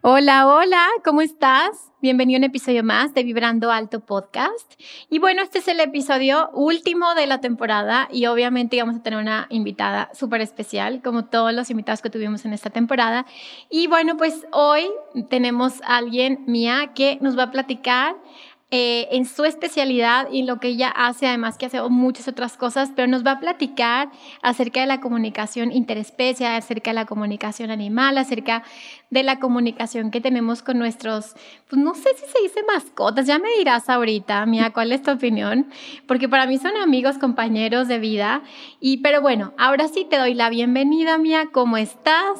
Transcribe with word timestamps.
Hola, 0.00 0.46
hola, 0.46 0.86
¿cómo 1.04 1.22
estás? 1.22 1.90
Bienvenido 2.00 2.36
a 2.36 2.38
un 2.38 2.44
episodio 2.44 2.84
más 2.84 3.14
de 3.14 3.24
Vibrando 3.24 3.72
Alto 3.72 3.98
Podcast. 3.98 4.74
Y 5.10 5.18
bueno, 5.18 5.42
este 5.42 5.58
es 5.58 5.66
el 5.66 5.80
episodio 5.80 6.50
último 6.50 7.16
de 7.16 7.26
la 7.26 7.40
temporada 7.40 8.06
y 8.12 8.26
obviamente 8.26 8.80
vamos 8.80 9.00
a 9.00 9.02
tener 9.02 9.18
una 9.18 9.48
invitada 9.50 10.08
súper 10.14 10.40
especial, 10.40 11.02
como 11.02 11.24
todos 11.24 11.52
los 11.52 11.68
invitados 11.70 12.00
que 12.00 12.10
tuvimos 12.10 12.44
en 12.44 12.52
esta 12.52 12.70
temporada. 12.70 13.26
Y 13.70 13.88
bueno, 13.88 14.16
pues 14.16 14.46
hoy 14.52 14.88
tenemos 15.28 15.82
a 15.82 15.96
alguien 15.96 16.44
mía 16.46 16.92
que 16.94 17.18
nos 17.20 17.36
va 17.36 17.44
a 17.44 17.50
platicar 17.50 18.14
eh, 18.70 19.08
en 19.12 19.24
su 19.24 19.46
especialidad 19.46 20.28
y 20.30 20.42
lo 20.42 20.60
que 20.60 20.68
ella 20.68 20.90
hace, 20.90 21.26
además 21.26 21.56
que 21.56 21.64
hace 21.64 21.80
muchas 21.88 22.28
otras 22.28 22.58
cosas, 22.58 22.90
pero 22.94 23.08
nos 23.08 23.24
va 23.24 23.32
a 23.32 23.40
platicar 23.40 24.10
acerca 24.42 24.80
de 24.80 24.86
la 24.86 25.00
comunicación 25.00 25.72
interespecie, 25.72 26.46
acerca 26.46 26.90
de 26.90 26.96
la 26.96 27.06
comunicación 27.06 27.70
animal, 27.70 28.18
acerca 28.18 28.62
de 29.08 29.22
la 29.22 29.40
comunicación 29.40 30.10
que 30.10 30.20
tenemos 30.20 30.62
con 30.62 30.78
nuestros, 30.78 31.34
pues 31.70 31.82
no 31.82 31.94
sé 31.94 32.10
si 32.16 32.30
se 32.30 32.42
dice 32.42 32.60
mascotas, 32.66 33.26
ya 33.26 33.38
me 33.38 33.48
dirás 33.56 33.88
ahorita, 33.88 34.44
Mía, 34.44 34.70
cuál 34.74 34.92
es 34.92 35.02
tu 35.02 35.12
opinión, 35.12 35.70
porque 36.06 36.28
para 36.28 36.44
mí 36.44 36.58
son 36.58 36.76
amigos, 36.76 37.16
compañeros 37.16 37.88
de 37.88 37.98
vida, 37.98 38.42
y 38.80 38.98
pero 38.98 39.22
bueno, 39.22 39.54
ahora 39.56 39.88
sí 39.88 40.04
te 40.04 40.18
doy 40.18 40.34
la 40.34 40.50
bienvenida, 40.50 41.16
Mía, 41.16 41.48
¿cómo 41.52 41.78
estás? 41.78 42.38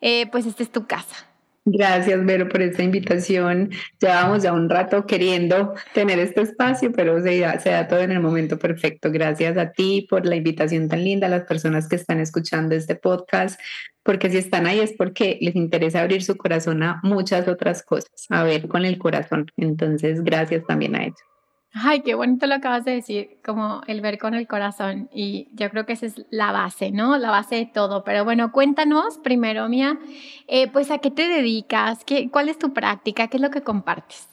Eh, 0.00 0.26
pues 0.32 0.44
esta 0.44 0.64
es 0.64 0.72
tu 0.72 0.88
casa. 0.88 1.27
Gracias, 1.70 2.24
Vero, 2.24 2.48
por 2.48 2.62
esta 2.62 2.82
invitación. 2.82 3.70
Llevamos 4.00 4.42
ya 4.42 4.54
un 4.54 4.70
rato 4.70 5.04
queriendo 5.04 5.74
tener 5.92 6.18
este 6.18 6.40
espacio, 6.40 6.92
pero 6.92 7.20
se 7.20 7.40
da, 7.40 7.60
se 7.60 7.70
da 7.70 7.86
todo 7.86 8.00
en 8.00 8.10
el 8.10 8.20
momento 8.20 8.58
perfecto. 8.58 9.10
Gracias 9.12 9.58
a 9.58 9.70
ti 9.72 10.06
por 10.08 10.24
la 10.24 10.36
invitación 10.36 10.88
tan 10.88 11.04
linda, 11.04 11.26
a 11.26 11.30
las 11.30 11.44
personas 11.44 11.86
que 11.86 11.96
están 11.96 12.20
escuchando 12.20 12.74
este 12.74 12.94
podcast, 12.94 13.60
porque 14.02 14.30
si 14.30 14.38
están 14.38 14.66
ahí 14.66 14.80
es 14.80 14.94
porque 14.94 15.36
les 15.42 15.56
interesa 15.56 16.00
abrir 16.00 16.22
su 16.22 16.38
corazón 16.38 16.82
a 16.82 17.00
muchas 17.02 17.46
otras 17.48 17.82
cosas, 17.82 18.26
a 18.30 18.44
ver 18.44 18.66
con 18.66 18.86
el 18.86 18.96
corazón. 18.96 19.46
Entonces, 19.58 20.22
gracias 20.22 20.64
también 20.66 20.96
a 20.96 21.04
ellos. 21.04 21.37
Ay, 21.72 22.00
qué 22.00 22.14
bonito 22.14 22.46
lo 22.46 22.54
acabas 22.54 22.84
de 22.84 22.92
decir, 22.92 23.40
como 23.44 23.82
el 23.86 24.00
ver 24.00 24.18
con 24.18 24.34
el 24.34 24.46
corazón. 24.46 25.08
Y 25.12 25.48
yo 25.52 25.70
creo 25.70 25.84
que 25.84 25.92
esa 25.92 26.06
es 26.06 26.24
la 26.30 26.50
base, 26.50 26.90
¿no? 26.90 27.18
La 27.18 27.30
base 27.30 27.56
de 27.56 27.66
todo. 27.66 28.04
Pero 28.04 28.24
bueno, 28.24 28.52
cuéntanos 28.52 29.18
primero, 29.18 29.68
Mía, 29.68 29.98
eh, 30.46 30.68
pues 30.70 30.90
a 30.90 30.98
qué 30.98 31.10
te 31.10 31.28
dedicas, 31.28 32.04
¿Qué, 32.04 32.30
cuál 32.30 32.48
es 32.48 32.58
tu 32.58 32.72
práctica, 32.72 33.28
qué 33.28 33.36
es 33.36 33.42
lo 33.42 33.50
que 33.50 33.62
compartes. 33.62 34.28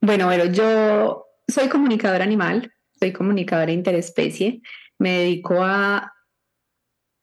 Bueno, 0.00 0.28
pero 0.28 0.44
yo 0.46 1.26
soy 1.48 1.68
comunicadora 1.68 2.24
animal, 2.24 2.72
soy 2.98 3.12
comunicadora 3.12 3.72
interespecie. 3.72 4.62
Me 4.98 5.18
dedico 5.18 5.62
a 5.62 6.12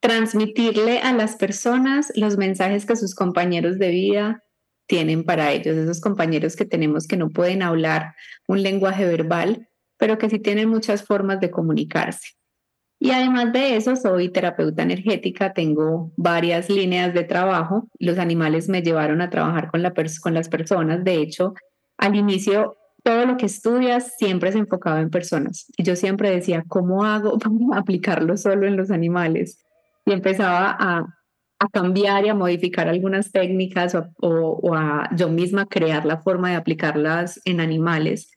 transmitirle 0.01 0.99
a 0.99 1.13
las 1.13 1.35
personas 1.37 2.11
los 2.15 2.37
mensajes 2.37 2.85
que 2.85 2.95
sus 2.95 3.15
compañeros 3.15 3.79
de 3.79 3.89
vida 3.89 4.44
tienen 4.87 5.23
para 5.23 5.51
ellos, 5.51 5.75
esos 5.75 6.01
compañeros 6.01 6.55
que 6.55 6.65
tenemos 6.65 7.07
que 7.07 7.17
no 7.17 7.29
pueden 7.29 7.61
hablar 7.61 8.15
un 8.47 8.61
lenguaje 8.61 9.05
verbal, 9.05 9.67
pero 9.97 10.17
que 10.17 10.29
sí 10.29 10.39
tienen 10.39 10.69
muchas 10.69 11.03
formas 11.03 11.39
de 11.39 11.51
comunicarse. 11.51 12.35
Y 12.99 13.11
además 13.11 13.51
de 13.51 13.75
eso, 13.75 13.95
soy 13.95 14.29
terapeuta 14.29 14.83
energética, 14.83 15.53
tengo 15.53 16.11
varias 16.15 16.69
líneas 16.69 17.13
de 17.13 17.23
trabajo. 17.23 17.87
Los 17.99 18.17
animales 18.17 18.69
me 18.69 18.81
llevaron 18.81 19.21
a 19.21 19.29
trabajar 19.29 19.69
con, 19.69 19.81
la 19.83 19.93
con 20.21 20.33
las 20.33 20.49
personas. 20.49 21.03
De 21.03 21.15
hecho, 21.15 21.53
al 21.97 22.15
inicio, 22.15 22.77
todo 23.03 23.25
lo 23.25 23.37
que 23.37 23.45
estudias 23.45 24.13
siempre 24.17 24.51
se 24.51 24.59
enfocaba 24.59 25.01
en 25.01 25.09
personas. 25.09 25.65
Y 25.77 25.83
yo 25.83 25.95
siempre 25.95 26.31
decía, 26.31 26.63
¿cómo 26.67 27.03
hago 27.03 27.37
para 27.39 27.79
aplicarlo 27.79 28.37
solo 28.37 28.65
en 28.65 28.77
los 28.77 28.91
animales? 28.91 29.63
Y 30.05 30.13
empezaba 30.13 30.75
a 30.79 31.14
a 31.59 31.69
cambiar 31.69 32.25
y 32.25 32.29
a 32.29 32.33
modificar 32.33 32.87
algunas 32.87 33.31
técnicas 33.31 33.95
o, 34.21 34.75
a 34.75 35.09
yo 35.15 35.29
misma 35.29 35.65
crear 35.65 36.05
la 36.05 36.21
forma 36.21 36.49
de 36.49 36.55
aplicarlas 36.55 37.41
en 37.45 37.59
animales. 37.59 38.31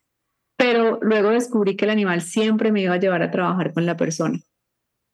Pero 0.57 0.99
luego 1.01 1.29
descubrí 1.29 1.75
que 1.75 1.85
el 1.85 1.91
animal 1.91 2.21
siempre 2.21 2.71
me 2.71 2.81
iba 2.81 2.93
a 2.93 2.99
llevar 2.99 3.21
a 3.21 3.31
trabajar 3.31 3.73
con 3.73 3.85
la 3.85 3.97
persona. 3.97 4.39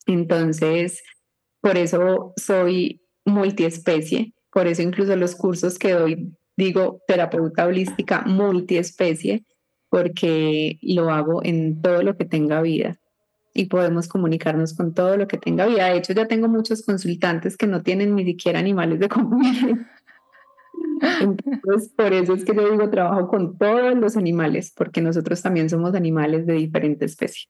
Entonces, 0.07 1.03
por 1.61 1.77
eso 1.77 2.33
soy 2.37 3.01
multiespecie, 3.25 4.33
por 4.51 4.67
eso 4.67 4.81
incluso 4.81 5.15
los 5.15 5.35
cursos 5.35 5.79
que 5.79 5.93
doy 5.93 6.35
digo 6.57 7.01
terapeuta 7.07 7.65
holística 7.65 8.21
multiespecie, 8.21 9.43
porque 9.89 10.77
lo 10.81 11.09
hago 11.09 11.43
en 11.43 11.81
todo 11.81 12.01
lo 12.01 12.15
que 12.15 12.25
tenga 12.25 12.61
vida 12.61 12.99
y 13.55 13.65
podemos 13.65 14.09
comunicarnos 14.09 14.73
con 14.73 14.93
todo 14.93 15.15
lo 15.15 15.27
que 15.29 15.37
tenga 15.37 15.65
vida. 15.65 15.85
De 15.85 15.97
hecho, 15.97 16.11
ya 16.11 16.27
tengo 16.27 16.49
muchos 16.49 16.83
consultantes 16.83 17.55
que 17.55 17.67
no 17.67 17.81
tienen 17.81 18.13
ni 18.13 18.25
siquiera 18.25 18.59
animales 18.59 18.99
de 18.99 19.07
compañía. 19.07 19.89
Entonces, 21.21 21.89
por 21.95 22.11
eso 22.11 22.33
es 22.33 22.43
que 22.43 22.53
yo 22.53 22.69
digo, 22.69 22.89
trabajo 22.89 23.29
con 23.29 23.57
todos 23.57 23.95
los 23.95 24.17
animales, 24.17 24.73
porque 24.75 24.99
nosotros 24.99 25.41
también 25.41 25.69
somos 25.69 25.95
animales 25.95 26.45
de 26.45 26.53
diferente 26.53 27.05
especie. 27.05 27.47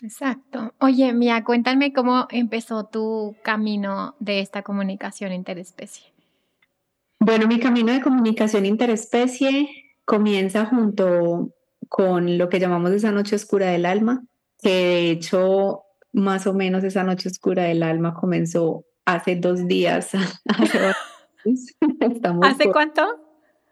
Exacto. 0.00 0.74
Oye, 0.78 1.12
Mía, 1.12 1.42
cuéntame 1.42 1.92
cómo 1.92 2.28
empezó 2.30 2.86
tu 2.86 3.34
camino 3.42 4.14
de 4.20 4.38
esta 4.38 4.62
comunicación 4.62 5.32
interespecie. 5.32 6.04
Bueno, 7.18 7.48
mi 7.48 7.58
camino 7.58 7.92
de 7.92 8.00
comunicación 8.00 8.64
interespecie 8.64 9.68
comienza 10.04 10.66
junto 10.66 11.52
con 11.88 12.38
lo 12.38 12.48
que 12.48 12.60
llamamos 12.60 12.92
esa 12.92 13.10
noche 13.10 13.34
oscura 13.34 13.66
del 13.66 13.86
alma, 13.86 14.22
que 14.62 14.70
de 14.70 15.10
hecho 15.10 15.82
más 16.12 16.46
o 16.46 16.54
menos 16.54 16.84
esa 16.84 17.02
noche 17.02 17.28
oscura 17.28 17.64
del 17.64 17.82
alma 17.82 18.14
comenzó 18.14 18.84
hace 19.04 19.36
dos 19.36 19.66
días. 19.66 20.10
¿Hace, 22.40 22.70
cuánto? 22.72 23.02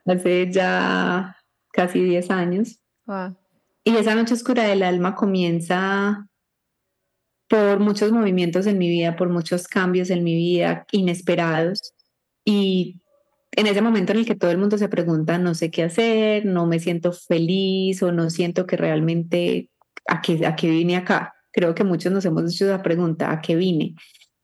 Hace 0.07 0.51
ya 0.51 1.37
casi 1.73 2.03
10 2.03 2.31
años. 2.31 2.81
Y 3.85 3.97
esa 3.97 4.15
noche 4.15 4.35
oscura 4.35 4.65
del 4.65 4.83
alma 4.83 5.15
comienza 5.15 6.27
por 7.49 7.81
muchos 7.81 8.13
movimientos 8.13 8.67
en 8.67 8.79
mi 8.79 8.89
vida, 8.89 9.17
por 9.17 9.29
muchos 9.29 9.67
cambios 9.67 10.11
en 10.11 10.23
mi 10.23 10.35
vida 10.35 10.87
inesperados. 10.93 11.95
Y 12.45 13.01
en 13.53 13.67
ese 13.67 13.83
momento 13.83 14.13
en 14.13 14.19
el 14.19 14.27
que 14.27 14.37
todo 14.37 14.51
el 14.51 14.59
mundo 14.59 14.79
se 14.79 14.89
pregunta, 14.89 15.39
no 15.39 15.55
sé 15.55 15.71
qué 15.71 15.85
hacer, 15.85 16.47
no 16.47 16.67
me 16.67 16.79
siento 16.79 17.13
feliz 17.13 18.03
o 18.03 18.13
no 18.13 18.31
siento 18.31 18.67
que 18.67 18.77
realmente 18.77 19.70
¿a 20.07 20.21
qué, 20.21 20.47
a 20.47 20.57
qué 20.57 20.71
vine 20.71 20.97
acá? 20.97 21.35
Creo 21.53 21.75
que 21.75 21.85
muchos 21.85 22.13
nos 22.13 22.25
hemos 22.25 22.53
hecho 22.53 22.67
esa 22.67 22.83
pregunta, 22.83 23.31
¿a 23.31 23.41
qué 23.41 23.57
vine? 23.57 23.95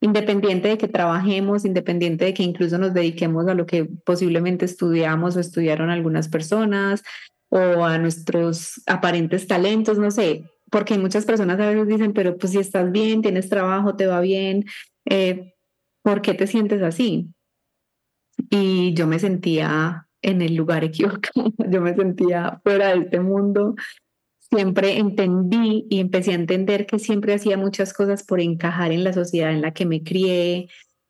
Independiente 0.01 0.69
de 0.69 0.79
que 0.79 0.89
trabajemos, 0.89 1.65
independiente 1.65 2.27
de 2.27 2.35
que 2.35 2.43
incluso 2.43 2.79
nos 2.79 2.93
dediquemos 2.93 3.47
a 3.49 3.55
lo 3.55 3.67
que 3.67 3.85
posiblemente 4.05 4.65
estudiamos 4.65 5.37
o 5.37 5.41
estudiaron 5.41 5.91
algunas 5.91 6.29
personas 6.29 7.03
o 7.49 7.85
a 7.85 7.99
nuestros 7.99 8.83
aparentes 8.87 9.47
talentos, 9.47 9.99
no 9.99 10.11
sé, 10.11 10.45
porque 10.71 10.99
muchas 10.99 11.25
personas 11.25 11.61
a 11.61 11.69
veces 11.69 11.87
dicen, 11.87 12.13
pero 12.13 12.37
pues 12.37 12.53
si 12.53 12.59
estás 12.59 12.91
bien, 12.91 13.23
tienes 13.23 13.49
trabajo, 13.49 13.97
te 13.97 14.07
va 14.07 14.21
bien, 14.21 14.65
eh, 15.05 15.55
¿por 16.03 16.23
qué 16.23 16.35
te 16.35 16.47
sientes 16.47 16.83
así? 16.83 17.29
Y 18.51 18.95
yo 18.95 19.07
me 19.07 19.19
sentía 19.19 20.07
en 20.23 20.43
el 20.43 20.57
lugar 20.57 20.85
equivocado, 20.85 21.53
yo 21.71 21.81
me 21.81 21.95
sentía 21.95 22.61
fuera 22.63 22.89
de 22.89 23.03
este 23.03 23.21
mundo, 23.21 23.75
siempre 24.51 24.99
entendí 24.99 25.87
y 25.91 26.01
empecé 26.01 26.33
a 26.33 26.37
entender 26.37 26.87
que 26.87 26.99
siempre 26.99 27.35
hacía 27.35 27.57
muchas 27.57 27.93
cosas 27.93 28.25
por 28.25 28.41
encajar 28.41 28.93
en 28.93 29.05
la 29.05 29.13
sociedad 29.13 29.53
en 29.53 29.63
la 29.63 29.73
que 29.73 29.87
me 29.87 30.03
crié, 30.03 30.69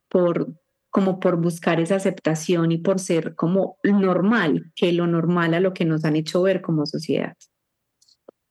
por 0.09 0.53
como 0.89 1.19
por 1.19 1.39
buscar 1.39 1.79
esa 1.79 1.95
aceptación 1.95 2.71
y 2.71 2.77
por 2.79 2.99
ser 2.99 3.35
como 3.35 3.77
normal, 3.83 4.71
que 4.75 4.93
lo 4.93 5.05
normal 5.05 5.53
a 5.53 5.59
lo 5.59 5.73
que 5.73 5.85
nos 5.85 6.05
han 6.05 6.15
hecho 6.15 6.41
ver 6.41 6.61
como 6.61 6.85
sociedad. 6.85 7.35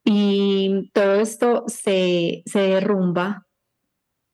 Y 0.05 0.91
todo 0.93 1.15
esto 1.17 1.65
se, 1.67 2.43
se 2.47 2.61
derrumba 2.61 3.47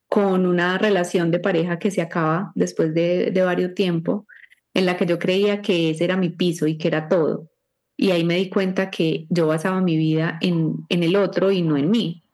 con 0.09 0.45
una 0.45 0.77
relación 0.77 1.31
de 1.31 1.39
pareja 1.39 1.79
que 1.79 1.91
se 1.91 2.03
acaba 2.03 2.53
después 2.55 2.93
de, 2.93 3.31
de 3.31 3.43
varios 3.43 3.75
tiempo, 3.75 4.27
en 4.75 4.85
la 4.85 4.99
que 4.99 5.07
yo 5.07 5.19
creía 5.19 5.63
que 5.63 5.91
ese 5.91 6.05
era 6.05 6.19
mi 6.19 6.29
piso 6.29 6.67
y 6.67 6.77
que 6.77 6.89
era 6.89 7.09
todo. 7.09 7.52
Y 8.03 8.11
ahí 8.11 8.25
me 8.25 8.35
di 8.35 8.51
cuenta 8.51 8.91
que 8.91 9.27
yo 9.31 9.47
basaba 9.47 9.81
mi 9.81 9.97
vida 9.97 10.37
en, 10.41 10.85
en 10.89 11.05
el 11.05 11.15
otro 11.15 11.53
y 11.53 11.63
no 11.63 11.77
en 11.77 11.89
mí. 11.89 12.25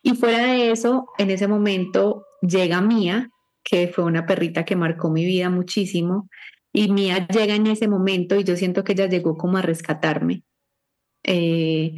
Y 0.00 0.14
fuera 0.14 0.44
de 0.44 0.70
eso, 0.70 1.08
en 1.18 1.30
ese 1.30 1.48
momento 1.48 2.24
llega 2.40 2.80
Mía, 2.80 3.32
que 3.64 3.88
fue 3.88 4.04
una 4.04 4.26
perrita 4.26 4.64
que 4.64 4.76
marcó 4.76 5.10
mi 5.10 5.24
vida 5.24 5.50
muchísimo, 5.50 6.28
y 6.72 6.92
Mía 6.92 7.26
llega 7.26 7.56
en 7.56 7.66
ese 7.66 7.88
momento 7.88 8.36
y 8.36 8.44
yo 8.44 8.54
siento 8.56 8.84
que 8.84 8.92
ella 8.92 9.08
llegó 9.08 9.36
como 9.36 9.58
a 9.58 9.62
rescatarme. 9.62 10.44
Eh, 11.24 11.96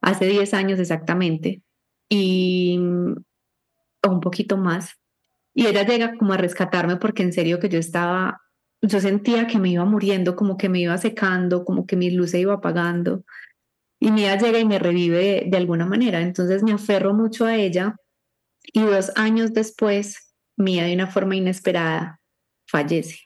hace 0.00 0.26
10 0.26 0.52
años 0.52 0.80
exactamente, 0.80 1.62
y 2.08 2.76
un 2.76 4.20
poquito 4.20 4.56
más. 4.56 4.98
Y 5.54 5.68
ella 5.68 5.86
llega 5.86 6.16
como 6.16 6.32
a 6.32 6.38
rescatarme 6.38 6.96
porque 6.96 7.22
en 7.22 7.32
serio 7.32 7.60
que 7.60 7.68
yo 7.68 7.78
estaba, 7.78 8.40
yo 8.86 9.00
sentía 9.00 9.46
que 9.46 9.58
me 9.58 9.70
iba 9.70 9.84
muriendo, 9.84 10.36
como 10.36 10.56
que 10.56 10.68
me 10.68 10.80
iba 10.80 10.96
secando, 10.98 11.64
como 11.64 11.86
que 11.86 11.96
mi 11.96 12.10
luz 12.10 12.30
se 12.32 12.40
iba 12.40 12.54
apagando. 12.54 13.24
Y 13.98 14.10
Mía 14.10 14.36
llega 14.36 14.58
y 14.58 14.64
me 14.66 14.78
revive 14.78 15.44
de, 15.46 15.56
alguna 15.56 15.86
manera. 15.86 16.20
Entonces 16.20 16.62
me 16.62 16.72
aferro 16.72 17.14
mucho 17.14 17.46
a 17.46 17.56
ella 17.56 17.96
y 18.72 18.82
dos 18.82 19.12
años 19.16 19.52
después, 19.52 20.34
Mía 20.56 20.84
de 20.84 20.94
una 20.94 21.06
forma 21.06 21.34
inesperada 21.34 22.20
fallece. 22.66 23.20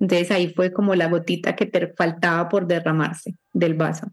Entonces 0.00 0.30
ahí 0.30 0.52
fue 0.54 0.72
como 0.72 0.94
la 0.94 1.08
gotita 1.08 1.54
que 1.54 1.70
faltaba 1.96 2.48
por 2.48 2.66
derramarse 2.66 3.36
del 3.52 3.74
vaso. 3.74 4.10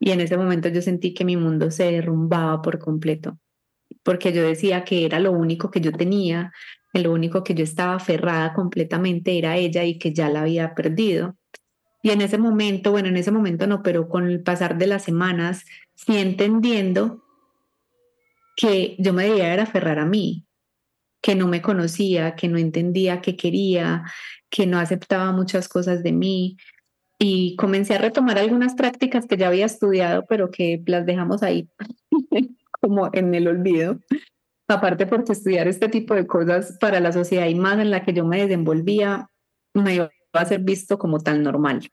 Y 0.00 0.10
en 0.10 0.20
ese 0.20 0.36
momento 0.36 0.68
yo 0.68 0.82
sentí 0.82 1.14
que 1.14 1.24
mi 1.24 1.36
mundo 1.36 1.70
se 1.70 1.84
derrumbaba 1.92 2.62
por 2.62 2.78
completo, 2.78 3.38
porque 4.02 4.32
yo 4.32 4.42
decía 4.42 4.82
que 4.84 5.04
era 5.04 5.20
lo 5.20 5.32
único 5.32 5.70
que 5.70 5.80
yo 5.80 5.92
tenía, 5.92 6.52
lo 6.92 7.12
único 7.12 7.44
que 7.44 7.54
yo 7.54 7.64
estaba 7.64 7.94
aferrada 7.94 8.52
completamente 8.52 9.38
era 9.38 9.56
ella 9.56 9.84
y 9.84 9.98
que 9.98 10.12
ya 10.12 10.28
la 10.28 10.42
había 10.42 10.74
perdido. 10.74 11.36
Y 12.02 12.10
en 12.10 12.20
ese 12.20 12.38
momento, 12.38 12.90
bueno, 12.90 13.08
en 13.08 13.16
ese 13.16 13.30
momento 13.30 13.66
no, 13.66 13.82
pero 13.82 14.08
con 14.08 14.26
el 14.26 14.42
pasar 14.42 14.78
de 14.78 14.86
las 14.86 15.04
semanas, 15.04 15.64
fui 15.96 16.16
entendiendo 16.16 17.22
que 18.56 18.96
yo 18.98 19.12
me 19.12 19.24
debía 19.24 19.62
aferrar 19.62 19.98
a 19.98 20.06
mí, 20.06 20.46
que 21.22 21.34
no 21.34 21.46
me 21.46 21.62
conocía, 21.62 22.34
que 22.34 22.48
no 22.48 22.58
entendía 22.58 23.20
qué 23.20 23.36
quería, 23.36 24.04
que 24.48 24.66
no 24.66 24.78
aceptaba 24.78 25.32
muchas 25.32 25.68
cosas 25.68 26.02
de 26.02 26.12
mí. 26.12 26.56
Y 27.18 27.54
comencé 27.56 27.94
a 27.94 27.98
retomar 27.98 28.38
algunas 28.38 28.74
prácticas 28.74 29.26
que 29.26 29.36
ya 29.36 29.48
había 29.48 29.66
estudiado, 29.66 30.24
pero 30.26 30.50
que 30.50 30.82
las 30.86 31.04
dejamos 31.04 31.42
ahí 31.42 31.68
como 32.80 33.10
en 33.12 33.34
el 33.34 33.46
olvido. 33.46 33.98
Aparte 34.70 35.06
porque 35.06 35.32
estudiar 35.32 35.66
este 35.66 35.88
tipo 35.88 36.14
de 36.14 36.28
cosas 36.28 36.78
para 36.80 37.00
la 37.00 37.12
sociedad 37.12 37.46
y 37.46 37.56
más 37.56 37.78
en 37.80 37.90
la 37.90 38.04
que 38.04 38.12
yo 38.12 38.24
me 38.24 38.40
desenvolvía, 38.40 39.28
me 39.74 39.94
iba 39.94 40.10
a 40.32 40.44
ser 40.44 40.60
visto 40.60 40.96
como 40.96 41.18
tan 41.18 41.42
normal. 41.42 41.90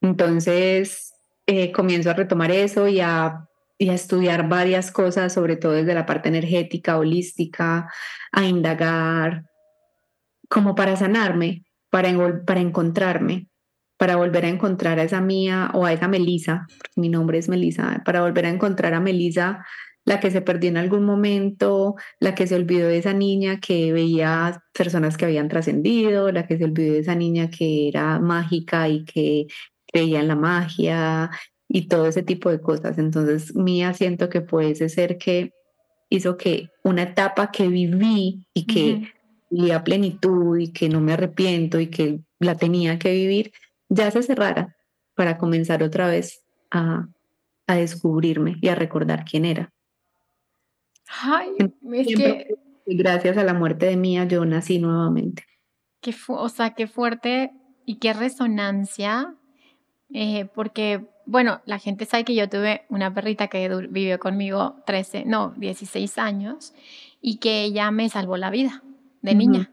Entonces, 0.00 1.12
eh, 1.46 1.70
comienzo 1.70 2.10
a 2.10 2.14
retomar 2.14 2.50
eso 2.50 2.88
y 2.88 3.00
a, 3.00 3.46
y 3.76 3.90
a 3.90 3.94
estudiar 3.94 4.48
varias 4.48 4.90
cosas, 4.90 5.34
sobre 5.34 5.56
todo 5.56 5.72
desde 5.72 5.92
la 5.92 6.06
parte 6.06 6.30
energética, 6.30 6.96
holística, 6.96 7.92
a 8.32 8.44
indagar, 8.44 9.44
como 10.48 10.74
para 10.74 10.96
sanarme, 10.96 11.64
para, 11.90 12.10
para 12.46 12.60
encontrarme, 12.60 13.48
para 13.98 14.16
volver 14.16 14.46
a 14.46 14.48
encontrar 14.48 14.98
a 14.98 15.02
esa 15.02 15.20
mía 15.20 15.70
o 15.74 15.84
a 15.84 15.92
esa 15.92 16.08
Melisa, 16.08 16.66
porque 16.78 17.00
mi 17.00 17.10
nombre 17.10 17.36
es 17.36 17.50
Melisa, 17.50 18.02
para 18.04 18.22
volver 18.22 18.46
a 18.46 18.50
encontrar 18.50 18.94
a 18.94 19.00
Melisa, 19.00 19.64
la 20.04 20.20
que 20.20 20.30
se 20.30 20.42
perdió 20.42 20.70
en 20.70 20.76
algún 20.76 21.04
momento, 21.04 21.94
la 22.18 22.34
que 22.34 22.46
se 22.46 22.56
olvidó 22.56 22.88
de 22.88 22.98
esa 22.98 23.12
niña 23.12 23.60
que 23.60 23.92
veía 23.92 24.62
personas 24.72 25.16
que 25.16 25.26
habían 25.26 25.48
trascendido, 25.48 26.32
la 26.32 26.46
que 26.46 26.58
se 26.58 26.64
olvidó 26.64 26.94
de 26.94 26.98
esa 27.00 27.14
niña 27.14 27.50
que 27.50 27.88
era 27.88 28.18
mágica 28.18 28.88
y 28.88 29.04
que 29.04 29.46
creía 29.86 30.20
en 30.20 30.28
la 30.28 30.36
magia 30.36 31.30
y 31.68 31.88
todo 31.88 32.06
ese 32.06 32.22
tipo 32.22 32.50
de 32.50 32.60
cosas. 32.60 32.98
Entonces, 32.98 33.54
Mía 33.54 33.94
siento 33.94 34.28
que 34.28 34.42
fue 34.42 34.70
ese 34.70 34.88
ser 34.88 35.18
que 35.18 35.52
hizo 36.10 36.36
que 36.36 36.68
una 36.84 37.04
etapa 37.04 37.50
que 37.50 37.68
viví 37.68 38.46
y 38.52 38.66
que 38.66 39.12
a 39.72 39.84
plenitud 39.84 40.58
y 40.58 40.72
que 40.72 40.88
no 40.88 41.00
me 41.00 41.12
arrepiento 41.12 41.78
y 41.78 41.88
que 41.88 42.20
la 42.38 42.56
tenía 42.56 42.98
que 42.98 43.12
vivir, 43.12 43.52
ya 43.88 44.10
se 44.10 44.22
cerrara 44.22 44.76
para 45.14 45.38
comenzar 45.38 45.82
otra 45.82 46.08
vez 46.08 46.42
a, 46.70 47.06
a 47.66 47.76
descubrirme 47.76 48.56
y 48.60 48.68
a 48.68 48.74
recordar 48.74 49.24
quién 49.24 49.44
era. 49.44 49.71
Ay, 51.20 51.50
es 51.92 52.06
que... 52.16 52.54
Gracias 52.84 53.36
a 53.36 53.44
la 53.44 53.54
muerte 53.54 53.86
de 53.86 53.96
Mía, 53.96 54.24
yo 54.24 54.44
nací 54.44 54.78
nuevamente. 54.78 55.44
Qué 56.00 56.14
o 56.28 56.48
sea, 56.48 56.74
qué 56.74 56.88
fuerte 56.88 57.52
y 57.86 57.96
qué 57.96 58.12
resonancia, 58.12 59.36
eh, 60.12 60.46
porque, 60.52 61.06
bueno, 61.24 61.60
la 61.64 61.78
gente 61.78 62.06
sabe 62.06 62.24
que 62.24 62.34
yo 62.34 62.48
tuve 62.48 62.82
una 62.88 63.14
perrita 63.14 63.46
que 63.46 63.68
vivió 63.88 64.18
conmigo 64.18 64.82
13, 64.86 65.24
no, 65.24 65.54
16 65.56 66.18
años 66.18 66.74
y 67.20 67.36
que 67.36 67.62
ella 67.62 67.90
me 67.92 68.08
salvó 68.08 68.36
la 68.36 68.50
vida 68.50 68.82
de 69.22 69.34
niña. 69.34 69.70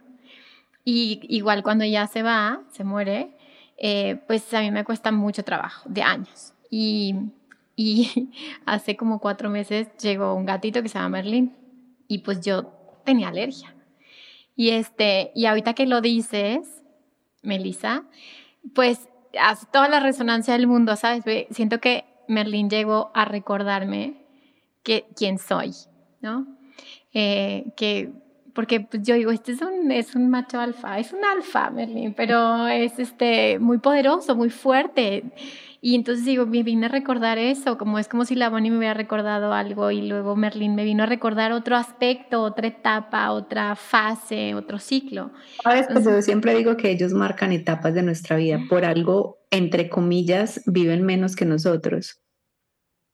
Y 0.86 1.20
igual 1.30 1.64
cuando 1.64 1.84
ella 1.84 2.06
se 2.08 2.22
va, 2.22 2.62
se 2.72 2.84
muere, 2.84 3.36
eh, 3.78 4.20
pues 4.28 4.54
a 4.54 4.62
mí 4.62 4.72
me 4.72 4.84
cuesta 4.84 5.12
mucho 5.12 5.44
trabajo, 5.44 5.90
de 5.90 6.04
años. 6.04 6.54
Y, 6.70 7.16
y 7.80 8.30
hace 8.66 8.98
como 8.98 9.20
cuatro 9.20 9.50
meses 9.50 9.88
llegó 10.02 10.36
un 10.36 10.46
gatito 10.46 10.84
que 10.84 10.90
se 10.90 10.96
llama 10.96 11.18
Merlin 11.18 11.56
y 12.10 12.18
pues 12.20 12.42
yo 12.42 12.74
tenía 13.06 13.30
alergia. 13.30 13.74
Y, 14.58 14.72
este, 14.72 15.32
y 15.34 15.46
ahorita 15.46 15.74
que 15.74 15.86
lo 15.86 16.02
dices, 16.02 16.84
Melissa, 17.42 18.04
pues 18.76 19.08
hace 19.40 19.66
toda 19.72 19.88
la 19.88 20.02
resonancia 20.02 20.56
del 20.56 20.68
mundo, 20.68 20.98
¿sabes? 20.98 21.24
Siento 21.52 21.80
que 21.80 22.04
Merlin 22.28 22.70
llegó 22.70 23.12
a 23.14 23.24
recordarme 23.24 24.26
que, 24.84 25.06
quién 25.16 25.38
soy, 25.38 25.72
¿no? 26.20 26.48
Eh, 27.14 27.72
que 27.78 28.12
porque 28.54 28.82
pues, 28.82 29.04
yo 29.04 29.16
digo, 29.16 29.32
este 29.32 29.54
es 29.54 29.62
un, 29.62 29.90
es 29.90 30.16
un 30.16 30.30
macho 30.30 30.60
alfa, 30.60 31.00
es 31.00 31.14
un 31.14 31.24
alfa, 31.24 31.70
Merlin, 31.70 32.14
pero 32.14 32.68
es 32.68 33.00
este, 33.00 33.58
muy 33.58 33.78
poderoso, 33.78 34.36
muy 34.36 34.50
fuerte. 34.50 35.24
Y 35.82 35.96
entonces 35.96 36.26
digo, 36.26 36.46
me 36.46 36.62
vine 36.64 36.88
a 36.88 36.90
recordar 36.90 37.38
eso, 37.38 37.78
como 37.78 38.00
es 38.00 38.10
como 38.10 38.26
si 38.26 38.36
la 38.36 38.50
Bonnie 38.50 38.70
me 38.70 38.78
hubiera 38.78 38.94
recordado 38.94 39.54
algo 39.54 39.92
y 39.92 40.08
luego 40.08 40.36
Merlin 40.36 40.76
me 40.76 40.84
vino 40.84 41.04
a 41.04 41.06
recordar 41.06 41.54
otro 41.54 41.78
aspecto, 41.78 42.42
otra 42.42 42.68
etapa, 42.68 43.32
otra 43.32 43.76
fase, 43.76 44.56
otro 44.56 44.78
ciclo. 44.80 45.32
Sabes, 45.64 45.88
pues 45.92 46.04
yo 46.04 46.22
siempre 46.22 46.54
digo 46.56 46.76
que 46.76 46.92
ellos 46.92 47.14
marcan 47.14 47.54
etapas 47.54 47.94
de 47.94 48.04
nuestra 48.04 48.36
vida, 48.36 48.60
por 48.70 48.84
algo, 48.84 49.38
entre 49.52 49.90
comillas, 49.90 50.62
viven 50.66 51.06
menos 51.06 51.38
que 51.38 51.46
nosotros. 51.46 52.22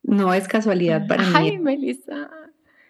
No 0.01 0.33
es 0.33 0.47
casualidad 0.47 1.07
para 1.07 1.23
mí. 1.23 1.33
Ay, 1.35 1.57
Melissa. 1.59 2.29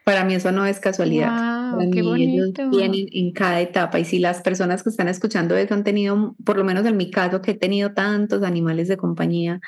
Para 0.05 0.23
mí 0.23 0.35
eso 0.35 0.51
no 0.51 0.65
es 0.65 0.79
casualidad. 0.79 1.54
Para 1.71 1.89
qué 1.89 1.99
ellos 1.99 2.53
vienen 2.71 3.07
en 3.11 3.31
cada 3.31 3.61
etapa 3.61 3.99
y 3.99 4.05
si 4.05 4.19
las 4.19 4.41
personas 4.41 4.83
que 4.83 4.89
están 4.89 5.07
escuchando 5.07 5.55
eso 5.55 5.73
han 5.73 5.83
tenido, 5.83 6.35
por 6.43 6.57
lo 6.57 6.63
menos 6.63 6.85
en 6.85 6.97
mi 6.97 7.11
caso, 7.11 7.41
que 7.41 7.51
he 7.51 7.55
tenido 7.55 7.93
tantos 7.93 8.43
animales 8.43 8.87
de 8.87 8.97
compañía, 8.97 9.59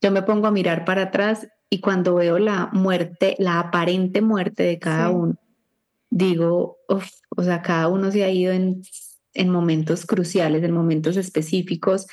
yo 0.00 0.10
me 0.10 0.22
pongo 0.22 0.46
a 0.46 0.50
mirar 0.50 0.84
para 0.84 1.04
atrás 1.04 1.48
y 1.70 1.80
cuando 1.80 2.14
veo 2.14 2.38
la 2.38 2.70
muerte, 2.72 3.36
la 3.38 3.60
aparente 3.60 4.22
muerte 4.22 4.62
de 4.62 4.78
cada 4.78 5.10
uno, 5.10 5.36
digo, 6.10 6.78
o 6.88 7.42
sea, 7.42 7.62
cada 7.62 7.88
uno 7.88 8.10
se 8.10 8.24
ha 8.24 8.30
ido 8.30 8.52
en, 8.52 8.82
en 9.34 9.50
momentos 9.50 10.06
cruciales, 10.06 10.62
en 10.62 10.72
momentos 10.72 11.16
específicos 11.16 12.06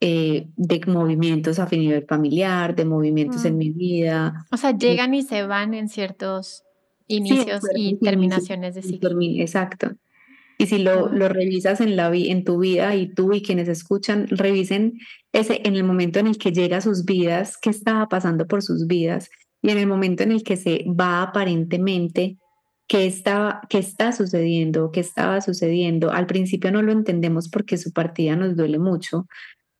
eh, 0.00 0.48
de 0.56 0.80
movimientos 0.86 1.58
a 1.58 1.66
nivel 1.66 2.06
familiar, 2.06 2.76
de 2.76 2.84
movimientos 2.84 3.44
en 3.44 3.54
mm. 3.54 3.58
mi 3.58 3.70
vida. 3.70 4.46
O 4.52 4.56
sea, 4.56 4.76
llegan 4.76 5.12
y 5.12 5.22
se 5.22 5.44
van 5.44 5.74
en 5.74 5.88
ciertos 5.88 6.62
Inicios 7.08 7.62
y 7.74 7.98
terminaciones 7.98 8.74
de 8.74 8.82
ciclo. 8.82 9.18
Exacto. 9.20 9.92
Y 10.58 10.66
si 10.66 10.78
lo, 10.78 11.08
lo 11.08 11.28
revisas 11.28 11.80
en, 11.80 11.96
la, 11.96 12.10
en 12.12 12.44
tu 12.44 12.58
vida 12.58 12.94
y 12.96 13.12
tú 13.14 13.32
y 13.32 13.42
quienes 13.42 13.68
escuchan, 13.68 14.26
revisen 14.28 14.98
ese 15.32 15.60
en 15.64 15.76
el 15.76 15.84
momento 15.84 16.18
en 16.18 16.26
el 16.26 16.36
que 16.36 16.52
llega 16.52 16.78
a 16.78 16.80
sus 16.80 17.04
vidas, 17.04 17.56
qué 17.62 17.70
estaba 17.70 18.08
pasando 18.08 18.46
por 18.46 18.62
sus 18.62 18.86
vidas 18.88 19.30
y 19.62 19.70
en 19.70 19.78
el 19.78 19.86
momento 19.86 20.22
en 20.22 20.32
el 20.32 20.42
que 20.42 20.56
se 20.56 20.84
va 20.88 21.22
aparentemente, 21.22 22.38
qué, 22.88 23.06
estaba, 23.06 23.60
qué 23.68 23.78
está 23.78 24.12
sucediendo, 24.12 24.90
qué 24.90 25.00
estaba 25.00 25.40
sucediendo. 25.40 26.10
Al 26.10 26.26
principio 26.26 26.72
no 26.72 26.82
lo 26.82 26.90
entendemos 26.90 27.48
porque 27.48 27.76
su 27.76 27.92
partida 27.92 28.34
nos 28.34 28.56
duele 28.56 28.78
mucho, 28.78 29.26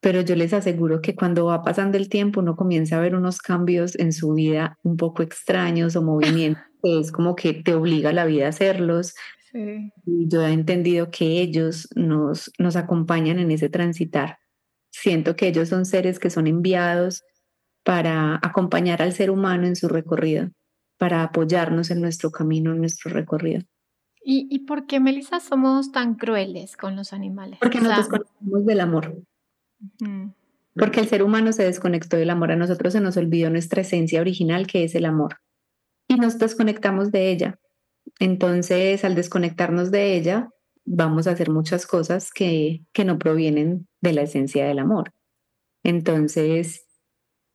pero 0.01 0.21
yo 0.21 0.35
les 0.35 0.53
aseguro 0.53 1.01
que 1.01 1.15
cuando 1.15 1.45
va 1.45 1.61
pasando 1.61 1.97
el 1.97 2.09
tiempo 2.09 2.39
uno 2.39 2.55
comienza 2.55 2.97
a 2.97 3.01
ver 3.01 3.15
unos 3.15 3.39
cambios 3.39 3.97
en 3.99 4.13
su 4.13 4.33
vida 4.33 4.77
un 4.83 4.95
poco 4.97 5.23
extraños 5.23 5.95
o 5.95 6.01
movimientos 6.01 6.63
es 6.83 7.11
como 7.11 7.35
que 7.35 7.53
te 7.53 7.73
obliga 7.73 8.13
la 8.13 8.25
vida 8.25 8.45
a 8.45 8.49
hacerlos. 8.49 9.13
Y 9.51 10.27
yo 10.27 10.45
he 10.45 10.53
entendido 10.53 11.09
que 11.09 11.41
ellos 11.41 11.87
nos, 11.95 12.51
nos 12.59 12.75
acompañan 12.75 13.39
en 13.39 13.51
ese 13.51 13.67
transitar. 13.67 14.37
Siento 14.91 15.35
que 15.35 15.47
ellos 15.47 15.69
son 15.69 15.85
seres 15.85 16.19
que 16.19 16.29
son 16.29 16.47
enviados 16.47 17.23
para 17.83 18.35
acompañar 18.43 19.01
al 19.01 19.13
ser 19.13 19.31
humano 19.31 19.65
en 19.65 19.75
su 19.75 19.87
recorrido, 19.87 20.51
para 20.97 21.23
apoyarnos 21.23 21.89
en 21.89 21.99
nuestro 21.99 22.31
camino, 22.31 22.71
en 22.71 22.79
nuestro 22.79 23.11
recorrido. 23.11 23.63
¿Y, 24.23 24.47
y 24.51 24.59
por 24.59 24.85
qué, 24.85 24.99
Melissa, 24.99 25.39
somos 25.39 25.91
tan 25.91 26.15
crueles 26.15 26.77
con 26.77 26.95
los 26.95 27.13
animales? 27.13 27.57
Porque 27.59 27.81
nos 27.81 27.97
desconectamos 27.97 28.65
del 28.65 28.81
amor. 28.81 29.23
Porque 30.75 30.99
el 30.99 31.07
ser 31.07 31.23
humano 31.23 31.51
se 31.53 31.63
desconectó 31.63 32.17
del 32.17 32.29
amor. 32.29 32.51
A 32.51 32.55
nosotros 32.55 32.93
se 32.93 33.01
nos 33.01 33.17
olvidó 33.17 33.49
nuestra 33.49 33.81
esencia 33.81 34.21
original, 34.21 34.67
que 34.67 34.83
es 34.83 34.95
el 34.95 35.05
amor. 35.05 35.37
Y 36.07 36.15
nos 36.15 36.37
desconectamos 36.37 37.11
de 37.11 37.31
ella. 37.31 37.59
Entonces, 38.19 39.03
al 39.03 39.15
desconectarnos 39.15 39.91
de 39.91 40.15
ella, 40.15 40.49
vamos 40.85 41.27
a 41.27 41.31
hacer 41.31 41.49
muchas 41.49 41.85
cosas 41.85 42.31
que, 42.31 42.81
que 42.93 43.05
no 43.05 43.19
provienen 43.19 43.87
de 44.01 44.13
la 44.13 44.21
esencia 44.21 44.65
del 44.65 44.79
amor. 44.79 45.13
Entonces, 45.83 46.85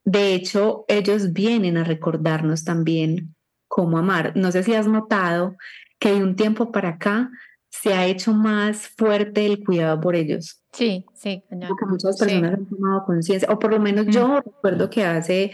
de 0.04 0.34
hecho, 0.34 0.84
ellos 0.88 1.32
vienen 1.32 1.76
a 1.76 1.84
recordarnos 1.84 2.64
también 2.64 3.34
cómo 3.68 3.98
amar. 3.98 4.36
No 4.36 4.52
sé 4.52 4.62
si 4.62 4.74
has 4.74 4.86
notado 4.86 5.56
que 5.98 6.12
de 6.12 6.22
un 6.22 6.36
tiempo 6.36 6.70
para 6.70 6.90
acá 6.90 7.30
se 7.70 7.92
ha 7.94 8.06
hecho 8.06 8.32
más 8.32 8.88
fuerte 8.88 9.46
el 9.46 9.64
cuidado 9.64 10.00
por 10.00 10.14
ellos. 10.14 10.62
Sí, 10.74 11.06
sí. 11.14 11.42
Porque 11.48 11.86
muchas 11.86 12.18
personas 12.18 12.54
han 12.54 12.66
tomado 12.66 13.04
conciencia, 13.04 13.48
o 13.50 13.58
por 13.58 13.70
lo 13.70 13.80
menos 13.80 14.06
yo 14.08 14.40
recuerdo 14.40 14.90
que 14.90 15.04
hace 15.04 15.52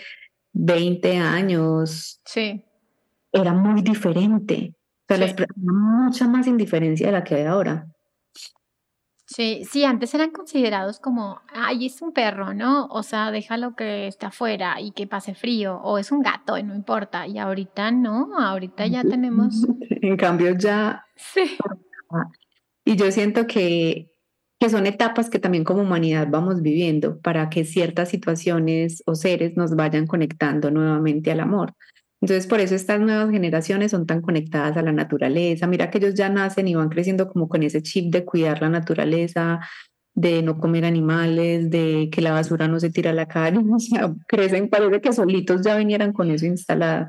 20 0.54 1.18
años 1.18 2.20
sí. 2.24 2.64
era 3.30 3.52
muy 3.52 3.82
diferente. 3.82 4.74
O 5.08 5.14
sea, 5.14 5.46
mucha 5.56 6.28
más 6.28 6.46
indiferencia 6.46 7.06
de 7.06 7.12
la 7.12 7.24
que 7.24 7.34
hay 7.34 7.44
ahora. 7.44 7.86
Sí, 9.26 9.62
sí, 9.64 9.84
antes 9.84 10.12
eran 10.14 10.30
considerados 10.30 10.98
como, 10.98 11.40
ay, 11.54 11.86
es 11.86 12.02
un 12.02 12.12
perro, 12.12 12.52
¿no? 12.52 12.86
O 12.86 13.04
sea, 13.04 13.30
déjalo 13.30 13.76
que 13.76 14.08
esté 14.08 14.26
afuera 14.26 14.80
y 14.80 14.90
que 14.90 15.06
pase 15.06 15.36
frío, 15.36 15.80
o 15.84 15.98
es 15.98 16.10
un 16.10 16.20
gato 16.20 16.58
y 16.58 16.64
no 16.64 16.74
importa. 16.74 17.28
Y 17.28 17.38
ahorita 17.38 17.92
no, 17.92 18.36
ahorita 18.36 18.86
ya 18.86 19.02
tenemos. 19.02 19.54
En 20.02 20.16
cambio, 20.16 20.56
ya. 20.56 21.04
Sí. 21.16 21.58
Y 22.84 22.96
yo 22.96 23.12
siento 23.12 23.46
que, 23.46 24.10
que 24.60 24.68
son 24.68 24.86
etapas 24.86 25.30
que 25.30 25.38
también 25.38 25.64
como 25.64 25.82
humanidad 25.82 26.28
vamos 26.30 26.60
viviendo 26.60 27.18
para 27.20 27.48
que 27.48 27.64
ciertas 27.64 28.10
situaciones 28.10 29.02
o 29.06 29.14
seres 29.14 29.56
nos 29.56 29.74
vayan 29.74 30.06
conectando 30.06 30.70
nuevamente 30.70 31.32
al 31.32 31.40
amor. 31.40 31.72
Entonces, 32.20 32.46
por 32.46 32.60
eso 32.60 32.74
estas 32.74 33.00
nuevas 33.00 33.30
generaciones 33.30 33.92
son 33.92 34.04
tan 34.04 34.20
conectadas 34.20 34.76
a 34.76 34.82
la 34.82 34.92
naturaleza. 34.92 35.66
Mira 35.66 35.90
que 35.90 35.96
ellos 35.96 36.14
ya 36.14 36.28
nacen 36.28 36.68
y 36.68 36.74
van 36.74 36.90
creciendo 36.90 37.26
como 37.28 37.48
con 37.48 37.62
ese 37.62 37.82
chip 37.82 38.12
de 38.12 38.26
cuidar 38.26 38.60
la 38.60 38.68
naturaleza, 38.68 39.60
de 40.14 40.42
no 40.42 40.58
comer 40.58 40.84
animales, 40.84 41.70
de 41.70 42.10
que 42.12 42.20
la 42.20 42.32
basura 42.32 42.68
no 42.68 42.78
se 42.78 42.90
tira 42.90 43.12
a 43.12 43.14
la 43.14 43.26
calle. 43.26 43.60
O 43.74 43.78
sea, 43.78 44.12
crecen, 44.28 44.68
parece 44.68 45.00
que 45.00 45.14
solitos 45.14 45.62
ya 45.62 45.76
vinieran 45.78 46.12
con 46.12 46.30
eso 46.30 46.44
instalado. 46.44 47.08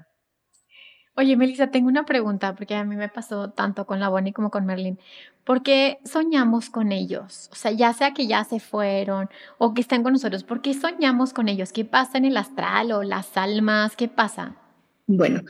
Oye, 1.21 1.37
Melissa, 1.37 1.67
tengo 1.67 1.87
una 1.87 2.03
pregunta, 2.03 2.55
porque 2.55 2.73
a 2.73 2.83
mí 2.83 2.95
me 2.95 3.07
pasó 3.07 3.51
tanto 3.51 3.85
con 3.85 3.99
la 3.99 4.09
Bonnie 4.09 4.33
como 4.33 4.49
con 4.49 4.65
Merlin. 4.65 4.97
¿Por 5.43 5.61
qué 5.61 5.99
soñamos 6.03 6.71
con 6.71 6.91
ellos? 6.91 7.47
O 7.51 7.55
sea, 7.55 7.69
ya 7.69 7.93
sea 7.93 8.11
que 8.15 8.25
ya 8.25 8.43
se 8.43 8.59
fueron 8.59 9.29
o 9.59 9.75
que 9.75 9.81
están 9.81 10.01
con 10.01 10.13
nosotros, 10.13 10.43
¿por 10.43 10.63
qué 10.63 10.73
soñamos 10.73 11.31
con 11.31 11.47
ellos? 11.47 11.71
¿Qué 11.73 11.85
pasa 11.85 12.17
en 12.17 12.25
el 12.25 12.37
astral 12.37 12.91
o 12.91 13.03
las 13.03 13.37
almas? 13.37 13.95
¿Qué 13.95 14.07
pasa? 14.07 14.55
Bueno, 15.05 15.41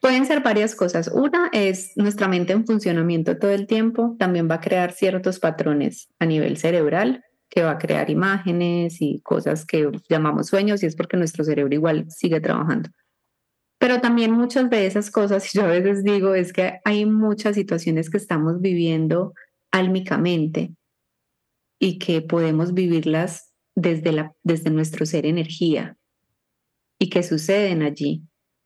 pueden 0.00 0.26
ser 0.26 0.42
varias 0.42 0.74
cosas. 0.74 1.06
Una 1.06 1.48
es 1.52 1.96
nuestra 1.96 2.26
mente 2.26 2.52
en 2.52 2.66
funcionamiento 2.66 3.38
todo 3.38 3.52
el 3.52 3.68
tiempo, 3.68 4.16
también 4.18 4.50
va 4.50 4.56
a 4.56 4.60
crear 4.60 4.90
ciertos 4.90 5.38
patrones 5.38 6.08
a 6.18 6.26
nivel 6.26 6.56
cerebral, 6.56 7.22
que 7.48 7.62
va 7.62 7.70
a 7.72 7.78
crear 7.78 8.10
imágenes 8.10 9.00
y 9.00 9.20
cosas 9.20 9.64
que 9.64 9.92
llamamos 10.08 10.48
sueños 10.48 10.82
y 10.82 10.86
es 10.86 10.96
porque 10.96 11.16
nuestro 11.16 11.44
cerebro 11.44 11.72
igual 11.72 12.10
sigue 12.10 12.40
trabajando. 12.40 12.90
Pero 13.80 14.02
también 14.02 14.30
muchas 14.30 14.68
de 14.68 14.86
esas 14.86 15.10
cosas, 15.10 15.50
yo 15.54 15.64
a 15.64 15.68
veces 15.68 16.04
digo, 16.04 16.34
es 16.34 16.52
que 16.52 16.80
hay 16.84 17.06
muchas 17.06 17.56
situaciones 17.56 18.10
que 18.10 18.18
estamos 18.18 18.60
viviendo 18.60 19.32
álmicamente 19.72 20.74
y 21.80 21.98
que 21.98 22.20
podemos 22.20 22.74
vivirlas 22.74 23.52
desde, 23.74 24.12
la, 24.12 24.34
desde 24.42 24.70
nuestro 24.70 25.06
ser 25.06 25.24
energía 25.24 25.96
y 26.98 27.08
que 27.08 27.22
suceden 27.22 27.82
allí 27.82 28.22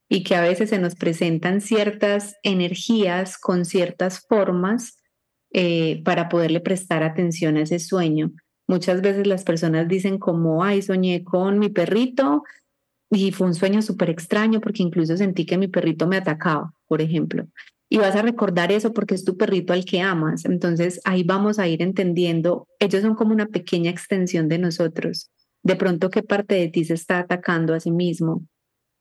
y 0.09 0.25
que 0.25 0.35
a 0.35 0.43
veces 0.43 0.71
se 0.71 0.79
nos 0.79 0.97
presentan 0.97 1.61
ciertas 1.61 2.35
energías 2.43 3.39
con 3.39 3.65
ciertas 3.65 4.27
formas 4.27 4.97
eh, 5.53 6.03
para 6.05 6.29
poderle 6.29 6.61
prestar 6.61 7.05
atención 7.05 7.57
a 7.57 7.63
ese 7.63 7.79
sueño. 7.79 8.33
Muchas 8.67 9.01
veces 9.01 9.27
las 9.29 9.45
personas 9.45 9.87
dicen 9.87 10.19
como, 10.19 10.65
ay, 10.65 10.83
soñé 10.83 11.23
con 11.23 11.61
mi 11.61 11.69
perrito 11.69 12.43
y 13.15 13.33
fue 13.33 13.47
un 13.47 13.55
sueño 13.55 13.83
súper 13.83 14.11
extraño 14.11 14.61
porque 14.61 14.83
incluso 14.83 15.17
sentí 15.17 15.47
que 15.47 15.59
mi 15.59 15.69
perrito 15.69 16.07
me 16.07 16.17
atacaba, 16.17 16.73
por 16.87 17.01
ejemplo. 17.01 17.47
Y 17.89 17.99
vas 17.99 18.17
a 18.17 18.23
recordar 18.23 18.73
eso 18.73 18.93
porque 18.93 19.15
es 19.15 19.25
tu 19.25 19.37
perrito 19.37 19.73
al 19.73 19.85
que 19.85 20.01
amas. 20.01 20.45
Entonces 20.45 21.01
ahí 21.05 21.23
vamos 21.23 21.59
a 21.59 21.69
ir 21.69 21.83
entendiendo, 21.83 22.67
ellos 22.79 23.03
son 23.03 23.15
como 23.15 23.33
una 23.33 23.47
pequeña 23.47 23.91
extensión 23.91 24.49
de 24.49 24.59
nosotros. 24.59 25.31
De 25.63 25.77
pronto, 25.77 26.11
¿qué 26.11 26.23
parte 26.23 26.57
de 26.57 26.69
ti 26.69 26.85
se 26.85 26.95
está 26.95 27.21
atacando 27.21 27.75
a 27.75 27.81
sí 27.81 27.91
mismo? 27.91 28.43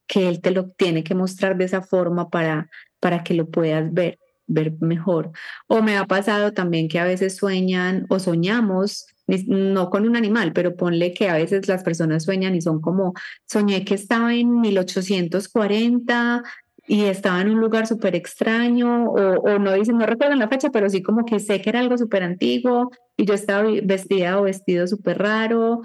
que 0.07 0.27
Él 0.27 0.41
te 0.41 0.51
lo 0.51 0.69
tiene 0.69 1.03
que 1.03 1.15
mostrar 1.15 1.57
de 1.57 1.65
esa 1.65 1.81
forma 1.81 2.29
para, 2.29 2.69
para 2.99 3.23
que 3.23 3.33
lo 3.33 3.49
puedas 3.49 3.91
ver, 3.93 4.19
ver 4.47 4.73
mejor. 4.79 5.31
O 5.67 5.81
me 5.81 5.97
ha 5.97 6.05
pasado 6.05 6.53
también 6.53 6.87
que 6.87 6.99
a 6.99 7.05
veces 7.05 7.35
sueñan 7.35 8.05
o 8.09 8.19
soñamos, 8.19 9.07
no 9.27 9.89
con 9.89 10.07
un 10.07 10.15
animal, 10.15 10.53
pero 10.53 10.75
ponle 10.75 11.13
que 11.13 11.29
a 11.29 11.35
veces 11.35 11.67
las 11.67 11.83
personas 11.83 12.23
sueñan 12.23 12.55
y 12.55 12.61
son 12.61 12.81
como, 12.81 13.13
soñé 13.45 13.85
que 13.85 13.95
estaba 13.95 14.33
en 14.33 14.59
1840 14.61 16.43
y 16.85 17.03
estaba 17.05 17.41
en 17.41 17.49
un 17.49 17.61
lugar 17.61 17.87
súper 17.87 18.15
extraño, 18.15 19.05
o, 19.11 19.59
no 19.59 19.73
dicen, 19.73 19.97
no 19.97 20.05
recuerdan 20.05 20.39
la 20.39 20.49
fecha, 20.49 20.69
pero 20.69 20.89
sí 20.89 21.01
como 21.01 21.25
que 21.25 21.39
sé 21.39 21.61
que 21.61 21.69
era 21.69 21.79
algo 21.79 21.97
súper 21.97 22.23
antiguo 22.23 22.91
y 23.15 23.25
yo 23.25 23.33
estaba 23.33 23.69
vestida 23.83 24.39
o 24.39 24.43
vestido 24.43 24.87
súper 24.87 25.19
raro 25.19 25.81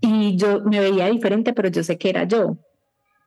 y 0.00 0.36
yo 0.36 0.62
me 0.62 0.80
veía 0.80 1.08
diferente, 1.08 1.52
pero 1.52 1.68
yo 1.68 1.82
sé 1.82 1.98
que 1.98 2.10
era 2.10 2.24
yo 2.24 2.58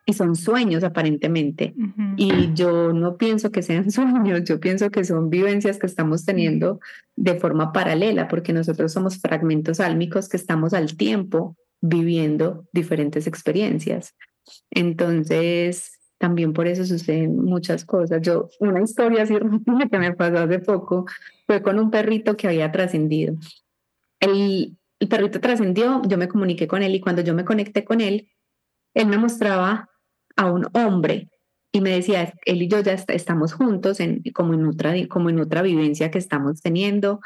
y 0.09 0.13
son 0.13 0.37
sueños 0.37 0.85
aparentemente. 0.85 1.75
Y 2.15 2.53
yo 2.53 2.93
no 2.93 3.17
pienso 3.17 3.51
que 3.51 3.61
sean 3.61 3.91
sueños, 3.91 4.45
yo 4.45 4.59
pienso 4.59 4.89
que 4.89 5.03
son 5.03 5.29
vivencias 5.29 5.77
que 5.77 5.85
estamos 5.85 6.23
teniendo 6.25 6.79
de 7.17 7.37
forma 7.37 7.73
paralela, 7.73 8.29
porque 8.29 8.53
nosotros 8.53 8.93
somos 8.93 9.17
fragmentos 9.17 9.81
álmicos 9.81 10.29
que 10.29 10.37
estamos 10.37 10.73
al 10.73 10.95
tiempo 10.95 11.57
viviendo 11.81 12.65
diferentes 12.71 13.27
experiencias. 13.27 14.15
Entonces, 14.71 15.99
también 16.17 16.53
por 16.53 16.67
eso 16.67 16.85
suceden 16.85 17.43
muchas 17.43 17.83
cosas. 17.83 18.21
Yo, 18.21 18.47
una 18.61 18.81
historia 18.81 19.23
así 19.23 19.35
que 19.91 19.99
me 19.99 20.13
pasó 20.13 20.37
hace 20.37 20.59
poco 20.59 21.05
fue 21.45 21.61
con 21.61 21.79
un 21.79 21.91
perrito 21.91 22.37
que 22.37 22.47
había 22.47 22.71
trascendido. 22.71 23.35
El, 24.21 24.77
el 25.01 25.07
perrito 25.09 25.41
trascendió, 25.41 26.01
yo 26.07 26.17
me 26.17 26.29
comuniqué 26.29 26.65
con 26.65 26.81
él 26.81 26.95
y 26.95 27.01
cuando 27.01 27.21
yo 27.23 27.33
me 27.33 27.43
conecté 27.43 27.83
con 27.83 27.99
él, 27.99 28.29
él 28.93 29.07
me 29.07 29.17
mostraba 29.17 29.89
a 30.37 30.51
un 30.51 30.67
hombre 30.73 31.29
y 31.71 31.81
me 31.81 31.91
decía, 31.91 32.33
él 32.45 32.61
y 32.61 32.67
yo 32.67 32.79
ya 32.81 32.93
estamos 32.93 33.53
juntos 33.53 33.99
en, 33.99 34.23
como, 34.33 34.53
en 34.53 34.65
otra, 34.65 34.93
como 35.07 35.29
en 35.29 35.39
otra 35.39 35.61
vivencia 35.61 36.09
que 36.09 36.17
estamos 36.17 36.61
teniendo. 36.61 37.19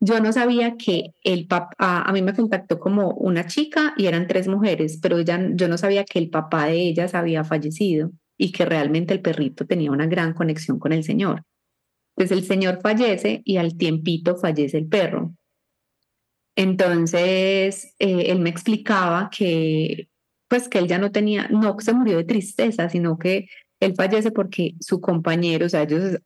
Yo 0.00 0.20
no 0.20 0.32
sabía 0.32 0.76
que 0.76 1.12
el 1.22 1.46
papá, 1.46 2.02
a 2.02 2.12
mí 2.12 2.22
me 2.22 2.34
contactó 2.34 2.80
como 2.80 3.10
una 3.10 3.46
chica 3.46 3.94
y 3.96 4.06
eran 4.06 4.26
tres 4.26 4.48
mujeres, 4.48 4.98
pero 5.00 5.18
ella, 5.18 5.40
yo 5.54 5.68
no 5.68 5.78
sabía 5.78 6.04
que 6.04 6.18
el 6.18 6.30
papá 6.30 6.66
de 6.66 6.80
ellas 6.80 7.14
había 7.14 7.44
fallecido 7.44 8.10
y 8.36 8.50
que 8.50 8.64
realmente 8.64 9.14
el 9.14 9.20
perrito 9.20 9.66
tenía 9.66 9.92
una 9.92 10.06
gran 10.06 10.32
conexión 10.34 10.78
con 10.80 10.92
el 10.92 11.04
señor. 11.04 11.44
Entonces 12.16 12.38
el 12.38 12.44
señor 12.44 12.80
fallece 12.82 13.42
y 13.44 13.58
al 13.58 13.76
tiempito 13.76 14.36
fallece 14.36 14.78
el 14.78 14.88
perro. 14.88 15.34
Entonces 16.56 17.94
eh, 17.98 18.24
él 18.26 18.40
me 18.40 18.50
explicaba 18.50 19.30
que 19.30 20.08
pues 20.52 20.68
que 20.68 20.78
él 20.78 20.86
ya 20.86 20.98
no 20.98 21.10
tenía, 21.10 21.48
no 21.48 21.74
se 21.78 21.94
murió 21.94 22.18
de 22.18 22.24
tristeza, 22.24 22.90
sino 22.90 23.18
que 23.18 23.48
él 23.80 23.94
fallece 23.96 24.32
porque 24.32 24.74
su 24.80 25.00
compañero, 25.00 25.64
o 25.64 25.68
sea, 25.70 25.84
ellos, 25.84 26.18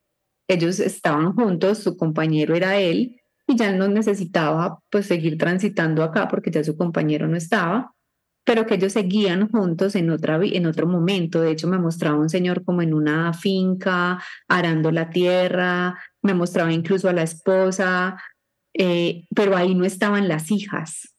ellos 0.48 0.80
estaban 0.80 1.32
juntos, 1.34 1.78
su 1.78 1.96
compañero 1.96 2.56
era 2.56 2.76
él 2.76 3.20
y 3.46 3.54
ya 3.54 3.70
no 3.70 3.86
necesitaba 3.86 4.80
pues 4.90 5.06
seguir 5.06 5.38
transitando 5.38 6.02
acá 6.02 6.26
porque 6.26 6.50
ya 6.50 6.64
su 6.64 6.76
compañero 6.76 7.28
no 7.28 7.36
estaba, 7.36 7.94
pero 8.44 8.66
que 8.66 8.74
ellos 8.74 8.94
seguían 8.94 9.48
juntos 9.48 9.94
en, 9.94 10.10
otra, 10.10 10.40
en 10.42 10.66
otro 10.66 10.88
momento. 10.88 11.40
De 11.40 11.52
hecho, 11.52 11.68
me 11.68 11.78
mostraba 11.78 12.18
un 12.18 12.28
señor 12.28 12.64
como 12.64 12.82
en 12.82 12.94
una 12.94 13.32
finca, 13.32 14.20
arando 14.48 14.90
la 14.90 15.08
tierra, 15.08 16.00
me 16.20 16.34
mostraba 16.34 16.72
incluso 16.72 17.08
a 17.08 17.12
la 17.12 17.22
esposa, 17.22 18.20
eh, 18.74 19.24
pero 19.36 19.56
ahí 19.56 19.76
no 19.76 19.84
estaban 19.84 20.26
las 20.26 20.50
hijas. 20.50 21.15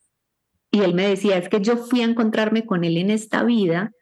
Y 0.70 0.80
él 0.80 0.94
me 0.94 1.08
decía, 1.08 1.38
es 1.38 1.48
que 1.48 1.60
yo 1.60 1.76
fui 1.76 2.02
a 2.02 2.04
encontrarme 2.04 2.66
con 2.66 2.84
él 2.84 2.96
en 2.98 3.10
esta 3.10 3.42
vida 3.42 3.92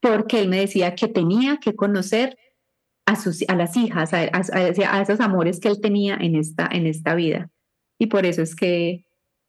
porque 0.00 0.40
él 0.40 0.48
me 0.48 0.60
decía 0.60 0.94
que 0.94 1.08
tenía 1.08 1.58
que 1.58 1.74
conocer 1.74 2.36
a, 3.06 3.16
sus, 3.16 3.44
a 3.48 3.56
las 3.56 3.76
hijas, 3.76 4.12
a, 4.12 4.24
esos 5.00 5.20
amores 5.20 5.60
que 5.60 5.68
él 5.68 5.80
tenía 5.80 6.16
en 6.16 6.36
esta, 6.36 6.68
en 6.70 6.86
esta 6.86 7.14
vida. 7.14 7.50
Y 7.98 8.06
por 8.06 8.26
eso 8.26 8.42
es 8.42 8.54
que 8.54 9.04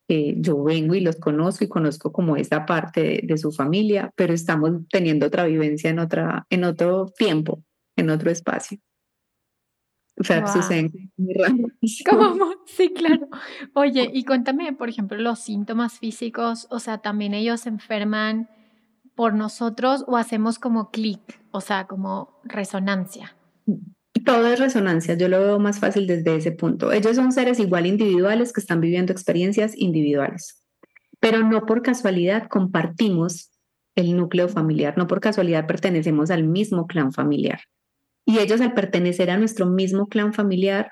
yo 0.09 0.63
vengo 0.63 0.95
y 0.95 1.01
los 1.01 1.17
conozco 1.17 1.65
y 1.65 1.67
conozco 1.67 2.11
como 2.11 2.37
esa 2.37 2.65
parte 2.65 3.21
de, 3.23 3.37
su 3.37 3.51
familia, 3.51 4.11
pero 4.15 4.33
estamos 4.33 4.71
teniendo 4.89 5.25
otra 5.25 5.45
vivencia 5.45 5.89
en, 5.89 5.99
otra, 5.99 6.45
en 6.49 6.63
otro 6.63 7.07
tiempo, 7.17 7.61
en 7.97 8.09
otro 8.09 8.31
espacio. 8.31 8.79
Sucede 10.19 10.91
muy 11.17 11.33
raro. 11.33 11.55
¿Cómo? 12.09 12.47
Sí, 12.65 12.93
claro. 12.93 13.27
Oye, 13.73 14.09
y 14.13 14.23
cuéntame, 14.23 14.73
por 14.73 14.89
ejemplo, 14.89 15.17
los 15.17 15.39
síntomas 15.39 15.99
físicos, 15.99 16.67
o 16.69 16.79
sea, 16.79 16.99
también 16.99 17.33
ellos 17.33 17.61
se 17.61 17.69
enferman 17.69 18.49
por 19.15 19.33
nosotros 19.33 20.03
o 20.07 20.17
hacemos 20.17 20.59
como 20.59 20.91
clic, 20.91 21.21
o 21.51 21.61
sea, 21.61 21.87
como 21.87 22.39
resonancia. 22.43 23.35
Todo 24.25 24.47
es 24.47 24.59
resonancia, 24.59 25.15
yo 25.15 25.27
lo 25.27 25.39
veo 25.39 25.59
más 25.59 25.79
fácil 25.79 26.07
desde 26.07 26.35
ese 26.35 26.51
punto. 26.51 26.91
Ellos 26.91 27.15
son 27.15 27.31
seres 27.31 27.59
igual 27.59 27.85
individuales 27.85 28.53
que 28.53 28.59
están 28.59 28.81
viviendo 28.81 29.11
experiencias 29.11 29.73
individuales, 29.75 30.63
pero 31.19 31.39
no 31.39 31.65
por 31.65 31.81
casualidad 31.81 32.47
compartimos 32.47 33.51
el 33.95 34.15
núcleo 34.15 34.49
familiar, 34.49 34.97
no 34.97 35.07
por 35.07 35.19
casualidad 35.19 35.65
pertenecemos 35.65 36.29
al 36.29 36.43
mismo 36.43 36.85
clan 36.85 37.11
familiar. 37.11 37.61
Y 38.27 38.39
ellos 38.39 38.59
al 38.59 38.73
pertenecer 38.73 39.31
a 39.31 39.37
nuestro 39.37 39.65
mismo 39.65 40.07
clan 40.07 40.33
familiar 40.33 40.91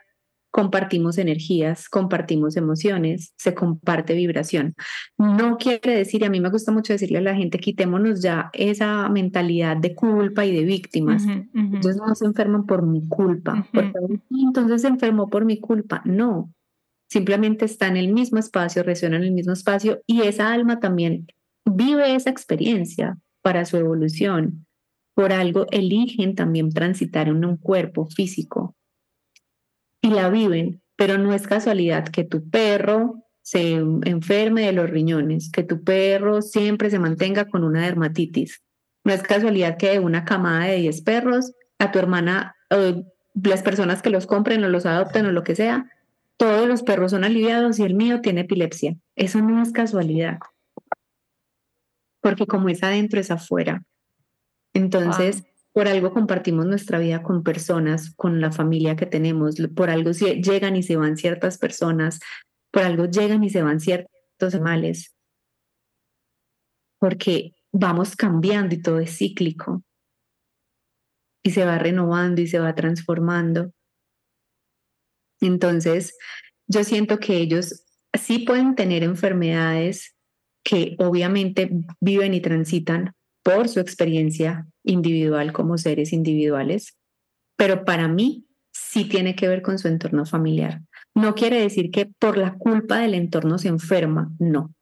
compartimos 0.55 1.17
energías, 1.17 1.89
compartimos 1.89 2.55
emociones, 2.55 3.33
se 3.35 3.53
comparte 3.53 4.13
vibración. 4.13 4.73
No 5.17 5.57
quiere 5.57 5.97
decir, 5.97 6.21
y 6.21 6.25
a 6.25 6.29
mí 6.29 6.39
me 6.39 6.49
gusta 6.49 6.71
mucho 6.71 6.93
decirle 6.93 7.17
a 7.17 7.21
la 7.21 7.35
gente, 7.35 7.59
quitémonos 7.59 8.21
ya 8.21 8.51
esa 8.53 9.09
mentalidad 9.09 9.75
de 9.75 9.93
culpa 9.93 10.45
y 10.45 10.55
de 10.55 10.63
víctimas. 10.63 11.25
Ellos 11.27 11.97
no 11.97 12.15
se 12.15 12.23
enferman 12.23 12.65
por 12.65 12.87
mi 12.87 13.05
culpa, 13.05 13.67
entonces 14.31 14.83
se 14.83 14.87
enfermó 14.87 15.29
por 15.29 15.43
mi 15.43 15.59
culpa. 15.59 16.01
No, 16.05 16.53
simplemente 17.09 17.65
está 17.65 17.87
en 17.87 17.97
el 17.97 18.13
mismo 18.13 18.39
espacio, 18.39 18.81
resuena 18.81 19.17
en 19.17 19.23
el 19.23 19.33
mismo 19.33 19.51
espacio 19.51 19.99
y 20.07 20.21
esa 20.21 20.53
alma 20.53 20.79
también 20.79 21.27
vive 21.65 22.15
esa 22.15 22.29
experiencia 22.29 23.17
para 23.41 23.65
su 23.65 23.75
evolución. 23.75 24.65
Por 25.15 25.33
algo 25.33 25.65
eligen 25.71 26.35
también 26.35 26.69
transitar 26.71 27.27
en 27.27 27.43
un 27.43 27.57
cuerpo 27.57 28.05
físico 28.05 28.75
y 30.01 30.11
la 30.11 30.29
viven, 30.29 30.83
pero 30.95 31.17
no 31.17 31.33
es 31.33 31.47
casualidad 31.47 32.07
que 32.09 32.23
tu 32.23 32.47
perro 32.49 33.23
se 33.41 33.73
enferme 33.73 34.65
de 34.65 34.71
los 34.71 34.89
riñones, 34.89 35.51
que 35.51 35.63
tu 35.63 35.83
perro 35.83 36.41
siempre 36.41 36.89
se 36.89 36.99
mantenga 36.99 37.45
con 37.45 37.63
una 37.63 37.85
dermatitis. 37.85 38.61
No 39.03 39.13
es 39.13 39.23
casualidad 39.23 39.77
que 39.77 39.91
de 39.91 39.99
una 39.99 40.25
camada 40.25 40.65
de 40.65 40.77
10 40.77 41.01
perros, 41.01 41.53
a 41.79 41.91
tu 41.91 41.99
hermana, 41.99 42.55
las 43.33 43.63
personas 43.63 44.01
que 44.01 44.09
los 44.09 44.25
compren 44.25 44.63
o 44.63 44.69
los 44.69 44.85
adopten 44.85 45.25
o 45.25 45.31
lo 45.31 45.43
que 45.43 45.55
sea, 45.55 45.89
todos 46.37 46.67
los 46.67 46.83
perros 46.83 47.11
son 47.11 47.23
aliviados 47.23 47.79
y 47.79 47.83
el 47.83 47.93
mío 47.93 48.21
tiene 48.21 48.41
epilepsia. 48.41 48.95
Eso 49.15 49.41
no 49.41 49.61
es 49.61 49.71
casualidad. 49.71 50.39
Porque 52.21 52.47
como 52.47 52.69
es 52.69 52.83
adentro, 52.83 53.19
es 53.19 53.31
afuera. 53.31 53.83
Entonces, 54.75 55.45
por 55.71 55.87
algo 55.87 56.11
compartimos 56.11 56.65
nuestra 56.65 56.99
vida 56.99 57.23
con 57.23 57.43
personas, 57.43 58.13
con 58.15 58.41
la 58.41 58.51
familia 58.51 58.97
que 58.97 59.05
tenemos, 59.05 59.55
por 59.73 59.89
algo 59.89 60.11
llegan 60.11 60.75
y 60.75 60.83
se 60.83 60.97
van 60.97 61.15
ciertas 61.15 61.57
personas, 61.57 62.19
por 62.71 62.83
algo 62.83 63.05
llegan 63.05 63.43
y 63.43 63.49
se 63.49 63.63
van 63.63 63.79
ciertos 63.79 64.53
animales, 64.53 65.15
porque 66.99 67.53
vamos 67.71 68.17
cambiando 68.17 68.75
y 68.75 68.81
todo 68.81 68.99
es 68.99 69.17
cíclico. 69.17 69.81
Y 71.41 71.51
se 71.51 71.63
va 71.63 71.77
renovando 71.77 72.41
y 72.41 72.47
se 72.47 72.59
va 72.59 72.75
transformando. 72.75 73.71
Entonces, 75.39 76.17
yo 76.67 76.83
siento 76.83 77.19
que 77.19 77.37
ellos 77.37 77.85
sí 78.13 78.39
pueden 78.39 78.75
tener 78.75 79.03
enfermedades 79.03 80.15
que 80.63 80.95
obviamente 80.99 81.69
viven 82.01 82.33
y 82.33 82.41
transitan 82.41 83.14
por 83.45 83.69
su 83.69 83.79
experiencia 83.79 84.65
individual 84.83 85.53
como 85.53 85.77
seres 85.77 86.13
individuales, 86.13 86.97
pero 87.55 87.85
para 87.85 88.07
mí 88.07 88.47
sí 88.73 89.05
tiene 89.07 89.35
que 89.35 89.47
ver 89.47 89.61
con 89.61 89.77
su 89.77 89.87
entorno 89.87 90.25
familiar. 90.25 90.81
No 91.13 91.35
quiere 91.35 91.61
decir 91.61 91.91
que 91.91 92.07
por 92.19 92.39
la 92.39 92.55
culpa 92.55 92.97
del 92.97 93.13
entorno 93.13 93.59
se 93.59 93.67
enferma, 93.67 94.31
no, 94.39 94.73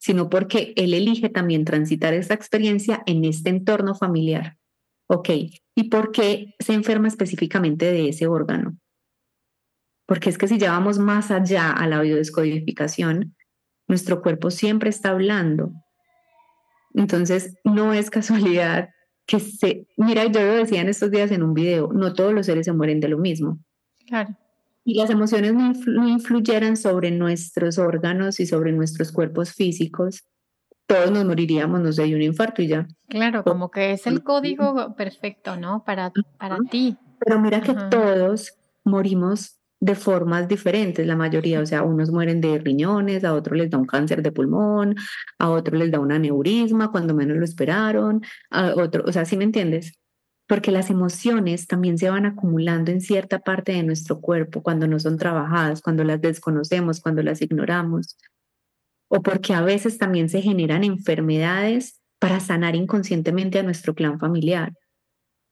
sino 0.00 0.28
porque 0.28 0.72
él 0.74 0.92
elige 0.92 1.28
también 1.28 1.64
transitar 1.64 2.12
esa 2.12 2.34
experiencia 2.34 3.00
en 3.06 3.24
este 3.24 3.48
entorno 3.48 3.94
familiar. 3.94 4.56
Ok, 5.08 5.28
¿y 5.76 5.84
por 5.84 6.10
qué 6.10 6.56
se 6.58 6.72
enferma 6.72 7.06
específicamente 7.06 7.92
de 7.92 8.08
ese 8.08 8.26
órgano? 8.26 8.76
Porque 10.06 10.30
es 10.30 10.36
que 10.36 10.48
si 10.48 10.58
ya 10.58 10.78
más 10.80 11.30
allá 11.30 11.70
a 11.70 11.86
la 11.86 12.00
biodescodificación, 12.00 13.36
nuestro 13.86 14.20
cuerpo 14.20 14.50
siempre 14.50 14.90
está 14.90 15.10
hablando 15.10 15.72
entonces, 16.94 17.54
no 17.64 17.92
es 17.92 18.10
casualidad 18.10 18.90
que 19.26 19.38
se, 19.38 19.86
mira, 19.96 20.26
yo 20.26 20.40
lo 20.40 20.54
decía 20.54 20.80
en 20.80 20.88
estos 20.88 21.10
días 21.10 21.30
en 21.30 21.42
un 21.42 21.54
video, 21.54 21.92
no 21.92 22.12
todos 22.14 22.32
los 22.32 22.46
seres 22.46 22.66
se 22.66 22.72
mueren 22.72 23.00
de 23.00 23.08
lo 23.08 23.18
mismo. 23.18 23.58
Claro. 24.06 24.36
Y 24.84 24.94
las 24.94 25.10
emociones 25.10 25.54
no, 25.54 26.08
influyeran 26.08 26.76
sobre 26.76 27.10
nuestros 27.12 27.78
órganos 27.78 28.40
y 28.40 28.46
sobre 28.46 28.72
nuestros 28.72 29.12
cuerpos 29.12 29.52
físicos, 29.52 30.24
todos 30.86 31.12
nos 31.12 31.24
moriríamos, 31.24 31.80
no 31.80 31.92
sé, 31.92 32.02
de 32.02 32.16
un 32.16 32.22
infarto 32.22 32.62
y 32.62 32.68
ya. 32.68 32.88
Claro, 33.08 33.44
como 33.44 33.70
que 33.70 33.92
es 33.92 34.06
el 34.08 34.24
código 34.24 34.96
perfecto, 34.96 35.56
¿no? 35.56 35.84
Para, 35.84 36.12
para 36.38 36.58
ti. 36.68 36.96
Pero 37.20 37.38
mira 37.40 37.60
que 37.60 37.74
todos 37.88 38.54
morimos 38.82 39.59
de 39.80 39.94
formas 39.94 40.46
diferentes, 40.46 41.06
la 41.06 41.16
mayoría, 41.16 41.60
o 41.60 41.66
sea, 41.66 41.82
unos 41.82 42.10
mueren 42.10 42.40
de 42.42 42.58
riñones, 42.58 43.24
a 43.24 43.32
otros 43.32 43.56
les 43.56 43.70
da 43.70 43.78
un 43.78 43.86
cáncer 43.86 44.22
de 44.22 44.30
pulmón, 44.30 44.94
a 45.38 45.48
otros 45.48 45.78
les 45.78 45.90
da 45.90 45.98
un 46.00 46.12
aneurisma 46.12 46.90
cuando 46.90 47.14
menos 47.14 47.38
lo 47.38 47.44
esperaron, 47.44 48.22
a 48.50 48.74
otro, 48.74 49.04
o 49.06 49.12
sea, 49.12 49.24
¿sí 49.24 49.38
me 49.38 49.44
entiendes? 49.44 49.94
Porque 50.46 50.70
las 50.70 50.90
emociones 50.90 51.66
también 51.66 51.96
se 51.96 52.10
van 52.10 52.26
acumulando 52.26 52.90
en 52.90 53.00
cierta 53.00 53.38
parte 53.38 53.72
de 53.72 53.82
nuestro 53.82 54.20
cuerpo 54.20 54.62
cuando 54.62 54.86
no 54.86 54.98
son 54.98 55.16
trabajadas, 55.16 55.80
cuando 55.80 56.04
las 56.04 56.20
desconocemos, 56.20 57.00
cuando 57.00 57.22
las 57.22 57.40
ignoramos, 57.40 58.18
o 59.08 59.22
porque 59.22 59.54
a 59.54 59.62
veces 59.62 59.96
también 59.96 60.28
se 60.28 60.42
generan 60.42 60.84
enfermedades 60.84 62.00
para 62.18 62.38
sanar 62.38 62.76
inconscientemente 62.76 63.58
a 63.58 63.62
nuestro 63.62 63.94
clan 63.94 64.20
familiar. 64.20 64.74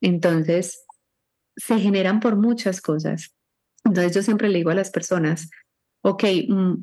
Entonces, 0.03 0.85
se 1.57 1.79
generan 1.79 2.21
por 2.21 2.37
muchas 2.37 2.83
cosas. 2.83 3.35
Entonces 3.89 4.15
yo 4.15 4.23
siempre 4.23 4.49
le 4.49 4.59
digo 4.59 4.71
a 4.71 4.75
las 4.75 4.91
personas, 4.91 5.51
ok, 6.03 6.25
mm, 6.49 6.75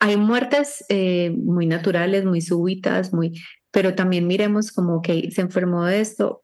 hay 0.00 0.16
muertes 0.16 0.84
eh, 0.88 1.30
muy 1.30 1.66
naturales, 1.66 2.24
muy 2.24 2.40
súbitas, 2.40 3.12
muy, 3.12 3.40
pero 3.70 3.94
también 3.94 4.26
miremos 4.26 4.72
como, 4.72 4.96
ok, 4.96 5.08
se 5.30 5.42
enfermó 5.42 5.84
de 5.84 6.00
esto, 6.00 6.42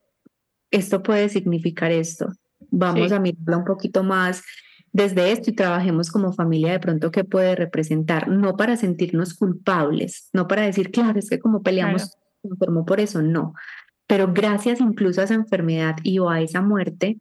esto 0.70 1.02
puede 1.02 1.28
significar 1.28 1.90
esto. 1.90 2.28
Vamos 2.70 3.12
a 3.12 3.20
mirarlo 3.20 3.58
un 3.58 3.64
poquito 3.64 4.02
más 4.02 4.42
desde 4.92 5.32
esto 5.32 5.50
y 5.50 5.54
trabajemos 5.54 6.10
como 6.10 6.32
familia 6.32 6.72
de 6.72 6.80
pronto 6.80 7.10
qué 7.10 7.24
puede 7.24 7.54
representar, 7.54 8.28
no 8.28 8.56
para 8.56 8.76
sentirnos 8.76 9.34
culpables, 9.34 10.28
no 10.32 10.48
para 10.48 10.62
decir, 10.62 10.90
claro, 10.90 11.18
es 11.18 11.28
que 11.28 11.38
como 11.38 11.62
peleamos, 11.62 12.16
se 12.42 12.48
enfermó 12.48 12.84
por 12.84 13.00
eso, 13.00 13.22
no. 13.22 13.54
Pero 14.06 14.32
gracias 14.32 14.80
incluso 14.80 15.20
a 15.20 15.24
esa 15.24 15.34
enfermedad 15.34 15.96
y 16.02 16.18
o 16.18 16.30
a 16.30 16.40
esa 16.40 16.62
muerte, 16.62 17.18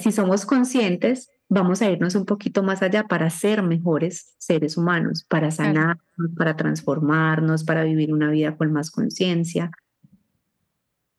si 0.00 0.12
somos 0.12 0.46
conscientes, 0.46 1.28
vamos 1.54 1.80
a 1.80 1.90
irnos 1.90 2.14
un 2.16 2.26
poquito 2.26 2.62
más 2.62 2.82
allá 2.82 3.04
para 3.04 3.30
ser 3.30 3.62
mejores 3.62 4.34
seres 4.38 4.76
humanos, 4.76 5.24
para 5.28 5.50
sanarnos, 5.50 6.02
para 6.36 6.56
transformarnos, 6.56 7.64
para 7.64 7.84
vivir 7.84 8.12
una 8.12 8.30
vida 8.30 8.56
con 8.56 8.72
más 8.72 8.90
conciencia. 8.90 9.70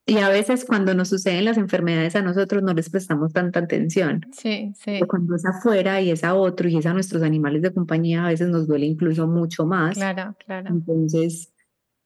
Y 0.05 0.17
a 0.17 0.29
veces 0.29 0.65
cuando 0.65 0.93
nos 0.93 1.09
suceden 1.09 1.45
las 1.45 1.57
enfermedades 1.57 2.15
a 2.15 2.21
nosotros 2.21 2.61
no 2.61 2.73
les 2.73 2.89
prestamos 2.91 3.33
tanta 3.33 3.59
atención. 3.59 4.21
Sí, 4.33 4.71
sí. 4.75 4.97
Pero 4.99 5.07
cuando 5.07 5.35
es 5.35 5.45
afuera 5.45 5.99
y 6.01 6.11
es 6.11 6.23
a 6.23 6.35
otro 6.35 6.69
y 6.69 6.77
es 6.77 6.85
a 6.85 6.93
nuestros 6.93 7.23
animales 7.23 7.63
de 7.63 7.73
compañía, 7.73 8.25
a 8.25 8.29
veces 8.29 8.49
nos 8.49 8.67
duele 8.67 8.85
incluso 8.85 9.27
mucho 9.27 9.65
más. 9.65 9.95
Claro, 9.95 10.35
claro. 10.45 10.69
Entonces 10.69 11.51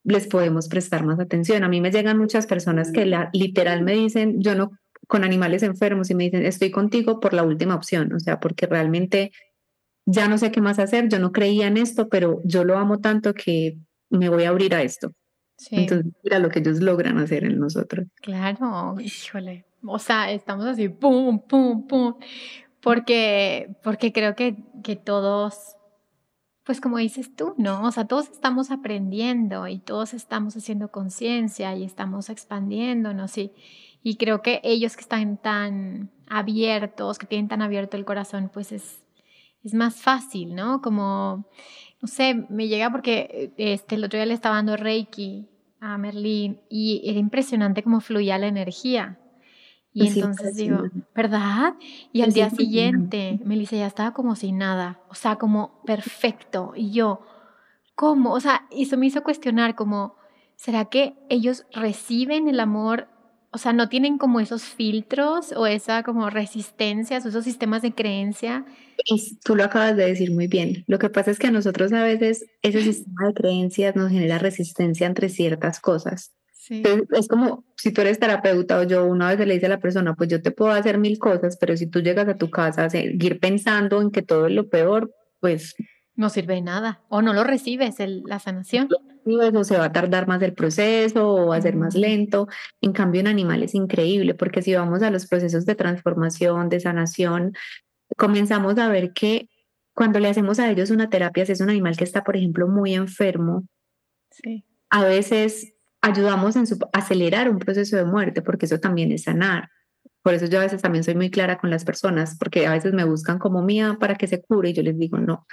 les 0.02 0.26
podemos 0.28 0.68
prestar 0.68 1.04
más 1.04 1.20
atención. 1.20 1.62
A 1.62 1.68
mí 1.68 1.82
me 1.82 1.90
llegan 1.90 2.16
muchas 2.16 2.46
personas 2.46 2.90
que 2.90 3.04
la, 3.04 3.28
literal 3.34 3.82
me 3.82 3.92
dicen, 3.92 4.40
yo 4.40 4.54
no 4.54 4.70
con 5.10 5.24
animales 5.24 5.64
enfermos 5.64 6.08
y 6.08 6.14
me 6.14 6.24
dicen, 6.24 6.46
estoy 6.46 6.70
contigo 6.70 7.18
por 7.18 7.34
la 7.34 7.42
última 7.42 7.74
opción, 7.74 8.12
o 8.12 8.20
sea, 8.20 8.38
porque 8.38 8.66
realmente 8.66 9.32
ya 10.06 10.28
no 10.28 10.38
sé 10.38 10.52
qué 10.52 10.60
más 10.60 10.78
hacer, 10.78 11.08
yo 11.08 11.18
no 11.18 11.32
creía 11.32 11.66
en 11.66 11.76
esto, 11.76 12.08
pero 12.08 12.40
yo 12.44 12.62
lo 12.62 12.78
amo 12.78 13.00
tanto 13.00 13.34
que 13.34 13.76
me 14.08 14.28
voy 14.28 14.44
a 14.44 14.50
abrir 14.50 14.72
a 14.72 14.82
esto. 14.82 15.12
Entonces, 15.72 16.12
mira 16.22 16.38
lo 16.38 16.48
que 16.48 16.60
ellos 16.60 16.80
logran 16.80 17.18
hacer 17.18 17.42
en 17.42 17.58
nosotros. 17.58 18.06
Claro, 18.22 18.94
híjole. 19.00 19.64
O 19.84 19.98
sea, 19.98 20.30
estamos 20.30 20.64
así, 20.64 20.88
pum, 20.88 21.40
pum, 21.40 21.88
pum. 21.88 22.14
Porque, 22.80 23.74
porque 23.82 24.12
creo 24.12 24.36
que, 24.36 24.62
que 24.84 24.94
todos, 24.94 25.76
pues 26.62 26.80
como 26.80 26.98
dices 26.98 27.34
tú, 27.34 27.54
¿no? 27.58 27.82
O 27.82 27.90
sea, 27.90 28.06
todos 28.06 28.30
estamos 28.30 28.70
aprendiendo 28.70 29.66
y 29.66 29.80
todos 29.80 30.14
estamos 30.14 30.56
haciendo 30.56 30.92
conciencia 30.92 31.74
y 31.74 31.82
estamos 31.82 32.30
expandiéndonos 32.30 33.36
y, 33.38 33.52
y 34.02 34.16
creo 34.16 34.42
que 34.42 34.60
ellos 34.64 34.96
que 34.96 35.02
están 35.02 35.36
tan 35.36 36.10
abiertos, 36.26 37.18
que 37.18 37.26
tienen 37.26 37.48
tan 37.48 37.62
abierto 37.62 37.96
el 37.96 38.04
corazón, 38.04 38.50
pues 38.52 38.72
es, 38.72 39.02
es 39.62 39.74
más 39.74 40.00
fácil, 40.00 40.54
¿no? 40.54 40.80
Como, 40.80 41.46
no 42.00 42.08
sé, 42.08 42.46
me 42.48 42.68
llega 42.68 42.90
porque 42.90 43.52
este, 43.56 43.96
el 43.96 44.04
otro 44.04 44.18
día 44.18 44.26
le 44.26 44.34
estaba 44.34 44.56
dando 44.56 44.76
Reiki 44.76 45.48
a 45.80 45.98
Merlín 45.98 46.60
y 46.68 47.02
era 47.04 47.18
impresionante 47.18 47.82
cómo 47.82 48.00
fluía 48.00 48.38
la 48.38 48.46
energía. 48.46 49.18
Y 49.92 50.06
entonces 50.06 50.54
digo, 50.54 50.84
¿verdad? 51.14 51.74
Y 52.12 52.22
al 52.22 52.32
día 52.32 52.48
siguiente, 52.48 53.40
Melissa 53.44 53.76
ya 53.76 53.88
estaba 53.88 54.12
como 54.12 54.36
sin 54.36 54.58
nada, 54.58 55.00
o 55.08 55.14
sea, 55.14 55.36
como 55.36 55.82
perfecto. 55.84 56.72
Y 56.76 56.92
yo, 56.92 57.22
¿cómo? 57.96 58.32
O 58.32 58.40
sea, 58.40 58.66
eso 58.70 58.96
me 58.96 59.06
hizo 59.06 59.24
cuestionar 59.24 59.74
como, 59.74 60.14
¿será 60.54 60.84
que 60.84 61.16
ellos 61.28 61.66
reciben 61.72 62.46
el 62.46 62.60
amor? 62.60 63.08
O 63.52 63.58
sea, 63.58 63.72
no 63.72 63.88
tienen 63.88 64.16
como 64.16 64.38
esos 64.38 64.62
filtros 64.62 65.52
o 65.52 65.66
esa 65.66 66.04
como 66.04 66.30
resistencias 66.30 67.24
o 67.24 67.30
esos 67.30 67.44
sistemas 67.44 67.82
de 67.82 67.92
creencia. 67.92 68.64
Y 69.04 69.38
tú 69.44 69.56
lo 69.56 69.64
acabas 69.64 69.96
de 69.96 70.06
decir 70.06 70.30
muy 70.30 70.46
bien. 70.46 70.84
Lo 70.86 70.98
que 70.98 71.10
pasa 71.10 71.32
es 71.32 71.38
que 71.38 71.48
a 71.48 71.50
nosotros 71.50 71.92
a 71.92 72.04
veces 72.04 72.46
ese 72.62 72.82
sistema 72.92 73.26
de 73.26 73.34
creencias 73.34 73.96
nos 73.96 74.10
genera 74.10 74.38
resistencia 74.38 75.06
entre 75.06 75.28
ciertas 75.28 75.80
cosas. 75.80 76.32
Es, 76.68 77.26
como 77.26 77.64
si 77.76 77.90
tú 77.90 78.02
eres 78.02 78.20
terapeuta 78.20 78.78
o 78.78 78.84
yo 78.84 79.04
una 79.04 79.34
vez 79.34 79.44
le 79.44 79.54
dice 79.54 79.66
a 79.66 79.70
la 79.70 79.80
persona, 79.80 80.14
pues 80.14 80.28
yo 80.28 80.40
te 80.40 80.52
puedo 80.52 80.70
hacer 80.70 80.98
mil 80.98 81.18
cosas, 81.18 81.56
pero 81.56 81.76
si 81.76 81.88
tú 81.88 82.00
llegas 82.00 82.28
a 82.28 82.36
tu 82.36 82.48
casa 82.48 82.84
a 82.84 82.90
seguir 82.90 83.40
pensando 83.40 84.00
en 84.00 84.12
que 84.12 84.22
todo 84.22 84.46
es 84.46 84.52
lo 84.52 84.68
peor, 84.68 85.12
pues... 85.40 85.74
No 86.20 86.28
sirve 86.28 86.56
de 86.56 86.60
nada. 86.60 87.00
O 87.08 87.22
no 87.22 87.32
lo 87.32 87.44
recibes, 87.44 87.98
el, 87.98 88.24
la 88.26 88.38
sanación. 88.38 88.90
O 89.24 89.64
se 89.64 89.78
va 89.78 89.86
a 89.86 89.92
tardar 89.92 90.28
más 90.28 90.42
el 90.42 90.52
proceso 90.52 91.26
o 91.26 91.46
va 91.46 91.56
a 91.56 91.62
ser 91.62 91.76
más 91.76 91.94
lento. 91.94 92.46
En 92.82 92.92
cambio, 92.92 93.22
en 93.22 93.26
animales 93.26 93.70
es 93.70 93.74
increíble, 93.76 94.34
porque 94.34 94.60
si 94.60 94.74
vamos 94.74 95.00
a 95.00 95.10
los 95.10 95.26
procesos 95.26 95.64
de 95.64 95.76
transformación, 95.76 96.68
de 96.68 96.78
sanación, 96.78 97.54
comenzamos 98.18 98.76
a 98.76 98.90
ver 98.90 99.14
que 99.14 99.48
cuando 99.94 100.18
le 100.18 100.28
hacemos 100.28 100.58
a 100.58 100.70
ellos 100.70 100.90
una 100.90 101.08
terapia, 101.08 101.46
si 101.46 101.52
es 101.52 101.62
un 101.62 101.70
animal 101.70 101.96
que 101.96 102.04
está, 102.04 102.22
por 102.22 102.36
ejemplo, 102.36 102.68
muy 102.68 102.92
enfermo, 102.92 103.66
sí. 104.30 104.66
a 104.90 105.04
veces 105.04 105.72
ayudamos 106.02 106.54
en 106.54 106.64
acelerar 106.92 107.48
un 107.48 107.58
proceso 107.58 107.96
de 107.96 108.04
muerte, 108.04 108.42
porque 108.42 108.66
eso 108.66 108.78
también 108.78 109.10
es 109.10 109.22
sanar. 109.22 109.70
Por 110.22 110.34
eso 110.34 110.46
yo 110.46 110.58
a 110.58 110.62
veces 110.62 110.82
también 110.82 111.04
soy 111.04 111.14
muy 111.14 111.30
clara 111.30 111.58
con 111.58 111.70
las 111.70 111.84
personas, 111.84 112.36
porque 112.38 112.66
a 112.66 112.72
veces 112.72 112.92
me 112.92 113.04
buscan 113.04 113.38
como 113.38 113.62
mía 113.62 113.96
para 113.98 114.16
que 114.16 114.26
se 114.26 114.42
cure 114.42 114.70
y 114.70 114.72
yo 114.74 114.82
les 114.82 114.98
digo, 114.98 115.18
no, 115.18 115.46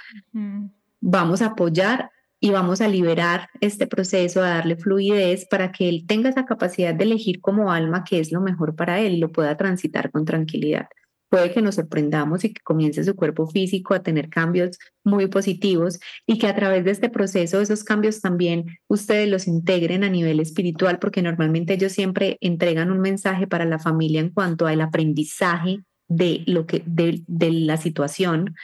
vamos 1.00 1.42
a 1.42 1.46
apoyar 1.46 2.10
y 2.40 2.50
vamos 2.50 2.80
a 2.80 2.88
liberar 2.88 3.48
este 3.60 3.86
proceso, 3.86 4.42
a 4.42 4.50
darle 4.50 4.76
fluidez 4.76 5.46
para 5.46 5.72
que 5.72 5.88
él 5.88 6.04
tenga 6.06 6.28
esa 6.28 6.44
capacidad 6.44 6.94
de 6.94 7.04
elegir 7.04 7.40
como 7.40 7.72
alma 7.72 8.04
qué 8.04 8.20
es 8.20 8.30
lo 8.30 8.40
mejor 8.40 8.76
para 8.76 9.00
él 9.00 9.14
y 9.14 9.18
lo 9.18 9.32
pueda 9.32 9.56
transitar 9.56 10.10
con 10.10 10.24
tranquilidad 10.24 10.88
puede 11.28 11.52
que 11.52 11.62
nos 11.62 11.76
sorprendamos 11.76 12.44
y 12.44 12.52
que 12.52 12.62
comience 12.62 13.04
su 13.04 13.14
cuerpo 13.14 13.46
físico 13.46 13.94
a 13.94 14.02
tener 14.02 14.28
cambios 14.28 14.78
muy 15.04 15.26
positivos 15.26 16.00
y 16.26 16.38
que 16.38 16.46
a 16.46 16.54
través 16.54 16.84
de 16.84 16.90
este 16.90 17.10
proceso 17.10 17.60
esos 17.60 17.84
cambios 17.84 18.20
también 18.20 18.78
ustedes 18.88 19.28
los 19.28 19.46
integren 19.46 20.04
a 20.04 20.10
nivel 20.10 20.40
espiritual 20.40 20.98
porque 20.98 21.22
normalmente 21.22 21.74
ellos 21.74 21.92
siempre 21.92 22.38
entregan 22.40 22.90
un 22.90 23.00
mensaje 23.00 23.46
para 23.46 23.64
la 23.64 23.78
familia 23.78 24.20
en 24.20 24.30
cuanto 24.30 24.66
al 24.66 24.80
aprendizaje 24.80 25.80
de 26.08 26.42
lo 26.46 26.66
que 26.66 26.82
de, 26.86 27.22
de 27.26 27.52
la 27.52 27.76
situación. 27.76 28.54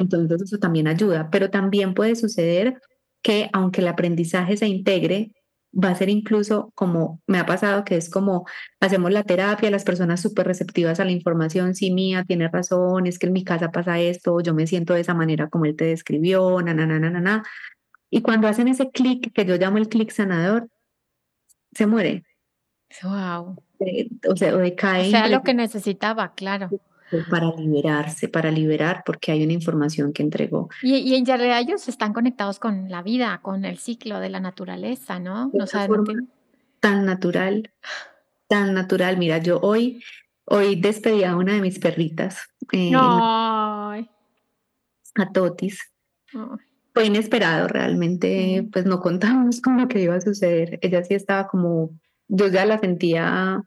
Entonces 0.00 0.42
eso 0.42 0.58
también 0.58 0.86
ayuda, 0.86 1.28
pero 1.30 1.50
también 1.50 1.92
puede 1.94 2.14
suceder 2.14 2.80
que 3.20 3.50
aunque 3.52 3.80
el 3.80 3.88
aprendizaje 3.88 4.56
se 4.56 4.68
integre, 4.68 5.32
va 5.72 5.90
a 5.90 5.94
ser 5.94 6.08
incluso 6.08 6.72
como 6.74 7.20
me 7.26 7.38
ha 7.38 7.46
pasado 7.46 7.84
que 7.84 7.96
es 7.96 8.10
como 8.10 8.46
hacemos 8.80 9.12
la 9.12 9.22
terapia, 9.22 9.70
las 9.70 9.84
personas 9.84 10.20
súper 10.20 10.46
receptivas 10.46 11.00
a 11.00 11.04
la 11.04 11.12
información, 11.12 11.74
sí, 11.74 11.90
mía, 11.90 12.24
tiene 12.24 12.48
razón, 12.48 13.06
es 13.06 13.18
que 13.18 13.26
en 13.26 13.32
mi 13.32 13.44
casa 13.44 13.70
pasa 13.70 13.98
esto, 13.98 14.40
yo 14.40 14.54
me 14.54 14.66
siento 14.66 14.94
de 14.94 15.00
esa 15.00 15.14
manera 15.14 15.48
como 15.48 15.66
él 15.66 15.76
te 15.76 15.84
describió, 15.84 16.60
na, 16.62 16.74
na, 16.74 16.86
na, 16.86 16.98
na, 16.98 17.10
na, 17.10 17.44
Y 18.10 18.22
cuando 18.22 18.48
hacen 18.48 18.68
ese 18.68 18.90
clic, 18.90 19.32
que 19.32 19.44
yo 19.44 19.56
llamo 19.56 19.78
el 19.78 19.88
clic 19.88 20.10
sanador, 20.10 20.68
se 21.72 21.86
muere. 21.86 22.24
Wow. 23.02 23.62
o 24.30 24.36
sea, 24.36 24.54
o 24.54 24.58
decae. 24.58 25.08
O 25.08 25.10
sea, 25.10 25.28
lo 25.28 25.42
que 25.42 25.52
necesitaba, 25.52 26.34
claro 26.34 26.70
para 27.30 27.50
liberarse, 27.56 28.28
para 28.28 28.50
liberar, 28.50 29.02
porque 29.04 29.32
hay 29.32 29.42
una 29.44 29.52
información 29.52 30.12
que 30.12 30.22
entregó. 30.22 30.68
Y, 30.82 30.96
y 30.96 31.14
en 31.14 31.26
realidad 31.26 31.60
ellos 31.60 31.88
están 31.88 32.12
conectados 32.12 32.58
con 32.58 32.90
la 32.90 33.02
vida, 33.02 33.40
con 33.42 33.64
el 33.64 33.78
ciclo 33.78 34.20
de 34.20 34.28
la 34.28 34.40
naturaleza, 34.40 35.18
¿no? 35.18 35.50
no 35.52 35.66
tan 36.80 37.04
natural, 37.04 37.70
tan 38.46 38.74
natural. 38.74 39.16
Mira, 39.16 39.38
yo 39.38 39.58
hoy, 39.60 40.02
hoy 40.44 40.76
despedí 40.76 41.24
a 41.24 41.36
una 41.36 41.54
de 41.54 41.60
mis 41.60 41.78
perritas. 41.78 42.48
Eh, 42.72 42.92
A 45.16 45.32
Totis. 45.32 45.92
Fue 46.94 47.06
inesperado, 47.06 47.68
realmente, 47.68 48.66
pues 48.72 48.84
no 48.84 49.00
contamos 49.00 49.60
con 49.62 49.80
lo 49.80 49.88
que 49.88 50.02
iba 50.02 50.14
a 50.14 50.20
suceder. 50.20 50.78
Ella 50.82 51.02
sí 51.04 51.14
estaba 51.14 51.46
como, 51.46 51.90
yo 52.28 52.48
ya 52.48 52.64
la 52.64 52.78
sentía 52.78 53.62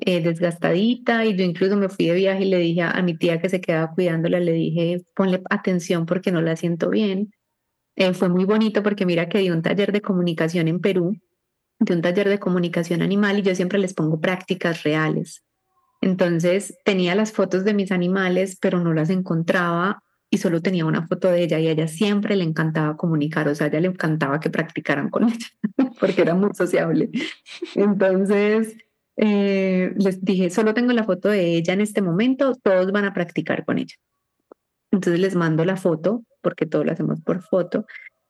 eh, 0.00 0.22
desgastadita 0.22 1.24
y 1.24 1.36
yo 1.36 1.44
incluso 1.44 1.76
me 1.76 1.88
fui 1.88 2.06
de 2.06 2.14
viaje 2.14 2.44
y 2.44 2.48
le 2.50 2.58
dije 2.58 2.82
a, 2.82 3.02
mi 3.02 3.16
tía 3.16 3.40
que 3.40 3.48
se 3.48 3.60
quedaba 3.60 3.90
cuidándola, 3.92 4.38
le 4.38 4.52
dije, 4.52 5.02
ponle 5.14 5.42
atención 5.50 6.06
porque 6.06 6.30
no 6.30 6.40
la 6.40 6.54
siento 6.54 6.88
bien. 6.88 7.32
Eh, 7.96 8.14
fue 8.14 8.28
muy 8.28 8.44
bonito 8.44 8.84
porque 8.84 9.06
mira 9.06 9.28
que 9.28 9.38
di 9.38 9.50
un 9.50 9.60
taller 9.60 9.90
de 9.90 10.00
comunicación 10.00 10.68
en 10.68 10.80
Perú, 10.80 11.16
de 11.80 11.94
un 11.94 12.00
taller 12.00 12.28
de 12.28 12.38
comunicación 12.38 13.02
animal 13.02 13.40
y 13.40 13.42
yo 13.42 13.54
siempre 13.56 13.80
les 13.80 13.92
pongo 13.92 14.20
prácticas 14.20 14.84
reales. 14.84 15.42
Entonces 16.00 16.78
tenía 16.84 17.16
las 17.16 17.32
fotos 17.32 17.64
de 17.64 17.74
mis 17.74 17.90
animales, 17.90 18.56
pero 18.60 18.78
no 18.78 18.94
las 18.94 19.10
encontraba 19.10 20.00
y 20.30 20.38
solo 20.38 20.62
tenía 20.62 20.86
una 20.86 21.08
foto 21.08 21.28
de 21.28 21.42
ella 21.42 21.58
y 21.58 21.66
a 21.66 21.72
ella 21.72 21.88
siempre 21.88 22.36
le 22.36 22.44
encantaba 22.44 22.96
comunicar, 22.96 23.48
o 23.48 23.54
sea, 23.56 23.66
a 23.66 23.68
ella 23.70 23.80
le 23.80 23.88
encantaba 23.88 24.38
que 24.38 24.50
practicaran 24.50 25.08
con 25.08 25.24
ella 25.28 25.90
porque 25.98 26.22
era 26.22 26.34
muy 26.34 26.50
sociable. 26.54 27.10
Entonces, 27.74 28.76
eh, 29.18 29.92
les 29.96 30.24
dije, 30.24 30.48
solo 30.48 30.74
tengo 30.74 30.92
la 30.92 31.04
foto 31.04 31.28
de 31.28 31.56
ella 31.56 31.74
en 31.74 31.80
este 31.80 32.02
momento, 32.02 32.54
todos 32.54 32.92
van 32.92 33.04
a 33.04 33.12
practicar 33.12 33.64
con 33.64 33.78
ella. 33.78 33.96
Entonces 34.92 35.20
les 35.20 35.34
mando 35.34 35.64
la 35.64 35.76
foto, 35.76 36.24
porque 36.40 36.66
todo 36.66 36.84
lo 36.84 36.92
hacemos 36.92 37.20
por 37.20 37.42
foto, 37.42 37.84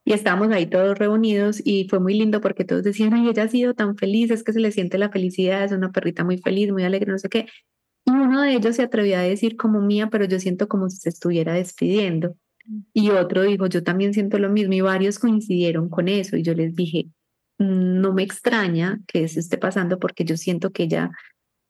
y 0.04 0.14
estábamos 0.14 0.50
ahí 0.50 0.64
todos 0.66 0.98
reunidos 0.98 1.60
y 1.62 1.86
fue 1.90 2.00
muy 2.00 2.14
lindo 2.14 2.40
porque 2.40 2.64
todos 2.64 2.82
decían, 2.82 3.12
ay, 3.12 3.28
ella 3.28 3.42
ha 3.42 3.48
sido 3.48 3.74
tan 3.74 3.98
feliz, 3.98 4.30
es 4.30 4.42
que 4.42 4.54
se 4.54 4.60
le 4.60 4.72
siente 4.72 4.96
la 4.96 5.10
felicidad, 5.10 5.64
es 5.64 5.72
una 5.72 5.92
perrita 5.92 6.24
muy 6.24 6.38
feliz, 6.38 6.72
muy 6.72 6.84
alegre, 6.84 7.12
no 7.12 7.18
sé 7.18 7.28
qué. 7.28 7.46
Y 8.06 8.10
uno 8.12 8.40
de 8.40 8.54
ellos 8.54 8.76
se 8.76 8.82
atrevió 8.82 9.18
a 9.18 9.20
decir 9.20 9.58
como 9.58 9.82
mía, 9.82 10.08
pero 10.10 10.24
yo 10.24 10.40
siento 10.40 10.66
como 10.66 10.88
si 10.88 10.96
se 10.96 11.10
estuviera 11.10 11.52
despidiendo. 11.52 12.36
Mm. 12.64 12.80
Y 12.94 13.10
otro 13.10 13.42
dijo, 13.42 13.66
yo 13.66 13.84
también 13.84 14.14
siento 14.14 14.38
lo 14.38 14.48
mismo 14.48 14.72
y 14.72 14.80
varios 14.80 15.18
coincidieron 15.18 15.90
con 15.90 16.08
eso 16.08 16.38
y 16.38 16.42
yo 16.42 16.54
les 16.54 16.74
dije, 16.74 17.08
no 17.58 18.12
me 18.12 18.22
extraña 18.22 19.00
que 19.06 19.24
eso 19.24 19.40
esté 19.40 19.58
pasando 19.58 19.98
porque 19.98 20.24
yo 20.24 20.36
siento 20.36 20.70
que 20.70 20.84
ella 20.84 21.10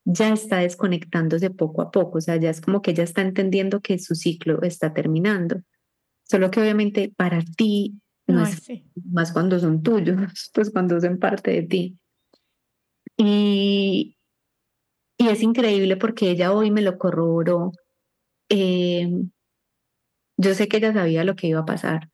ya 0.05 0.33
está 0.33 0.59
desconectándose 0.59 1.51
poco 1.51 1.83
a 1.83 1.90
poco, 1.90 2.18
o 2.18 2.20
sea, 2.20 2.37
ya 2.37 2.51
es 2.51 2.61
como 2.61 2.81
que 2.81 2.92
ella 2.92 3.05
está 3.05 3.22
entendiendo 3.22 3.81
que 3.81 3.98
su 3.98 4.14
ciclo 4.14 4.62
está 4.62 4.94
terminando. 4.94 5.62
Solo 6.24 6.51
que 6.51 6.61
obviamente 6.61 7.12
para 7.16 7.42
ti 7.42 8.01
no, 8.27 8.42
es 8.42 8.62
más 9.11 9.33
cuando 9.33 9.59
son 9.59 9.83
tuyos, 9.83 10.16
pues 10.55 10.70
cuando 10.70 11.01
son 11.01 11.18
parte 11.18 11.51
de 11.51 11.62
ti. 11.62 11.98
Y, 13.16 14.16
y 15.18 15.29
es 15.29 15.42
increíble 15.42 15.96
porque 15.96 16.31
ella 16.31 16.53
hoy 16.53 16.70
me 16.70 16.83
lo 16.83 16.98
corroboró. 16.98 17.72
Eh, 18.48 19.11
yo 20.38 20.55
sé 20.55 20.68
que 20.68 20.77
ella 20.77 20.92
sabía 20.92 21.24
lo 21.24 21.35
que 21.35 21.48
iba 21.48 21.61
a 21.61 21.66
pasar, 21.66 22.11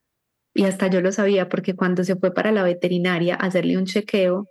y 0.54 0.64
hasta 0.64 0.86
yo 0.86 1.00
lo 1.00 1.10
sabía 1.12 1.48
porque 1.48 1.74
cuando 1.74 2.04
se 2.04 2.16
fue 2.16 2.32
para 2.32 2.52
la 2.52 2.62
veterinaria 2.62 3.34
a 3.34 3.46
hacerle 3.46 3.76
un 3.76 3.86
chequeo, 3.86 4.48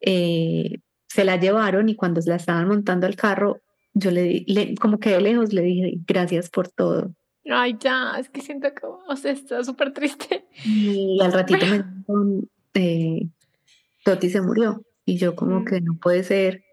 eh, 0.00 0.78
se 1.08 1.24
la 1.24 1.36
llevaron 1.36 1.88
y 1.88 1.96
cuando 1.96 2.20
la 2.24 2.36
estaban 2.36 2.68
montando 2.68 3.06
al 3.06 3.16
carro, 3.16 3.60
yo 3.92 4.10
le, 4.10 4.44
le 4.46 4.74
como 4.76 4.98
que 4.98 5.10
de 5.10 5.20
lejos 5.20 5.52
le 5.52 5.62
dije, 5.62 5.94
gracias 6.06 6.48
por 6.48 6.68
todo. 6.68 7.12
Ay, 7.44 7.76
ya, 7.80 8.14
es 8.18 8.30
que 8.30 8.40
siento 8.40 8.68
que 8.72 8.86
o 8.86 9.16
sea, 9.16 9.32
está 9.32 9.62
súper 9.64 9.92
triste. 9.92 10.46
Y 10.64 11.18
al 11.20 11.32
ratito 11.32 11.66
me 11.66 12.42
eh, 12.74 13.28
Toti 14.04 14.30
se 14.30 14.40
murió 14.40 14.82
y 15.04 15.18
yo 15.18 15.34
como 15.34 15.64
que 15.64 15.80
no 15.80 15.98
puede 16.00 16.22
ser. 16.22 16.64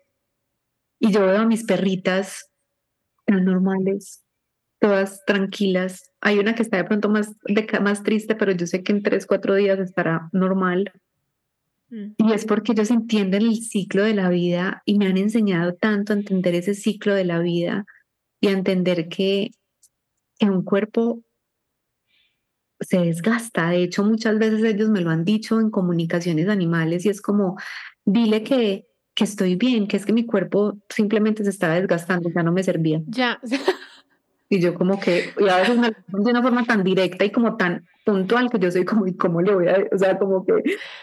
Y 1.00 1.12
yo 1.12 1.26
veo 1.26 1.40
a 1.40 1.46
mis 1.46 1.64
perritas 1.64 2.50
normales, 3.28 4.24
todas 4.80 5.24
tranquilas. 5.26 6.12
Hay 6.22 6.40
una 6.40 6.56
que 6.56 6.64
está 6.64 6.78
de 6.78 6.86
pronto 6.86 7.10
más, 7.10 7.36
de, 7.44 7.68
más 7.82 8.04
triste, 8.04 8.36
pero 8.36 8.52
yo 8.52 8.66
sé 8.66 8.84
que 8.84 8.92
en 8.92 9.04
tres, 9.04 9.26
cuatro 9.26 9.56
días 9.56 9.80
estará 9.80 10.30
normal. 10.32 10.92
Mm. 11.90 12.14
Y 12.18 12.34
es 12.34 12.46
porque 12.46 12.72
ellos 12.72 12.90
entienden 12.92 13.44
el 13.44 13.58
ciclo 13.58 14.04
de 14.04 14.14
la 14.14 14.30
vida 14.30 14.82
y 14.86 14.98
me 14.98 15.08
han 15.08 15.18
enseñado 15.18 15.74
tanto 15.74 16.14
a 16.14 16.16
entender 16.16 16.56
ese 16.56 16.74
ciclo 16.74 17.14
de 17.14 17.26
la 17.26 17.40
vida 17.40 17.86
y 18.42 18.48
a 18.48 18.52
entender 18.52 19.10
que, 19.10 19.52
que 20.38 20.50
un 20.50 20.64
cuerpo 20.64 21.22
se 22.80 23.00
desgasta. 23.00 23.70
De 23.70 23.84
hecho, 23.84 24.04
muchas 24.04 24.40
veces 24.40 24.64
ellos 24.64 24.90
me 24.90 25.02
lo 25.02 25.10
han 25.10 25.26
dicho 25.26 25.60
en 25.60 25.70
comunicaciones 25.70 26.48
animales 26.48 27.06
y 27.06 27.10
es 27.10 27.22
como, 27.22 27.58
dile 28.06 28.44
que, 28.44 28.88
que 29.14 29.26
estoy 29.26 29.56
bien, 29.56 29.88
que 29.88 29.98
es 29.98 30.06
que 30.06 30.14
mi 30.14 30.26
cuerpo 30.26 30.78
simplemente 30.90 31.44
se 31.44 31.50
estaba 31.50 31.76
desgastando, 31.76 32.30
ya 32.34 32.44
no 32.44 32.54
me 32.54 32.64
servía. 32.64 33.02
Ya. 33.08 33.40
Y 34.52 34.60
yo 34.60 34.74
como 34.74 35.00
que, 35.00 35.32
y 35.40 35.48
a 35.48 35.58
veces 35.58 35.78
me 35.78 35.90
lo 35.90 36.24
de 36.24 36.32
una 36.32 36.42
forma 36.42 36.66
tan 36.66 36.84
directa 36.84 37.24
y 37.24 37.32
como 37.32 37.56
tan 37.56 37.86
puntual 38.04 38.50
que 38.50 38.58
yo 38.58 38.72
soy 38.72 38.84
como, 38.84 39.06
¿y 39.06 39.16
cómo 39.16 39.42
le 39.42 39.54
voy 39.54 39.68
a, 39.68 39.86
o 39.92 39.98
sea, 39.98 40.18
como 40.18 40.44
que, 40.44 40.54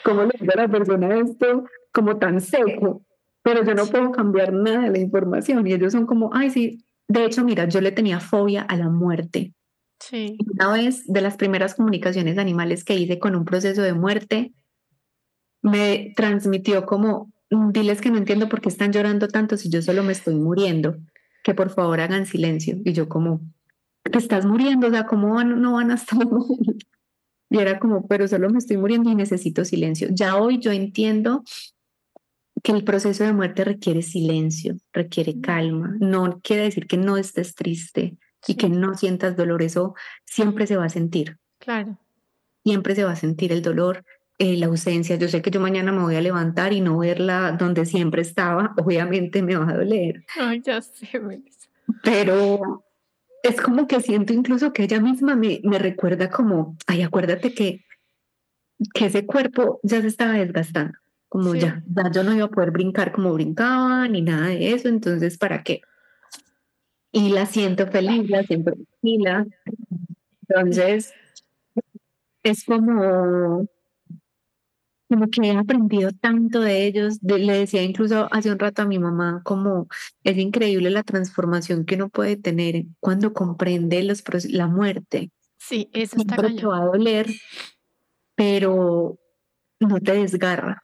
cómo 0.05 0.25
le 0.25 0.33
digo 0.41 0.53
a 0.53 0.63
la 0.63 0.69
persona 0.69 1.17
esto 1.17 1.65
como 1.93 2.19
tan 2.19 2.41
seco? 2.41 3.03
Pero 3.43 3.65
yo 3.65 3.75
no 3.75 3.87
puedo 3.87 4.11
cambiar 4.11 4.53
nada 4.53 4.81
de 4.81 4.91
la 4.91 4.99
información 4.99 5.65
y 5.65 5.73
ellos 5.73 5.93
son 5.93 6.07
como, 6.07 6.35
ay, 6.35 6.51
sí, 6.51 6.85
de 7.07 7.25
hecho, 7.25 7.45
mira, 7.45 7.69
yo 7.69 7.81
le 7.81 7.93
tenía 7.93 8.19
fobia 8.19 8.63
a 8.63 8.77
la 8.77 8.89
muerte. 8.89 9.55
Sí. 10.01 10.37
Una 10.55 10.73
vez 10.73 11.07
de 11.07 11.21
las 11.21 11.37
primeras 11.37 11.77
comunicaciones 11.77 12.39
animales 12.39 12.83
que 12.83 12.97
hice 12.97 13.21
con 13.21 13.37
un 13.37 13.45
proceso 13.45 13.81
de 13.83 13.95
muerte, 13.95 14.53
me 15.63 16.13
transmitió 16.17 16.85
como, 16.85 17.31
diles 17.49 18.01
que 18.01 18.11
no 18.11 18.19
entiendo 18.19 18.49
por 18.49 18.61
qué 18.61 18.69
están 18.69 18.93
llorando 18.93 19.29
tanto 19.29 19.57
si 19.57 19.71
yo 19.71 19.81
solo 19.83 20.03
me 20.03 20.13
estoy 20.13 20.35
muriendo 20.35 20.97
que 21.47 21.55
por 21.55 21.71
favor 21.71 22.01
hagan 22.01 22.27
silencio. 22.27 22.77
Y 22.85 22.93
yo 22.93 23.09
como, 23.09 23.41
te 24.03 24.19
estás 24.19 24.45
muriendo, 24.45 24.89
o 24.89 24.91
sea, 24.91 25.07
¿cómo 25.07 25.33
van, 25.35 25.63
no 25.63 25.75
van 25.75 25.93
a 25.93 25.95
estar 25.95 26.19
Y 27.51 27.59
era 27.59 27.79
como, 27.79 28.09
pero 28.09 28.27
solo 28.27 28.51
me 28.51 28.59
estoy 28.59 28.79
muriendo 28.79 29.11
y 29.11 29.15
necesito 29.15 29.65
silencio. 29.65 30.09
Ya 30.11 30.37
hoy 30.37 30.59
yo 30.59 30.73
entiendo 30.73 31.45
que 32.65 32.73
el 32.73 32.83
proceso 32.83 33.23
de 33.23 33.33
muerte 33.33 33.63
requiere 33.63 34.03
silencio, 34.03 34.75
requiere 34.93 35.41
calma. 35.41 35.97
No 36.01 36.41
quiere 36.43 36.65
decir 36.65 36.89
que 36.89 36.97
no 36.97 37.17
estés 37.17 37.55
triste 37.55 38.17
y 38.49 38.57
que 38.57 38.69
no 38.69 38.97
sientas 38.97 39.37
dolor. 39.37 39.63
Eso 39.63 39.95
siempre 40.25 40.67
se 40.67 40.77
va 40.77 40.87
a 40.87 40.89
sentir. 40.89 41.39
Claro. 41.59 41.97
Siempre 42.65 42.97
se 42.97 43.05
va 43.05 43.13
a 43.13 43.17
sentir 43.17 43.53
el 43.53 43.63
dolor, 43.63 44.05
eh, 44.39 44.57
la 44.57 44.67
ausencia. 44.67 45.17
Yo 45.17 45.29
sé 45.29 45.43
que 45.43 45.51
yo 45.51 45.61
mañana 45.61 45.93
me 45.93 46.03
voy 46.03 46.17
a 46.17 46.21
levantar 46.21 46.73
y 46.73 46.81
no 46.81 46.99
verla 46.99 47.53
donde 47.53 47.87
siempre 47.87 48.23
estaba. 48.23 48.75
Obviamente 48.79 49.43
me 49.43 49.57
va 49.57 49.71
a 49.71 49.77
doler. 49.77 50.25
Ay, 50.39 50.61
ya 50.63 50.83
sé, 50.83 51.09
Pero 52.03 52.85
es 53.43 53.61
como 53.61 53.87
que 53.87 54.01
siento 54.01 54.33
incluso 54.33 54.73
que 54.73 54.85
ella 54.85 55.01
misma 55.01 55.37
me, 55.37 55.61
me 55.63 55.79
recuerda 55.79 56.31
como, 56.31 56.77
ay, 56.87 57.03
acuérdate 57.03 57.55
que, 57.55 57.85
que 58.93 59.07
ese 59.07 59.25
cuerpo 59.25 59.81
ya 59.83 60.01
se 60.01 60.09
estaba 60.09 60.33
desgastando, 60.33 60.99
como 61.29 61.55
ya, 61.55 61.83
ya 61.87 62.11
yo 62.11 62.25
no 62.25 62.35
iba 62.35 62.47
a 62.47 62.51
poder 62.51 62.73
brincar 62.73 63.13
como 63.13 63.33
brincaba 63.33 64.09
ni 64.09 64.23
nada 64.23 64.49
de 64.49 64.73
eso, 64.73 64.89
entonces, 64.89 65.39
¿para 65.39 65.63
qué? 65.63 65.81
Y 67.13 67.31
la 67.31 67.47
siento 67.47 67.87
feliz, 67.87 68.29
la 68.29 68.43
siento 68.43 68.73
tranquila. 68.73 69.47
Entonces, 70.49 71.15
es 72.43 72.65
como, 72.65 73.67
como 75.09 75.29
que 75.29 75.49
he 75.49 75.57
aprendido 75.57 76.11
tanto 76.13 76.61
de 76.61 76.87
ellos. 76.87 77.19
le 77.23 77.59
decía 77.59 77.83
incluso 77.83 78.29
hace 78.33 78.51
un 78.51 78.59
rato 78.59 78.83
a 78.83 78.87
mi 78.87 78.99
mamá, 78.99 79.43
como 79.45 79.89
es 80.25 80.37
increíble 80.37 80.91
la 80.91 81.03
transformación 81.03 81.85
que 81.85 81.95
uno 81.95 82.09
puede 82.09 82.37
tener 82.37 82.85
cuando 83.01 83.33
comprende 83.33 84.03
los, 84.03 84.23
la 84.51 84.67
muerte. 84.67 85.31
Sí, 85.59 85.89
eso 85.93 86.17
está 86.17 86.37
Siempre 86.37 86.61
te 86.61 86.67
va 86.67 86.79
a 86.79 86.87
doler, 86.87 87.27
pero 88.35 89.19
no 89.81 90.01
te 90.01 90.13
desgarra. 90.13 90.83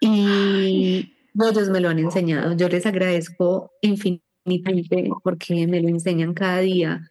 Y 0.00 1.14
ellos 1.34 1.70
me 1.70 1.80
lo 1.80 1.88
han 1.88 1.98
enseñado. 1.98 2.56
Yo 2.56 2.68
les 2.68 2.86
agradezco 2.86 3.72
infinitamente 3.80 5.10
porque 5.22 5.66
me 5.66 5.80
lo 5.80 5.88
enseñan 5.88 6.34
cada 6.34 6.58
día 6.58 7.08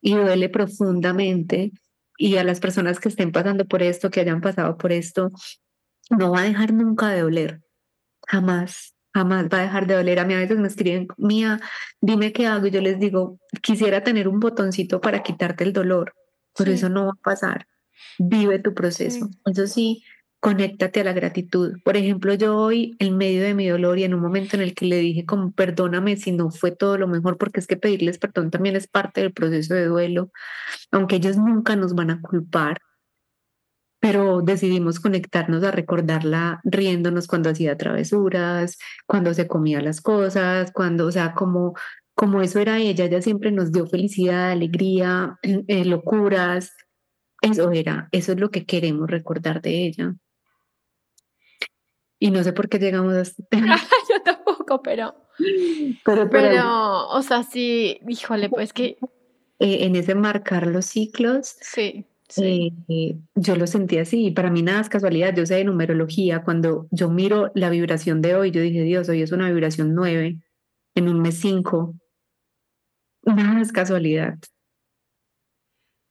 y 0.00 0.14
duele 0.14 0.48
profundamente 0.48 1.72
y 2.22 2.36
a 2.36 2.44
las 2.44 2.60
personas 2.60 3.00
que 3.00 3.08
estén 3.08 3.32
pasando 3.32 3.66
por 3.66 3.82
esto, 3.82 4.10
que 4.10 4.20
hayan 4.20 4.40
pasado 4.40 4.78
por 4.78 4.92
esto, 4.92 5.32
no 6.08 6.30
va 6.30 6.42
a 6.42 6.44
dejar 6.44 6.72
nunca 6.72 7.08
de 7.08 7.22
doler. 7.22 7.60
Jamás, 8.28 8.94
jamás 9.12 9.48
va 9.52 9.58
a 9.58 9.62
dejar 9.62 9.88
de 9.88 9.94
doler. 9.94 10.20
A 10.20 10.24
mí 10.24 10.34
a 10.34 10.38
veces 10.38 10.56
me 10.56 10.68
escriben, 10.68 11.08
Mía, 11.16 11.60
dime 12.00 12.32
qué 12.32 12.46
hago. 12.46 12.66
Y 12.66 12.70
yo 12.70 12.80
les 12.80 13.00
digo, 13.00 13.40
quisiera 13.60 14.04
tener 14.04 14.28
un 14.28 14.38
botoncito 14.38 15.00
para 15.00 15.24
quitarte 15.24 15.64
el 15.64 15.72
dolor, 15.72 16.14
pero 16.56 16.70
eso 16.70 16.88
no 16.88 17.06
va 17.06 17.12
a 17.12 17.24
pasar. 17.24 17.66
Vive 18.18 18.60
tu 18.60 18.72
proceso. 18.72 19.28
Eso 19.44 19.66
sí, 19.66 20.04
conéctate 20.42 21.00
a 21.00 21.04
la 21.04 21.12
gratitud. 21.12 21.80
Por 21.84 21.96
ejemplo, 21.96 22.34
yo 22.34 22.56
hoy, 22.58 22.96
en 22.98 23.16
medio 23.16 23.44
de 23.44 23.54
mi 23.54 23.68
dolor 23.68 23.98
y 23.98 24.04
en 24.04 24.12
un 24.12 24.20
momento 24.20 24.56
en 24.56 24.62
el 24.62 24.74
que 24.74 24.86
le 24.86 24.98
dije 24.98 25.24
como 25.24 25.52
perdóname 25.52 26.16
si 26.16 26.32
no 26.32 26.50
fue 26.50 26.72
todo 26.72 26.98
lo 26.98 27.06
mejor, 27.06 27.38
porque 27.38 27.60
es 27.60 27.68
que 27.68 27.76
pedirles 27.76 28.18
perdón 28.18 28.50
también 28.50 28.74
es 28.74 28.88
parte 28.88 29.20
del 29.22 29.32
proceso 29.32 29.74
de 29.74 29.86
duelo, 29.86 30.32
aunque 30.90 31.16
ellos 31.16 31.36
nunca 31.36 31.76
nos 31.76 31.94
van 31.94 32.10
a 32.10 32.20
culpar, 32.20 32.80
pero 34.00 34.42
decidimos 34.42 34.98
conectarnos 34.98 35.62
a 35.62 35.70
recordarla 35.70 36.60
riéndonos 36.64 37.28
cuando 37.28 37.50
hacía 37.50 37.76
travesuras, 37.76 38.78
cuando 39.06 39.34
se 39.34 39.46
comía 39.46 39.80
las 39.80 40.00
cosas, 40.00 40.72
cuando, 40.72 41.06
o 41.06 41.12
sea, 41.12 41.34
como, 41.34 41.74
como 42.14 42.42
eso 42.42 42.58
era 42.58 42.78
ella, 42.78 43.04
ella 43.04 43.22
siempre 43.22 43.52
nos 43.52 43.70
dio 43.70 43.86
felicidad, 43.86 44.50
alegría, 44.50 45.38
eh, 45.42 45.84
locuras, 45.84 46.72
eso 47.42 47.70
era, 47.72 48.08
eso 48.12 48.32
es 48.32 48.40
lo 48.40 48.50
que 48.50 48.66
queremos 48.66 49.08
recordar 49.10 49.62
de 49.62 49.86
ella. 49.86 50.16
Y 52.22 52.30
no 52.30 52.44
sé 52.44 52.52
por 52.52 52.68
qué 52.68 52.78
llegamos 52.78 53.14
a 53.14 53.22
este 53.22 53.42
tema. 53.50 53.76
Yo 54.08 54.22
tampoco, 54.22 54.80
pero, 54.80 55.12
pero, 56.04 56.30
pero, 56.30 57.08
o 57.08 57.20
sea, 57.20 57.42
sí, 57.42 57.98
híjole, 58.06 58.48
pues 58.48 58.72
que... 58.72 58.96
Eh, 59.58 59.84
en 59.86 59.96
ese 59.96 60.14
marcar 60.14 60.68
los 60.68 60.86
ciclos, 60.86 61.56
sí, 61.60 62.06
sí. 62.28 62.74
Eh, 62.86 63.16
yo 63.34 63.56
lo 63.56 63.66
sentí 63.66 63.98
así. 63.98 64.26
Y 64.26 64.30
para 64.30 64.50
mí 64.50 64.62
nada 64.62 64.80
es 64.82 64.88
casualidad. 64.88 65.34
Yo 65.34 65.44
sé 65.46 65.56
de 65.56 65.64
numerología. 65.64 66.44
Cuando 66.44 66.86
yo 66.92 67.10
miro 67.10 67.50
la 67.56 67.70
vibración 67.70 68.22
de 68.22 68.36
hoy, 68.36 68.52
yo 68.52 68.60
dije, 68.60 68.82
Dios, 68.82 69.08
hoy 69.08 69.22
es 69.22 69.32
una 69.32 69.50
vibración 69.50 69.92
nueve, 69.92 70.38
en 70.94 71.08
un 71.08 71.22
mes 71.22 71.40
cinco. 71.40 71.96
Nada 73.24 73.60
es 73.60 73.72
casualidad. 73.72 74.38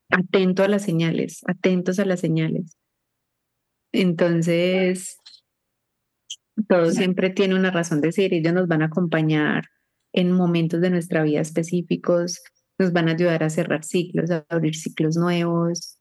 Atento 0.09 0.63
a 0.63 0.67
las 0.67 0.83
señales, 0.83 1.39
atentos 1.47 1.99
a 1.99 2.05
las 2.05 2.19
señales. 2.19 2.77
Entonces, 3.93 5.20
todo 6.67 6.91
siempre 6.91 7.29
tiene 7.29 7.55
una 7.55 7.71
razón 7.71 8.01
de 8.01 8.11
ser. 8.11 8.33
Ellos 8.33 8.53
nos 8.53 8.67
van 8.67 8.81
a 8.81 8.85
acompañar 8.85 9.65
en 10.13 10.31
momentos 10.31 10.81
de 10.81 10.89
nuestra 10.89 11.23
vida 11.23 11.41
específicos, 11.41 12.41
nos 12.77 12.91
van 12.91 13.09
a 13.09 13.13
ayudar 13.13 13.43
a 13.43 13.49
cerrar 13.49 13.83
ciclos, 13.83 14.31
a 14.31 14.45
abrir 14.49 14.75
ciclos 14.75 15.15
nuevos 15.15 15.97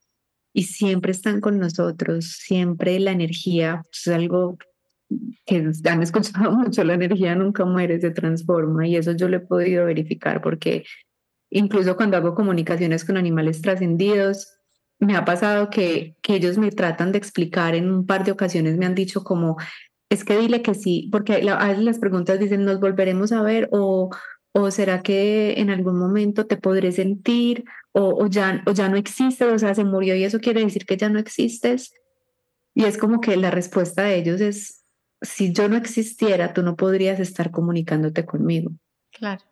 y 0.53 0.63
siempre 0.63 1.11
están 1.11 1.39
con 1.39 1.59
nosotros. 1.59 2.37
Siempre 2.39 2.99
la 2.99 3.11
energía 3.11 3.83
pues, 3.83 4.07
es 4.07 4.13
algo 4.13 4.57
que 5.45 5.71
han 5.85 6.01
escuchado 6.01 6.51
mucho, 6.57 6.83
la 6.83 6.93
energía 6.93 7.35
nunca 7.35 7.65
muere, 7.65 7.99
se 7.99 8.11
transforma 8.11 8.87
y 8.87 8.95
eso 8.95 9.11
yo 9.13 9.27
lo 9.27 9.37
he 9.37 9.41
podido 9.41 9.85
verificar 9.85 10.41
porque 10.41 10.85
incluso 11.49 11.95
cuando 11.95 12.17
hago 12.17 12.33
comunicaciones 12.33 13.03
con 13.03 13.17
animales 13.17 13.61
trascendidos, 13.61 14.57
me 14.99 15.15
ha 15.15 15.25
pasado 15.25 15.69
que, 15.69 16.15
que 16.21 16.35
ellos 16.35 16.57
me 16.57 16.71
tratan 16.71 17.11
de 17.11 17.17
explicar 17.17 17.75
en 17.75 17.91
un 17.91 18.05
par 18.05 18.23
de 18.23 18.31
ocasiones, 18.31 18.77
me 18.77 18.85
han 18.85 18.95
dicho 18.95 19.23
como, 19.23 19.57
es 20.11 20.25
que 20.25 20.37
dile 20.37 20.61
que 20.61 20.73
sí, 20.73 21.07
porque 21.09 21.41
a 21.49 21.67
veces 21.69 21.83
las 21.85 21.97
preguntas 21.97 22.37
dicen, 22.37 22.65
¿nos 22.65 22.81
volveremos 22.81 23.31
a 23.31 23.41
ver? 23.41 23.69
O, 23.71 24.09
o 24.51 24.69
será 24.69 25.01
que 25.01 25.53
en 25.53 25.69
algún 25.69 25.97
momento 25.97 26.45
te 26.45 26.57
podré 26.57 26.91
sentir? 26.91 27.63
O, 27.93 28.27
ya, 28.27 28.61
o 28.65 28.73
ya 28.73 28.89
no 28.89 28.97
existes, 28.97 29.47
o 29.47 29.57
sea, 29.57 29.73
se 29.73 29.85
murió 29.85 30.13
y 30.13 30.25
eso 30.25 30.39
quiere 30.39 30.65
decir 30.65 30.85
que 30.85 30.97
ya 30.97 31.07
no 31.07 31.17
existes. 31.17 31.93
Y 32.75 32.83
es 32.83 32.97
como 32.97 33.21
que 33.21 33.37
la 33.37 33.51
respuesta 33.51 34.03
de 34.03 34.17
ellos 34.17 34.41
es, 34.41 34.83
si 35.21 35.53
yo 35.53 35.69
no 35.69 35.77
existiera, 35.77 36.53
tú 36.53 36.61
no 36.61 36.75
podrías 36.75 37.21
estar 37.21 37.49
comunicándote 37.49 38.25
conmigo. 38.25 38.71
Claro. 39.11 39.45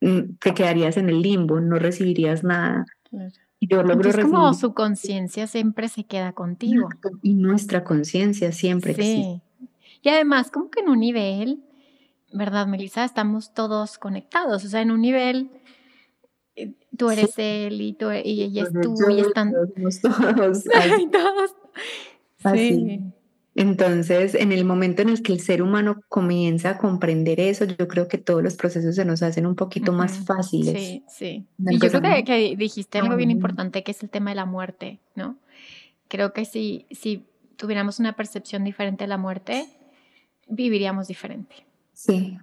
Mm, 0.00 0.36
te 0.38 0.54
quedarías 0.54 0.96
en 0.96 1.08
el 1.08 1.20
limbo, 1.20 1.60
no 1.60 1.80
recibirías 1.80 2.44
nada. 2.44 2.86
Claro. 3.10 3.32
Yo 3.60 3.82
logro 3.82 3.94
Entonces, 3.94 4.24
como 4.24 4.54
su 4.54 4.72
conciencia 4.72 5.48
siempre 5.48 5.88
se 5.88 6.04
queda 6.04 6.32
contigo. 6.32 6.88
Y 7.22 7.34
nuestra 7.34 7.82
conciencia 7.82 8.52
siempre 8.52 8.94
sí. 8.94 9.42
Y 10.02 10.08
además, 10.08 10.50
como 10.50 10.70
que 10.70 10.80
en 10.80 10.88
un 10.88 11.00
nivel, 11.00 11.62
¿verdad, 12.32 12.66
Melissa? 12.66 13.04
Estamos 13.04 13.52
todos 13.54 13.98
conectados, 13.98 14.64
o 14.64 14.68
sea, 14.68 14.80
en 14.80 14.90
un 14.90 15.00
nivel, 15.00 15.50
eh, 16.56 16.72
tú 16.96 17.10
eres 17.10 17.34
él 17.36 17.80
y, 17.80 17.92
tú, 17.94 18.10
y 18.12 18.42
ella 18.42 18.64
es 18.64 18.72
tú 18.72 18.94
y 19.10 19.20
están 19.20 19.52
todos. 19.52 20.00
todos. 21.12 21.54
Sí. 22.52 23.00
Entonces, 23.54 24.36
en 24.36 24.52
el 24.52 24.64
momento 24.64 25.02
en 25.02 25.08
el 25.08 25.20
que 25.20 25.32
el 25.32 25.40
ser 25.40 25.62
humano 25.62 26.00
comienza 26.08 26.70
a 26.70 26.78
comprender 26.78 27.40
eso, 27.40 27.64
yo 27.64 27.88
creo 27.88 28.06
que 28.06 28.16
todos 28.16 28.40
los 28.40 28.54
procesos 28.54 28.94
se 28.94 29.04
nos 29.04 29.20
hacen 29.24 29.46
un 29.46 29.56
poquito 29.56 29.92
más 29.92 30.24
fáciles. 30.24 30.80
Sí, 30.80 31.04
sí. 31.08 31.46
Y 31.58 31.78
yo 31.80 31.88
creo 31.90 32.00
que, 32.00 32.24
que 32.24 32.56
dijiste 32.56 32.98
algo 32.98 33.16
bien 33.16 33.32
importante, 33.32 33.82
que 33.82 33.90
es 33.90 34.02
el 34.04 34.10
tema 34.10 34.30
de 34.30 34.36
la 34.36 34.46
muerte, 34.46 35.00
¿no? 35.16 35.38
Creo 36.06 36.32
que 36.32 36.44
si, 36.44 36.86
si 36.92 37.24
tuviéramos 37.56 37.98
una 37.98 38.14
percepción 38.14 38.62
diferente 38.62 39.04
de 39.04 39.08
la 39.08 39.18
muerte, 39.18 39.66
viviríamos 40.48 41.08
diferente. 41.08 41.66
Sí. 41.92 42.38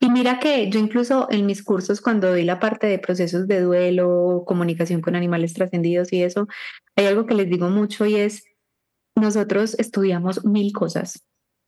Y 0.00 0.10
mira 0.10 0.38
que 0.38 0.70
yo 0.70 0.80
incluso 0.80 1.28
en 1.30 1.46
mis 1.46 1.62
cursos, 1.62 2.00
cuando 2.00 2.28
doy 2.28 2.44
la 2.44 2.58
parte 2.58 2.86
de 2.86 2.98
procesos 2.98 3.46
de 3.46 3.60
duelo, 3.60 4.44
comunicación 4.46 5.00
con 5.00 5.14
animales 5.14 5.52
trascendidos 5.54 6.12
y 6.12 6.22
eso, 6.22 6.48
hay 6.96 7.06
algo 7.06 7.26
que 7.26 7.34
les 7.34 7.50
digo 7.50 7.68
mucho 7.68 8.06
y 8.06 8.16
es, 8.16 8.44
nosotros 9.14 9.74
estudiamos 9.78 10.44
mil 10.44 10.72
cosas. 10.72 11.24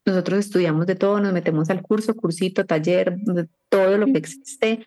Nosotros 0.06 0.38
estudiamos 0.38 0.86
de 0.86 0.96
todo, 0.96 1.20
nos 1.20 1.34
metemos 1.34 1.68
al 1.68 1.82
curso, 1.82 2.14
cursito, 2.14 2.64
taller, 2.64 3.18
todo 3.68 3.98
lo 3.98 4.06
que 4.06 4.18
existe, 4.18 4.86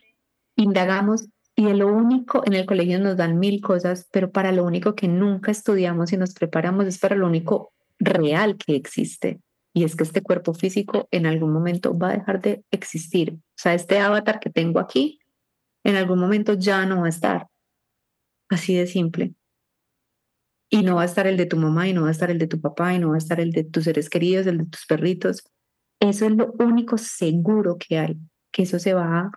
indagamos 0.56 1.28
y 1.56 1.72
lo 1.74 1.94
único, 1.94 2.42
en 2.46 2.54
el 2.54 2.66
colegio 2.66 3.00
nos 3.00 3.16
dan 3.16 3.38
mil 3.38 3.62
cosas, 3.62 4.08
pero 4.12 4.32
para 4.32 4.52
lo 4.52 4.64
único 4.64 4.96
que 4.96 5.08
nunca 5.08 5.52
estudiamos 5.52 6.12
y 6.12 6.18
nos 6.18 6.34
preparamos 6.34 6.88
es 6.88 6.98
para 6.98 7.16
lo 7.16 7.28
único 7.28 7.74
real 8.00 8.58
que 8.58 8.76
existe. 8.76 9.40
Y 9.74 9.84
es 9.84 9.96
que 9.96 10.04
este 10.04 10.22
cuerpo 10.22 10.54
físico 10.54 11.08
en 11.12 11.26
algún 11.26 11.52
momento 11.52 11.98
va 11.98 12.10
a 12.10 12.18
dejar 12.18 12.42
de 12.42 12.64
existir. 12.72 13.34
O 13.34 13.58
sea, 13.58 13.74
este 13.74 14.00
avatar 14.00 14.40
que 14.40 14.50
tengo 14.50 14.80
aquí, 14.80 15.20
en 15.84 15.96
algún 15.96 16.20
momento 16.20 16.54
ya 16.54 16.86
no 16.86 17.02
va 17.02 17.08
a 17.08 17.10
estar. 17.10 17.48
Así 18.50 18.76
de 18.76 18.86
simple. 18.86 19.34
Y 20.70 20.84
no 20.84 20.96
va 20.96 21.04
a 21.04 21.06
estar 21.06 21.28
el 21.28 21.38
de 21.38 21.46
tu 21.46 21.58
mamá, 21.58 21.88
y 21.88 21.94
no 21.94 22.04
va 22.04 22.08
a 22.10 22.12
estar 22.12 22.32
el 22.32 22.40
de 22.40 22.48
tu 22.48 22.62
papá, 22.62 22.94
y 22.94 23.00
no 23.00 23.10
va 23.10 23.16
a 23.16 23.20
estar 23.20 23.40
el 23.40 23.52
de 23.52 23.64
tus 23.64 23.84
seres 23.86 24.10
queridos, 24.10 24.48
el 24.48 24.60
de 24.60 24.66
tus 24.66 24.86
perritos. 24.86 25.44
Eso 26.00 26.26
es 26.26 26.32
lo 26.32 26.54
único 26.60 26.98
seguro 26.98 27.78
que 27.78 27.98
hay, 27.98 28.18
que 28.52 28.64
eso 28.64 28.80
se 28.80 28.94
va 28.94 29.20
a 29.20 29.32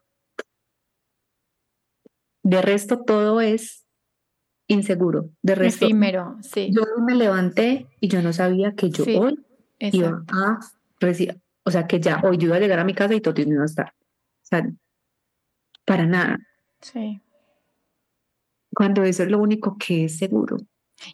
de 2.47 2.63
resto, 2.63 3.03
todo 3.03 3.41
es 3.41 3.85
inseguro. 4.69 5.31
De 5.43 5.57
resto, 5.57 5.87
Efímero, 5.87 6.37
sí. 6.43 6.71
Yo 6.73 6.83
me 7.05 7.17
levanté 7.17 7.89
y 8.01 8.07
yo 8.07 8.23
no 8.23 8.33
sabía 8.33 8.73
que 8.77 8.89
yo 8.89 9.05
hoy 9.19 9.45
iba 9.79 10.25
a 10.29 10.59
recibir, 11.01 11.41
o 11.65 11.71
sea, 11.71 11.87
que 11.87 12.01
ya 12.01 12.21
hoy 12.25 12.39
yo 12.39 12.47
iba 12.47 12.57
a 12.57 12.61
llegar 12.61 12.79
a 12.79 12.85
mi 12.85 12.95
casa 12.95 13.15
y 13.15 13.21
todo 13.21 13.41
iba 13.41 13.63
a 13.63 13.67
estar. 13.67 13.95
O 13.97 14.47
sea, 14.47 14.69
para 15.85 16.07
nada. 16.07 16.39
Sí. 16.81 17.21
Cuando 18.75 19.05
eso 19.05 19.23
es 19.23 19.31
lo 19.31 19.39
único 19.39 19.77
que 19.79 20.05
es 20.05 20.19
seguro. 20.19 20.57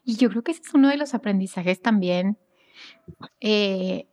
Y 0.04 0.16
yo 0.16 0.30
creo 0.30 0.42
que 0.42 0.52
ese 0.52 0.62
es 0.62 0.74
uno 0.74 0.88
de 0.88 0.96
los 0.96 1.14
aprendizajes 1.14 1.80
también 1.80 2.38
eh, 3.40 4.06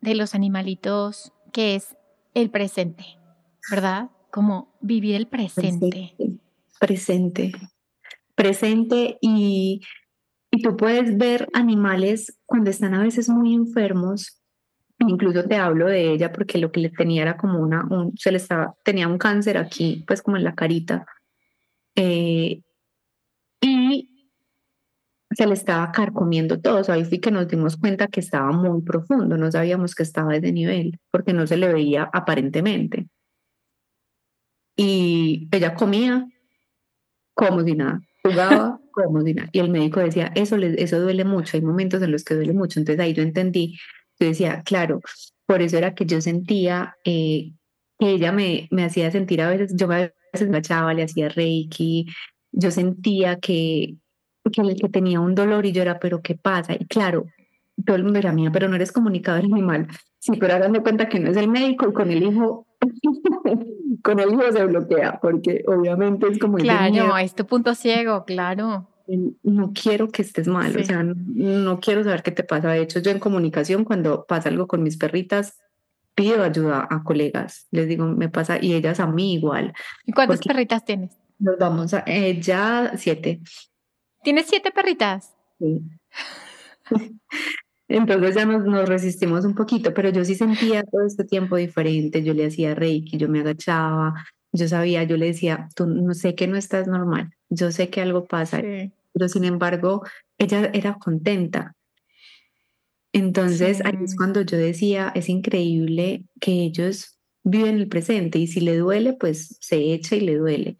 de 0.00 0.14
los 0.14 0.34
animalitos, 0.34 1.32
que 1.52 1.74
es 1.74 1.96
el 2.34 2.50
presente, 2.50 3.04
¿verdad? 3.70 4.10
Como 4.30 4.76
vivir 4.80 5.14
el 5.14 5.26
presente 5.26 6.14
presente, 6.78 7.52
presente 8.34 9.18
y, 9.20 9.80
y 10.56 10.62
tú 10.62 10.74
puedes 10.74 11.18
ver 11.18 11.48
animales 11.52 12.38
cuando 12.46 12.70
están 12.70 12.94
a 12.94 13.02
veces 13.02 13.28
muy 13.28 13.52
enfermos. 13.52 14.40
Incluso 14.98 15.44
te 15.44 15.56
hablo 15.56 15.86
de 15.86 16.12
ella 16.12 16.32
porque 16.32 16.56
lo 16.56 16.72
que 16.72 16.80
le 16.80 16.88
tenía 16.88 17.20
era 17.22 17.36
como 17.36 17.60
una, 17.60 17.84
un, 17.84 18.16
se 18.16 18.30
le 18.30 18.38
estaba, 18.38 18.74
tenía 18.82 19.06
un 19.06 19.18
cáncer 19.18 19.58
aquí, 19.58 20.02
pues 20.06 20.22
como 20.22 20.38
en 20.38 20.44
la 20.44 20.54
carita. 20.54 21.04
Eh, 21.94 22.62
y 23.60 24.30
se 25.30 25.46
le 25.46 25.52
estaba 25.52 25.92
carcomiendo 25.92 26.58
todo. 26.58 26.90
ahí 26.90 27.04
fui 27.04 27.20
que 27.20 27.30
nos 27.30 27.48
dimos 27.48 27.76
cuenta 27.76 28.06
que 28.06 28.20
estaba 28.20 28.50
muy 28.52 28.80
profundo, 28.80 29.36
no 29.36 29.52
sabíamos 29.52 29.94
que 29.94 30.04
estaba 30.04 30.38
de 30.38 30.52
nivel, 30.52 30.98
porque 31.10 31.34
no 31.34 31.46
se 31.46 31.58
le 31.58 31.70
veía 31.70 32.08
aparentemente. 32.14 33.08
Y 34.74 35.48
ella 35.52 35.74
comía, 35.74 36.26
como 37.34 37.62
si 37.62 37.74
nada, 37.74 38.00
jugaba 38.22 38.80
como 39.04 39.22
si 39.22 39.34
nada. 39.34 39.48
Y 39.52 39.58
el 39.60 39.70
médico 39.70 40.00
decía, 40.00 40.32
eso, 40.34 40.56
eso 40.56 41.00
duele 41.00 41.24
mucho, 41.24 41.56
hay 41.56 41.62
momentos 41.62 42.02
en 42.02 42.12
los 42.12 42.24
que 42.24 42.34
duele 42.34 42.52
mucho. 42.52 42.80
Entonces 42.80 43.02
ahí 43.02 43.12
yo 43.12 43.22
entendí, 43.22 43.78
yo 44.18 44.28
decía, 44.28 44.62
claro, 44.64 45.00
por 45.46 45.62
eso 45.62 45.78
era 45.78 45.94
que 45.94 46.06
yo 46.06 46.20
sentía 46.20 46.96
eh, 47.04 47.52
que 47.98 48.10
ella 48.10 48.32
me, 48.32 48.68
me 48.70 48.84
hacía 48.84 49.10
sentir 49.10 49.40
a 49.42 49.48
veces, 49.48 49.74
yo 49.74 49.90
a 49.90 50.10
veces 50.32 50.48
me 50.48 50.58
echaba, 50.58 50.94
le 50.94 51.04
hacía 51.04 51.28
reiki, 51.28 52.06
yo 52.52 52.70
sentía 52.70 53.36
que, 53.36 53.96
que, 54.52 54.76
que 54.76 54.88
tenía 54.88 55.20
un 55.20 55.34
dolor 55.34 55.66
y 55.66 55.72
yo 55.72 55.82
era, 55.82 55.98
pero 55.98 56.22
¿qué 56.22 56.34
pasa? 56.34 56.74
Y 56.74 56.86
claro, 56.86 57.26
todo 57.84 57.96
el 57.96 58.04
mundo 58.04 58.18
era 58.18 58.32
mía, 58.32 58.50
pero 58.52 58.68
no 58.68 58.76
eres 58.76 58.92
comunicador 58.92 59.48
muy 59.48 59.62
mal. 59.62 59.86
Sí, 60.18 60.32
pero 60.40 60.54
háganme 60.54 60.82
cuenta 60.82 61.08
que 61.08 61.20
no 61.20 61.30
es 61.30 61.36
el 61.36 61.48
médico 61.48 61.88
y 61.88 61.92
con 61.92 62.10
el 62.10 62.22
hijo 62.22 62.65
con 64.02 64.20
el 64.20 64.32
hijo 64.32 64.52
se 64.52 64.64
bloquea, 64.64 65.18
porque 65.20 65.64
obviamente 65.66 66.26
es 66.28 66.38
como... 66.38 66.58
Claro, 66.58 67.16
es 67.16 67.34
tu 67.34 67.46
punto 67.46 67.74
ciego, 67.74 68.24
claro. 68.24 68.88
No 69.42 69.72
quiero 69.72 70.08
que 70.08 70.22
estés 70.22 70.48
mal, 70.48 70.76
o 70.76 70.82
sea, 70.82 71.02
no, 71.04 71.80
quiero 71.80 72.02
saber 72.02 72.22
qué 72.22 72.32
te 72.32 72.42
pasa. 72.42 72.70
De 72.70 72.82
hecho, 72.82 72.98
yo 72.98 73.12
en 73.12 73.20
comunicación, 73.20 73.84
cuando 73.84 74.26
pasa 74.26 74.48
algo 74.48 74.66
con 74.66 74.82
mis 74.82 74.96
perritas, 74.96 75.60
pido 76.14 76.42
ayuda 76.42 76.88
a 76.90 77.04
colegas. 77.04 77.68
Les 77.70 77.86
digo, 77.86 78.06
me 78.06 78.28
pasa, 78.28 78.58
y 78.60 78.74
ellas 78.74 78.98
a 78.98 79.06
mí 79.06 79.34
igual. 79.34 79.74
¿Y 80.04 80.12
cuántas 80.12 80.40
perritas 80.40 80.84
tienes? 80.84 81.16
Nos 81.38 81.56
vamos 81.58 81.94
a, 81.94 82.02
eh, 82.06 82.40
ya 82.40 82.92
siete. 82.96 83.40
¿Tienes 84.24 84.46
siete 84.46 84.72
perritas? 84.72 85.36
Sí. 85.58 85.82
Entonces 87.88 88.34
ya 88.34 88.44
nos, 88.44 88.64
nos, 88.64 88.88
resistimos 88.88 89.44
un 89.44 89.54
poquito, 89.54 89.94
pero 89.94 90.10
yo 90.10 90.24
sí 90.24 90.34
sentía 90.34 90.82
todo 90.82 91.06
este 91.06 91.24
tiempo 91.24 91.56
diferente. 91.56 92.22
Yo 92.24 92.34
le 92.34 92.46
hacía 92.46 92.74
reiki, 92.74 93.16
yo 93.16 93.28
me 93.28 93.40
agachaba, 93.40 94.14
yo 94.52 94.68
sabía, 94.68 95.04
yo 95.04 95.16
le 95.16 95.26
decía, 95.26 95.68
tú 95.74 95.86
no 95.86 96.14
sé 96.14 96.34
que 96.34 96.48
no 96.48 96.56
estás 96.56 96.88
normal, 96.88 97.30
yo 97.48 97.70
sé 97.70 97.88
que 97.90 98.00
algo 98.00 98.24
pasa, 98.24 98.60
pero 99.12 99.28
sin 99.28 99.44
embargo, 99.44 100.02
ella 100.38 100.70
era 100.72 100.94
contenta. 100.94 101.74
Entonces 103.12 103.80
ahí 103.84 103.96
es 104.04 104.16
cuando 104.16 104.42
yo 104.42 104.58
decía, 104.58 105.12
es 105.14 105.28
increíble 105.28 106.24
que 106.40 106.52
ellos 106.52 107.18
viven 107.44 107.76
el 107.76 107.88
presente 107.88 108.38
y 108.38 108.46
si 108.46 108.60
le 108.60 108.76
duele, 108.76 109.14
pues 109.14 109.56
se 109.60 109.94
echa 109.94 110.16
y 110.16 110.20
le 110.20 110.36
duele 110.36 110.76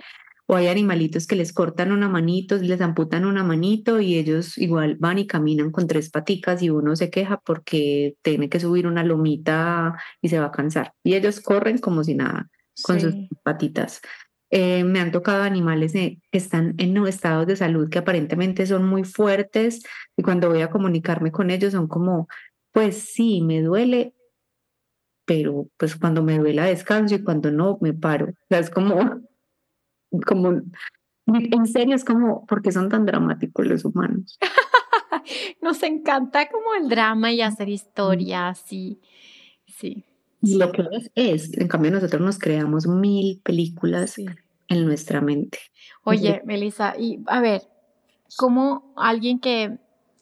o 0.46 0.54
hay 0.54 0.68
animalitos 0.68 1.26
que 1.26 1.36
les 1.36 1.52
cortan 1.52 1.92
una 1.92 2.08
manito, 2.08 2.56
les 2.56 2.80
amputan 2.80 3.24
una 3.24 3.42
manito 3.42 4.00
y 4.00 4.16
ellos 4.16 4.56
igual 4.58 4.96
van 4.98 5.18
y 5.18 5.26
caminan 5.26 5.72
con 5.72 5.88
tres 5.88 6.08
paticas 6.10 6.62
y 6.62 6.70
uno 6.70 6.94
se 6.94 7.10
queja 7.10 7.40
porque 7.44 8.16
tiene 8.22 8.48
que 8.48 8.60
subir 8.60 8.86
una 8.86 9.02
lomita 9.02 9.96
y 10.22 10.28
se 10.28 10.38
va 10.38 10.46
a 10.46 10.52
cansar. 10.52 10.94
Y 11.02 11.14
ellos 11.14 11.40
corren 11.40 11.78
como 11.78 12.04
si 12.04 12.14
nada 12.14 12.48
con 12.82 13.00
sus 13.00 13.14
patitas. 13.42 14.00
Eh, 14.50 14.84
me 14.84 15.00
han 15.00 15.10
tocado 15.10 15.42
animales 15.42 15.92
que 15.92 16.20
están 16.30 16.74
en 16.78 16.96
estados 17.06 17.48
de 17.48 17.56
salud 17.56 17.88
que 17.88 17.98
aparentemente 17.98 18.64
son 18.66 18.86
muy 18.86 19.02
fuertes 19.02 19.82
y 20.16 20.22
cuando 20.22 20.48
voy 20.48 20.62
a 20.62 20.70
comunicarme 20.70 21.32
con 21.32 21.50
ellos 21.50 21.72
son 21.72 21.88
como, 21.88 22.28
pues 22.70 23.10
sí, 23.12 23.42
me 23.42 23.60
duele, 23.60 24.14
pero 25.24 25.66
pues 25.76 25.96
cuando 25.96 26.22
me 26.22 26.38
duele 26.38 26.62
descanso 26.62 27.16
y 27.16 27.24
cuando 27.24 27.50
no, 27.50 27.78
me 27.80 27.92
paro. 27.92 28.26
O 28.26 28.46
sea, 28.48 28.60
es 28.60 28.70
como 28.70 29.20
como, 30.20 30.62
en 31.26 31.66
serio 31.66 31.94
es 31.94 32.04
como, 32.04 32.46
porque 32.46 32.72
son 32.72 32.88
tan 32.88 33.06
dramáticos 33.06 33.66
los 33.66 33.84
humanos? 33.84 34.38
Nos 35.62 35.82
encanta 35.82 36.48
como 36.48 36.74
el 36.80 36.88
drama 36.88 37.32
y 37.32 37.40
hacer 37.40 37.68
historias 37.68 38.72
y 38.72 39.00
sí. 39.66 40.04
Y 40.42 40.58
lo 40.58 40.70
que 40.70 40.84
es, 40.92 41.10
es, 41.14 41.58
en 41.58 41.66
cambio 41.66 41.90
nosotros 41.90 42.20
nos 42.20 42.38
creamos 42.38 42.86
mil 42.86 43.40
películas 43.42 44.16
en 44.18 44.84
nuestra 44.84 45.20
mente. 45.20 45.58
Oye, 46.04 46.42
Melissa, 46.44 46.94
y 46.96 47.18
a 47.26 47.40
ver, 47.40 47.62
como 48.36 48.92
alguien 48.96 49.40
que, 49.40 49.78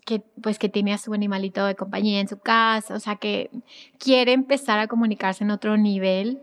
que, 0.06 0.20
pues, 0.40 0.58
que 0.58 0.68
tiene 0.68 0.94
a 0.94 0.98
su 0.98 1.12
animalito 1.12 1.66
de 1.66 1.74
compañía 1.74 2.20
en 2.20 2.28
su 2.28 2.38
casa, 2.38 2.94
o 2.94 3.00
sea, 3.00 3.16
que 3.16 3.50
quiere 3.98 4.32
empezar 4.32 4.78
a 4.78 4.88
comunicarse 4.88 5.44
en 5.44 5.50
otro 5.50 5.76
nivel, 5.76 6.40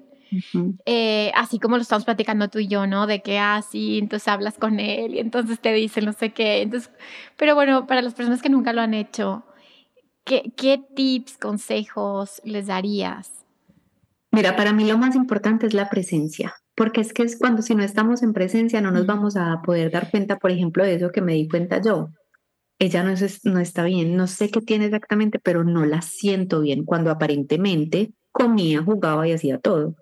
eh, 0.85 1.31
así 1.35 1.59
como 1.59 1.75
lo 1.75 1.81
estamos 1.81 2.05
platicando 2.05 2.49
tú 2.49 2.59
y 2.59 2.67
yo, 2.67 2.87
¿no? 2.87 3.07
De 3.07 3.21
que 3.21 3.39
así, 3.39 3.95
ah, 3.95 3.99
entonces 3.99 4.27
hablas 4.27 4.57
con 4.57 4.79
él 4.79 5.15
y 5.15 5.19
entonces 5.19 5.59
te 5.59 5.73
dice 5.73 6.01
no 6.01 6.13
sé 6.13 6.31
qué. 6.31 6.61
Entonces, 6.61 6.91
pero 7.37 7.55
bueno, 7.55 7.87
para 7.87 8.01
las 8.01 8.13
personas 8.13 8.41
que 8.41 8.49
nunca 8.49 8.73
lo 8.73 8.81
han 8.81 8.93
hecho, 8.93 9.43
¿qué, 10.23 10.53
qué 10.55 10.81
tips, 10.95 11.37
consejos 11.37 12.41
les 12.45 12.67
darías? 12.67 13.45
Mira, 14.31 14.55
para 14.55 14.71
mí 14.71 14.85
lo 14.85 14.97
más 14.97 15.15
importante 15.15 15.67
es 15.67 15.73
la 15.73 15.89
presencia, 15.89 16.53
porque 16.75 17.01
es 17.01 17.13
que 17.13 17.23
es 17.23 17.37
cuando 17.37 17.61
si 17.61 17.75
no 17.75 17.83
estamos 17.83 18.23
en 18.23 18.31
presencia 18.31 18.79
no 18.79 18.91
nos 18.91 19.05
vamos 19.05 19.35
a 19.35 19.61
poder 19.61 19.91
dar 19.91 20.09
cuenta, 20.09 20.37
por 20.37 20.51
ejemplo, 20.51 20.85
de 20.85 20.95
eso 20.95 21.11
que 21.11 21.21
me 21.21 21.33
di 21.33 21.49
cuenta 21.49 21.81
yo. 21.81 22.09
Ella 22.79 23.03
no, 23.03 23.11
es, 23.11 23.45
no 23.45 23.59
está 23.59 23.83
bien, 23.83 24.15
no 24.15 24.27
sé 24.27 24.49
qué 24.49 24.61
tiene 24.61 24.85
exactamente, 24.85 25.37
pero 25.37 25.63
no 25.63 25.85
la 25.85 26.01
siento 26.01 26.61
bien 26.61 26.85
cuando 26.85 27.11
aparentemente 27.11 28.13
comía, 28.31 28.81
jugaba 28.81 29.27
y 29.27 29.33
hacía 29.33 29.59
todo 29.59 29.95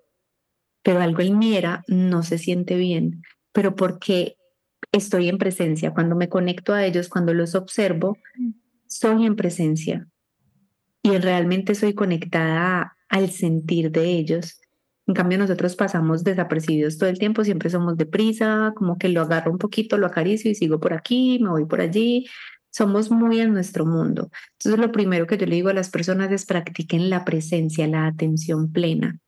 pero 0.82 1.00
algo 1.00 1.20
en 1.20 1.42
era, 1.42 1.84
no 1.86 2.22
se 2.22 2.38
siente 2.38 2.76
bien, 2.76 3.22
pero 3.52 3.74
porque 3.74 4.36
estoy 4.92 5.28
en 5.28 5.38
presencia, 5.38 5.92
cuando 5.92 6.16
me 6.16 6.28
conecto 6.28 6.72
a 6.72 6.84
ellos, 6.84 7.08
cuando 7.08 7.34
los 7.34 7.54
observo, 7.54 8.18
mm. 8.36 8.50
soy 8.86 9.26
en 9.26 9.36
presencia 9.36 10.08
y 11.02 11.16
realmente 11.18 11.74
soy 11.74 11.94
conectada 11.94 12.96
al 13.08 13.30
sentir 13.30 13.90
de 13.90 14.10
ellos. 14.10 14.60
En 15.06 15.14
cambio, 15.14 15.38
nosotros 15.38 15.74
pasamos 15.76 16.22
desapercibidos 16.22 16.98
todo 16.98 17.08
el 17.08 17.18
tiempo, 17.18 17.44
siempre 17.44 17.70
somos 17.70 17.96
deprisa, 17.96 18.72
como 18.76 18.96
que 18.98 19.08
lo 19.08 19.22
agarro 19.22 19.50
un 19.50 19.58
poquito, 19.58 19.98
lo 19.98 20.06
acaricio 20.06 20.50
y 20.50 20.54
sigo 20.54 20.78
por 20.78 20.92
aquí, 20.92 21.38
me 21.40 21.50
voy 21.50 21.64
por 21.64 21.80
allí. 21.80 22.26
Somos 22.72 23.10
muy 23.10 23.40
en 23.40 23.52
nuestro 23.52 23.84
mundo. 23.84 24.30
Entonces, 24.52 24.80
lo 24.80 24.92
primero 24.92 25.26
que 25.26 25.36
yo 25.36 25.46
le 25.46 25.56
digo 25.56 25.70
a 25.70 25.74
las 25.74 25.90
personas 25.90 26.30
es 26.30 26.46
practiquen 26.46 27.10
la 27.10 27.24
presencia, 27.24 27.88
la 27.88 28.06
atención 28.06 28.70
plena 28.70 29.18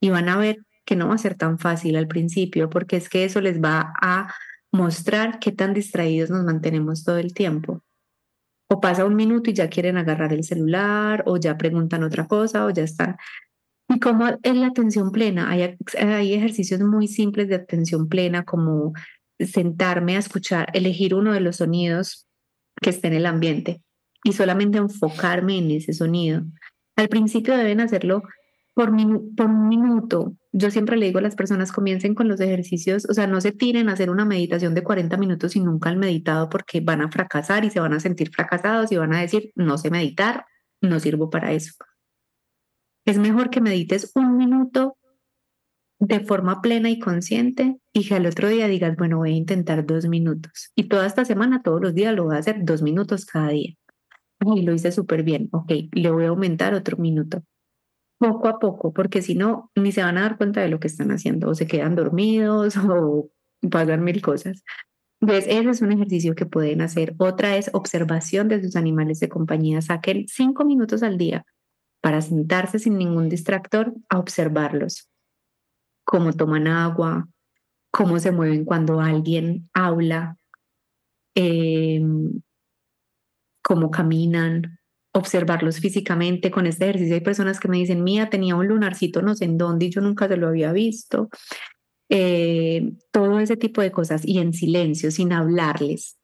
y 0.00 0.10
van 0.10 0.28
a 0.28 0.36
ver 0.36 0.58
que 0.84 0.96
no 0.96 1.08
va 1.08 1.14
a 1.14 1.18
ser 1.18 1.34
tan 1.36 1.58
fácil 1.58 1.96
al 1.96 2.08
principio, 2.08 2.68
porque 2.70 2.96
es 2.96 3.08
que 3.08 3.24
eso 3.24 3.40
les 3.40 3.62
va 3.62 3.92
a 4.00 4.32
mostrar 4.72 5.38
qué 5.38 5.52
tan 5.52 5.74
distraídos 5.74 6.30
nos 6.30 6.44
mantenemos 6.44 7.04
todo 7.04 7.18
el 7.18 7.34
tiempo. 7.34 7.82
O 8.68 8.80
pasa 8.80 9.04
un 9.04 9.14
minuto 9.14 9.50
y 9.50 9.54
ya 9.54 9.68
quieren 9.68 9.98
agarrar 9.98 10.32
el 10.32 10.44
celular, 10.44 11.24
o 11.26 11.36
ya 11.36 11.58
preguntan 11.58 12.02
otra 12.04 12.26
cosa, 12.26 12.64
o 12.64 12.70
ya 12.70 12.82
están. 12.82 13.16
Y 13.88 14.00
como 14.00 14.26
es 14.26 14.56
la 14.56 14.68
atención 14.68 15.12
plena, 15.12 15.50
hay, 15.50 15.76
hay 15.98 16.34
ejercicios 16.34 16.80
muy 16.80 17.06
simples 17.06 17.48
de 17.48 17.56
atención 17.56 18.08
plena, 18.08 18.44
como 18.44 18.94
sentarme 19.38 20.16
a 20.16 20.20
escuchar, 20.20 20.70
elegir 20.72 21.14
uno 21.14 21.32
de 21.32 21.40
los 21.40 21.56
sonidos 21.56 22.26
que 22.80 22.90
esté 22.90 23.08
en 23.08 23.14
el 23.14 23.26
ambiente 23.26 23.82
y 24.24 24.32
solamente 24.32 24.78
enfocarme 24.78 25.58
en 25.58 25.70
ese 25.72 25.92
sonido. 25.92 26.42
Al 26.96 27.08
principio 27.08 27.56
deben 27.56 27.80
hacerlo 27.80 28.22
por, 28.74 28.90
por 29.36 29.46
un 29.46 29.68
minuto. 29.68 30.34
Yo 30.52 30.70
siempre 30.70 30.96
le 30.96 31.06
digo 31.06 31.18
a 31.18 31.22
las 31.22 31.36
personas, 31.36 31.72
comiencen 31.72 32.14
con 32.14 32.28
los 32.28 32.40
ejercicios, 32.40 33.06
o 33.08 33.14
sea, 33.14 33.26
no 33.26 33.40
se 33.40 33.52
tiren 33.52 33.88
a 33.88 33.92
hacer 33.92 34.10
una 34.10 34.24
meditación 34.24 34.74
de 34.74 34.82
40 34.82 35.16
minutos 35.16 35.56
y 35.56 35.60
nunca 35.60 35.90
han 35.90 35.98
meditado 35.98 36.48
porque 36.48 36.80
van 36.80 37.02
a 37.02 37.10
fracasar 37.10 37.64
y 37.64 37.70
se 37.70 37.80
van 37.80 37.94
a 37.94 38.00
sentir 38.00 38.30
fracasados 38.30 38.92
y 38.92 38.96
van 38.96 39.14
a 39.14 39.20
decir, 39.20 39.52
no 39.54 39.78
sé 39.78 39.90
meditar, 39.90 40.46
no 40.80 41.00
sirvo 41.00 41.30
para 41.30 41.52
eso. 41.52 41.72
Es 43.04 43.18
mejor 43.18 43.50
que 43.50 43.60
medites 43.60 44.12
un 44.14 44.36
minuto 44.36 44.96
de 45.98 46.20
forma 46.20 46.60
plena 46.60 46.90
y 46.90 46.98
consciente 46.98 47.78
y 47.92 48.08
que 48.08 48.14
al 48.14 48.26
otro 48.26 48.48
día 48.48 48.66
digas, 48.66 48.96
bueno, 48.96 49.18
voy 49.18 49.32
a 49.32 49.36
intentar 49.36 49.86
dos 49.86 50.06
minutos. 50.06 50.72
Y 50.74 50.84
toda 50.84 51.06
esta 51.06 51.24
semana, 51.24 51.62
todos 51.62 51.80
los 51.80 51.94
días 51.94 52.14
lo 52.14 52.24
voy 52.24 52.36
a 52.36 52.40
hacer 52.40 52.64
dos 52.64 52.82
minutos 52.82 53.24
cada 53.24 53.50
día. 53.50 53.74
Y 54.44 54.62
lo 54.62 54.74
hice 54.74 54.90
súper 54.90 55.22
bien. 55.22 55.48
Ok, 55.52 55.72
le 55.92 56.10
voy 56.10 56.24
a 56.24 56.28
aumentar 56.28 56.74
otro 56.74 56.96
minuto. 56.96 57.44
Poco 58.22 58.48
a 58.48 58.58
poco, 58.60 58.92
porque 58.92 59.20
si 59.20 59.34
no, 59.34 59.72
ni 59.74 59.90
se 59.90 60.02
van 60.02 60.16
a 60.16 60.22
dar 60.22 60.36
cuenta 60.36 60.60
de 60.60 60.68
lo 60.68 60.78
que 60.78 60.86
están 60.86 61.10
haciendo, 61.10 61.48
o 61.48 61.54
se 61.56 61.66
quedan 61.66 61.96
dormidos 61.96 62.76
o 62.88 63.30
pasan 63.68 64.04
mil 64.04 64.22
cosas. 64.22 64.62
Entonces, 65.20 65.46
ese 65.48 65.70
es 65.70 65.82
un 65.82 65.92
ejercicio 65.92 66.34
que 66.34 66.46
pueden 66.46 66.82
hacer. 66.82 67.14
Otra 67.18 67.56
es 67.56 67.70
observación 67.72 68.48
de 68.48 68.62
sus 68.62 68.76
animales 68.76 69.18
de 69.20 69.28
compañía. 69.28 69.80
Saquen 69.82 70.26
cinco 70.28 70.64
minutos 70.64 71.02
al 71.02 71.18
día 71.18 71.44
para 72.00 72.20
sentarse 72.20 72.78
sin 72.78 72.96
ningún 72.96 73.28
distractor 73.28 73.92
a 74.08 74.18
observarlos 74.18 75.08
cómo 76.04 76.32
toman 76.32 76.66
agua, 76.66 77.28
cómo 77.90 78.18
se 78.18 78.32
mueven 78.32 78.64
cuando 78.64 79.00
alguien 79.00 79.70
habla, 79.72 80.36
em, 81.34 82.42
cómo 83.62 83.90
caminan, 83.90 84.78
observarlos 85.12 85.78
físicamente. 85.80 86.50
Con 86.50 86.66
este 86.66 86.84
ejercicio 86.84 87.14
hay 87.14 87.20
personas 87.20 87.60
que 87.60 87.68
me 87.68 87.78
dicen, 87.78 88.02
mía, 88.02 88.30
tenía 88.30 88.56
un 88.56 88.66
lunarcito 88.66 89.22
no 89.22 89.34
sé 89.34 89.44
en 89.44 89.58
dónde 89.58 89.86
y 89.86 89.90
yo 89.90 90.00
nunca 90.00 90.28
se 90.28 90.36
lo 90.36 90.48
había 90.48 90.72
visto. 90.72 91.28
Eh, 92.08 92.92
todo 93.10 93.40
ese 93.40 93.56
tipo 93.56 93.80
de 93.80 93.92
cosas 93.92 94.22
y 94.24 94.38
en 94.38 94.52
silencio, 94.52 95.10
sin 95.10 95.32
hablarles 95.32 96.18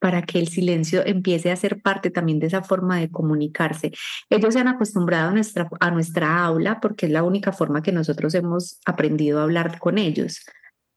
para 0.00 0.22
que 0.22 0.38
el 0.38 0.48
silencio 0.48 1.04
empiece 1.06 1.50
a 1.50 1.56
ser 1.56 1.82
parte 1.82 2.10
también 2.10 2.40
de 2.40 2.46
esa 2.46 2.62
forma 2.62 2.98
de 2.98 3.10
comunicarse. 3.10 3.92
Ellos 4.30 4.54
se 4.54 4.60
han 4.60 4.68
acostumbrado 4.68 5.28
a 5.28 5.32
nuestra, 5.32 5.68
a 5.78 5.90
nuestra 5.90 6.42
aula 6.42 6.80
porque 6.80 7.06
es 7.06 7.12
la 7.12 7.22
única 7.22 7.52
forma 7.52 7.82
que 7.82 7.92
nosotros 7.92 8.34
hemos 8.34 8.80
aprendido 8.86 9.40
a 9.40 9.42
hablar 9.42 9.78
con 9.78 9.98
ellos. 9.98 10.40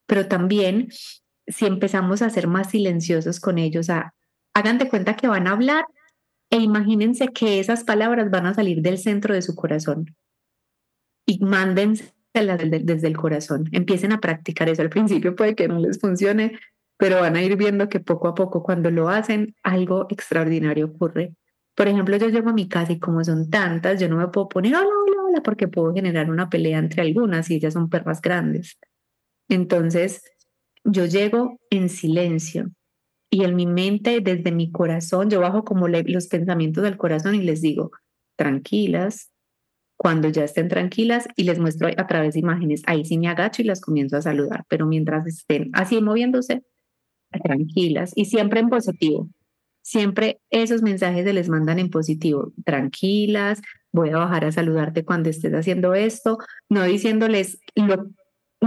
Pero 0.07 0.27
también 0.27 0.87
si 1.47 1.65
empezamos 1.65 2.21
a 2.21 2.29
ser 2.29 2.47
más 2.47 2.69
silenciosos 2.69 3.39
con 3.41 3.59
ellos, 3.59 3.89
a, 3.89 4.13
hagan 4.53 4.77
de 4.77 4.89
cuenta 4.89 5.15
que 5.15 5.27
van 5.27 5.47
a 5.47 5.51
hablar 5.51 5.85
e 6.53 6.57
imagínense 6.57 7.29
que 7.29 7.59
esas 7.59 7.83
palabras 7.83 8.29
van 8.29 8.45
a 8.45 8.53
salir 8.53 8.83
del 8.83 8.99
centro 8.99 9.33
de 9.33 9.41
su 9.41 9.55
corazón 9.55 10.15
y 11.25 11.39
mándense 11.43 12.13
desde 12.31 13.07
el 13.07 13.17
corazón. 13.17 13.69
Empiecen 13.71 14.11
a 14.11 14.19
practicar 14.19 14.69
eso. 14.69 14.83
Al 14.83 14.91
principio 14.91 15.35
puede 15.35 15.55
que 15.55 15.67
no 15.67 15.79
les 15.79 15.99
funcione, 15.99 16.59
pero 16.95 17.21
van 17.21 17.37
a 17.37 17.41
ir 17.41 17.57
viendo 17.57 17.89
que 17.89 17.99
poco 17.99 18.27
a 18.27 18.35
poco 18.35 18.61
cuando 18.61 18.91
lo 18.91 19.09
hacen, 19.09 19.55
algo 19.63 20.05
extraordinario 20.11 20.85
ocurre. 20.85 21.33
Por 21.73 21.87
ejemplo, 21.87 22.17
yo 22.17 22.29
llego 22.29 22.51
a 22.51 22.53
mi 22.53 22.67
casa 22.67 22.91
y 22.91 22.99
como 22.99 23.23
son 23.23 23.49
tantas, 23.49 23.99
yo 23.99 24.07
no 24.07 24.17
me 24.17 24.27
puedo 24.27 24.47
poner 24.47 24.75
hola, 24.75 24.85
hola, 24.85 25.23
hola, 25.27 25.41
porque 25.41 25.67
puedo 25.67 25.91
generar 25.91 26.29
una 26.29 26.51
pelea 26.51 26.77
entre 26.77 27.01
algunas 27.01 27.49
y 27.49 27.55
ellas 27.55 27.73
son 27.73 27.89
perras 27.89 28.21
grandes. 28.21 28.77
Entonces, 29.49 30.21
yo 30.83 31.05
llego 31.05 31.57
en 31.71 31.89
silencio 31.89 32.69
y 33.33 33.43
en 33.43 33.55
mi 33.55 33.65
mente, 33.65 34.21
desde 34.21 34.51
mi 34.51 34.71
corazón, 34.71 35.31
yo 35.31 35.39
bajo 35.39 35.63
como 35.63 35.87
los 35.87 36.27
pensamientos 36.27 36.83
del 36.83 36.97
corazón 36.97 37.33
y 37.33 37.41
les 37.41 37.61
digo, 37.61 37.89
tranquilas, 38.35 39.31
cuando 39.97 40.29
ya 40.29 40.43
estén 40.43 40.67
tranquilas 40.67 41.27
y 41.35 41.45
les 41.45 41.57
muestro 41.57 41.87
a 41.97 42.05
través 42.05 42.35
de 42.35 42.41
imágenes, 42.41 42.83
ahí 42.85 43.05
sí 43.05 43.17
me 43.17 43.29
agacho 43.29 43.63
y 43.63 43.65
las 43.65 43.81
comienzo 43.81 44.17
a 44.17 44.21
saludar, 44.21 44.65
pero 44.69 44.85
mientras 44.85 45.25
estén 45.25 45.71
así 45.73 45.99
moviéndose, 45.99 46.61
tranquilas 47.43 48.11
y 48.15 48.25
siempre 48.25 48.59
en 48.59 48.69
positivo. 48.69 49.27
Siempre 49.81 50.39
esos 50.51 50.83
mensajes 50.83 51.25
se 51.25 51.33
les 51.33 51.49
mandan 51.49 51.79
en 51.79 51.89
positivo. 51.89 52.53
Tranquilas, 52.63 53.63
voy 53.91 54.11
a 54.11 54.17
bajar 54.17 54.45
a 54.45 54.51
saludarte 54.51 55.05
cuando 55.05 55.31
estés 55.31 55.53
haciendo 55.53 55.95
esto, 55.95 56.37
no 56.69 56.83
diciéndoles, 56.83 57.57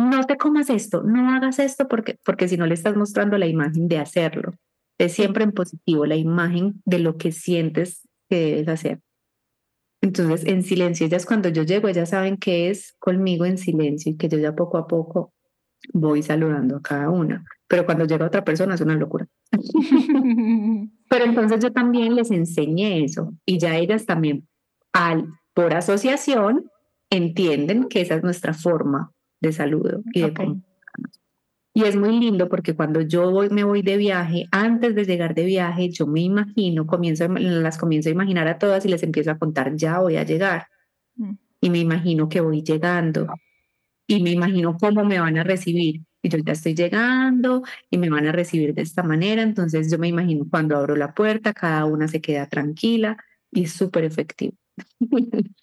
no 0.00 0.24
te 0.24 0.36
comas 0.36 0.70
esto, 0.70 1.02
no 1.02 1.30
hagas 1.30 1.58
esto 1.58 1.88
porque, 1.88 2.18
porque 2.24 2.48
si 2.48 2.56
no 2.56 2.66
le 2.66 2.74
estás 2.74 2.96
mostrando 2.96 3.38
la 3.38 3.46
imagen 3.46 3.88
de 3.88 3.98
hacerlo. 3.98 4.54
Es 4.98 5.12
siempre 5.12 5.44
en 5.44 5.52
positivo, 5.52 6.06
la 6.06 6.16
imagen 6.16 6.82
de 6.84 6.98
lo 6.98 7.16
que 7.18 7.32
sientes 7.32 8.08
que 8.28 8.36
debes 8.36 8.68
hacer. 8.68 9.00
Entonces, 10.00 10.46
en 10.46 10.62
silencio, 10.62 11.06
ellas 11.06 11.26
cuando 11.26 11.48
yo 11.48 11.62
llego, 11.62 11.88
ellas 11.88 12.10
saben 12.10 12.36
que 12.36 12.70
es 12.70 12.94
conmigo 12.98 13.44
en 13.44 13.58
silencio 13.58 14.12
y 14.12 14.16
que 14.16 14.28
yo 14.28 14.38
ya 14.38 14.54
poco 14.54 14.78
a 14.78 14.86
poco 14.86 15.32
voy 15.92 16.22
saludando 16.22 16.76
a 16.76 16.82
cada 16.82 17.10
una 17.10 17.44
pero 17.68 17.84
cuando 17.84 18.04
llega 18.04 18.26
otra 18.26 18.44
persona 18.44 18.74
es 18.74 18.80
una 18.80 18.94
locura. 18.94 19.26
pero 21.08 21.24
entonces 21.24 21.62
yo 21.62 21.72
también 21.72 22.14
les 22.14 22.30
enseñé 22.30 23.04
eso 23.04 23.34
y 23.44 23.58
ya 23.58 23.76
ellas 23.76 24.06
también, 24.06 24.48
al, 24.92 25.28
por 25.54 25.74
asociación, 25.74 26.70
entienden 27.10 27.88
que 27.88 28.00
esa 28.00 28.14
es 28.14 28.22
nuestra 28.22 28.54
forma 28.54 29.12
de 29.40 29.52
saludo 29.52 30.02
y 30.12 30.22
de 30.22 30.32
Y 31.74 31.84
es 31.84 31.96
muy 31.96 32.18
lindo 32.18 32.48
porque 32.48 32.74
cuando 32.74 33.00
yo 33.00 33.30
voy, 33.30 33.50
me 33.50 33.64
voy 33.64 33.82
de 33.82 33.96
viaje, 33.96 34.46
antes 34.50 34.94
de 34.94 35.04
llegar 35.04 35.34
de 35.34 35.44
viaje, 35.44 35.90
yo 35.90 36.06
me 36.06 36.20
imagino, 36.20 36.86
comienzo, 36.86 37.28
las 37.28 37.78
comienzo 37.78 38.08
a 38.08 38.12
imaginar 38.12 38.48
a 38.48 38.58
todas 38.58 38.84
y 38.84 38.88
les 38.88 39.02
empiezo 39.02 39.30
a 39.30 39.38
contar, 39.38 39.74
ya 39.76 40.00
voy 40.00 40.16
a 40.16 40.24
llegar. 40.24 40.66
Mm. 41.16 41.34
Y 41.60 41.70
me 41.70 41.78
imagino 41.78 42.28
que 42.28 42.40
voy 42.40 42.62
llegando. 42.62 43.26
Y 44.06 44.22
me 44.22 44.30
imagino 44.30 44.76
cómo 44.78 45.04
me 45.04 45.18
van 45.18 45.36
a 45.36 45.42
recibir 45.42 46.02
y 46.26 46.28
yo 46.28 46.38
ya 46.38 46.52
estoy 46.52 46.74
llegando 46.74 47.62
y 47.90 47.98
me 47.98 48.10
van 48.10 48.26
a 48.26 48.32
recibir 48.32 48.74
de 48.74 48.82
esta 48.82 49.02
manera. 49.02 49.42
Entonces 49.42 49.90
yo 49.90 49.98
me 49.98 50.08
imagino 50.08 50.46
cuando 50.50 50.76
abro 50.76 50.96
la 50.96 51.14
puerta, 51.14 51.52
cada 51.52 51.84
una 51.84 52.08
se 52.08 52.20
queda 52.20 52.48
tranquila 52.48 53.16
y 53.50 53.64
es 53.64 53.72
súper 53.72 54.04
efectivo. 54.04 54.54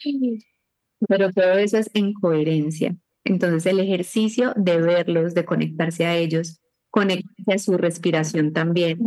Pero 1.08 1.32
todo 1.32 1.54
eso 1.58 1.78
es 1.78 1.90
en 1.94 2.14
coherencia. 2.14 2.96
Entonces 3.24 3.66
el 3.66 3.80
ejercicio 3.80 4.54
de 4.56 4.80
verlos, 4.80 5.34
de 5.34 5.46
conectarse 5.46 6.06
a 6.06 6.16
ellos, 6.16 6.62
conectarse 6.90 7.54
a 7.54 7.58
su 7.58 7.78
respiración 7.78 8.54
también. 8.54 9.00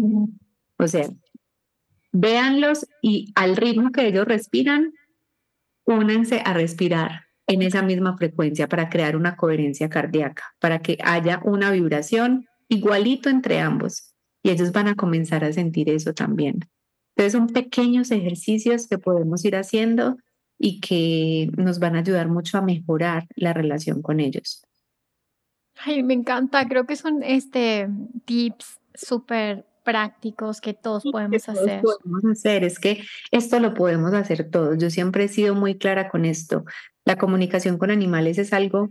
O 0.78 0.86
sea, 0.86 1.08
véanlos 2.12 2.86
y 3.02 3.32
al 3.34 3.56
ritmo 3.56 3.92
que 3.92 4.06
ellos 4.06 4.26
respiran, 4.26 4.92
únanse 5.84 6.42
a 6.44 6.54
respirar 6.54 7.26
en 7.46 7.62
esa 7.62 7.82
misma 7.82 8.16
frecuencia 8.16 8.68
para 8.68 8.88
crear 8.88 9.16
una 9.16 9.36
coherencia 9.36 9.88
cardíaca, 9.88 10.42
para 10.58 10.80
que 10.80 10.98
haya 11.04 11.40
una 11.44 11.70
vibración 11.70 12.46
igualito 12.68 13.28
entre 13.28 13.60
ambos. 13.60 14.14
Y 14.42 14.50
ellos 14.50 14.72
van 14.72 14.88
a 14.88 14.94
comenzar 14.94 15.44
a 15.44 15.52
sentir 15.52 15.90
eso 15.90 16.12
también. 16.12 16.60
Entonces 17.14 17.32
son 17.32 17.48
pequeños 17.48 18.10
ejercicios 18.10 18.88
que 18.88 18.98
podemos 18.98 19.44
ir 19.44 19.56
haciendo 19.56 20.16
y 20.58 20.80
que 20.80 21.50
nos 21.56 21.78
van 21.78 21.96
a 21.96 22.00
ayudar 22.00 22.28
mucho 22.28 22.58
a 22.58 22.62
mejorar 22.62 23.26
la 23.36 23.52
relación 23.52 24.02
con 24.02 24.20
ellos. 24.20 24.64
Ay, 25.84 26.02
me 26.02 26.14
encanta. 26.14 26.66
Creo 26.66 26.86
que 26.86 26.96
son 26.96 27.22
este 27.22 27.88
tips 28.24 28.78
súper 28.94 29.66
prácticos 29.84 30.60
que 30.60 30.74
todos 30.74 31.04
podemos 31.04 31.48
hacer. 31.48 31.80
Podemos 31.82 32.24
hacer, 32.24 32.64
es 32.64 32.78
que 32.78 33.04
esto 33.30 33.60
lo 33.60 33.74
podemos 33.74 34.12
hacer 34.14 34.50
todos. 34.50 34.78
Yo 34.78 34.90
siempre 34.90 35.24
he 35.24 35.28
sido 35.28 35.54
muy 35.54 35.78
clara 35.78 36.08
con 36.08 36.24
esto. 36.24 36.64
La 37.04 37.16
comunicación 37.16 37.78
con 37.78 37.90
animales 37.90 38.38
es 38.38 38.52
algo 38.52 38.90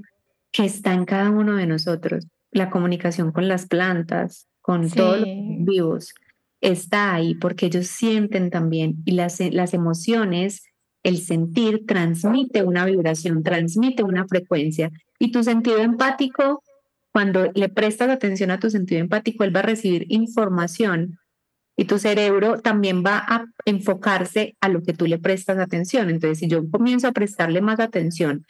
que 0.52 0.64
está 0.64 0.94
en 0.94 1.04
cada 1.04 1.30
uno 1.32 1.58
de 1.58 1.68
nosotros. 1.68 2.28
La 2.52 2.70
comunicación 2.70 3.34
con 3.34 3.50
las 3.50 3.68
plantas, 3.68 4.48
con 4.62 4.90
todos 4.90 5.20
los 5.20 5.28
vivos, 5.28 6.14
está 6.62 7.14
ahí 7.14 7.36
porque 7.36 7.66
ellos 7.66 7.88
sienten 7.88 8.50
también 8.50 8.96
y 9.04 9.12
las, 9.12 9.40
las 9.40 9.74
emociones, 9.74 10.64
el 11.06 11.20
sentir 11.20 11.86
transmite 11.86 12.64
una 12.64 12.84
vibración, 12.84 13.44
transmite 13.44 14.02
una 14.02 14.28
frecuencia 14.28 14.92
y 15.20 15.32
tu 15.32 15.44
sentido 15.44 15.78
empático, 15.78 16.64
cuando 17.14 17.52
le 17.54 17.70
prestas 17.70 18.10
atención 18.10 18.50
a 18.50 18.60
tu 18.60 18.72
sentido 18.72 19.02
empático, 19.02 19.44
él 19.44 19.56
va 19.56 19.60
a 19.60 19.70
recibir 19.70 20.08
información 20.10 21.20
y 21.78 21.86
tu 21.86 22.00
cerebro 22.00 22.60
también 22.60 23.04
va 23.06 23.20
a 23.20 23.46
enfocarse 23.66 24.58
a 24.60 24.68
lo 24.68 24.82
que 24.82 24.94
tú 24.94 25.06
le 25.06 25.20
prestas 25.20 25.60
atención. 25.60 26.10
Entonces, 26.10 26.40
si 26.40 26.48
yo 26.48 26.68
comienzo 26.72 27.08
a 27.08 27.12
prestarle 27.12 27.62
más 27.62 27.80
atención, 27.80 28.44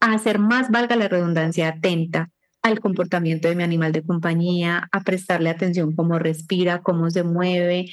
a 0.00 0.12
hacer 0.12 0.38
más, 0.38 0.70
valga 0.70 0.94
la 0.94 1.08
redundancia, 1.08 1.68
atenta 1.68 2.28
al 2.60 2.80
comportamiento 2.80 3.48
de 3.48 3.56
mi 3.56 3.62
animal 3.62 3.92
de 3.92 4.04
compañía, 4.04 4.90
a 4.92 5.00
prestarle 5.00 5.48
atención 5.48 5.96
cómo 5.96 6.18
respira, 6.18 6.82
cómo 6.82 7.10
se 7.10 7.22
mueve, 7.22 7.86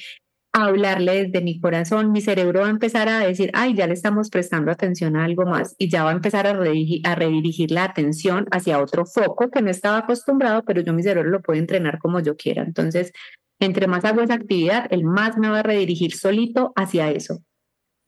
hablarle 0.52 1.24
desde 1.24 1.44
mi 1.44 1.60
corazón, 1.60 2.10
mi 2.12 2.20
cerebro 2.20 2.60
va 2.60 2.66
a 2.66 2.70
empezar 2.70 3.08
a 3.08 3.20
decir, 3.20 3.50
ay, 3.54 3.74
ya 3.74 3.86
le 3.86 3.94
estamos 3.94 4.30
prestando 4.30 4.72
atención 4.72 5.16
a 5.16 5.24
algo 5.24 5.46
más 5.46 5.74
y 5.78 5.88
ya 5.88 6.02
va 6.02 6.10
a 6.10 6.14
empezar 6.14 6.46
a, 6.46 6.52
redirigir, 6.52 7.06
a 7.06 7.14
redirigir 7.14 7.70
la 7.70 7.84
atención 7.84 8.46
hacia 8.50 8.80
otro 8.80 9.06
foco 9.06 9.50
que 9.50 9.62
no 9.62 9.70
estaba 9.70 9.98
acostumbrado, 9.98 10.64
pero 10.64 10.80
yo 10.80 10.92
mi 10.92 11.02
cerebro 11.02 11.30
lo 11.30 11.40
puedo 11.40 11.58
entrenar 11.58 11.98
como 11.98 12.20
yo 12.20 12.36
quiera. 12.36 12.62
Entonces, 12.62 13.12
entre 13.60 13.86
más 13.86 14.04
hago 14.04 14.22
esa 14.22 14.34
actividad, 14.34 14.86
el 14.90 15.04
más 15.04 15.36
me 15.38 15.48
va 15.48 15.60
a 15.60 15.62
redirigir 15.62 16.14
solito 16.14 16.72
hacia 16.74 17.10
eso. 17.10 17.38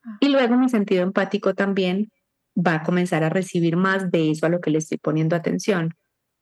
Ah. 0.04 0.16
Y 0.20 0.28
luego 0.28 0.56
mi 0.56 0.68
sentido 0.68 1.02
empático 1.02 1.54
también 1.54 2.10
va 2.56 2.76
a 2.76 2.82
comenzar 2.82 3.22
a 3.22 3.28
recibir 3.28 3.76
más 3.76 4.10
de 4.10 4.30
eso 4.30 4.46
a 4.46 4.48
lo 4.48 4.60
que 4.60 4.70
le 4.70 4.78
estoy 4.78 4.98
poniendo 4.98 5.36
atención. 5.36 5.94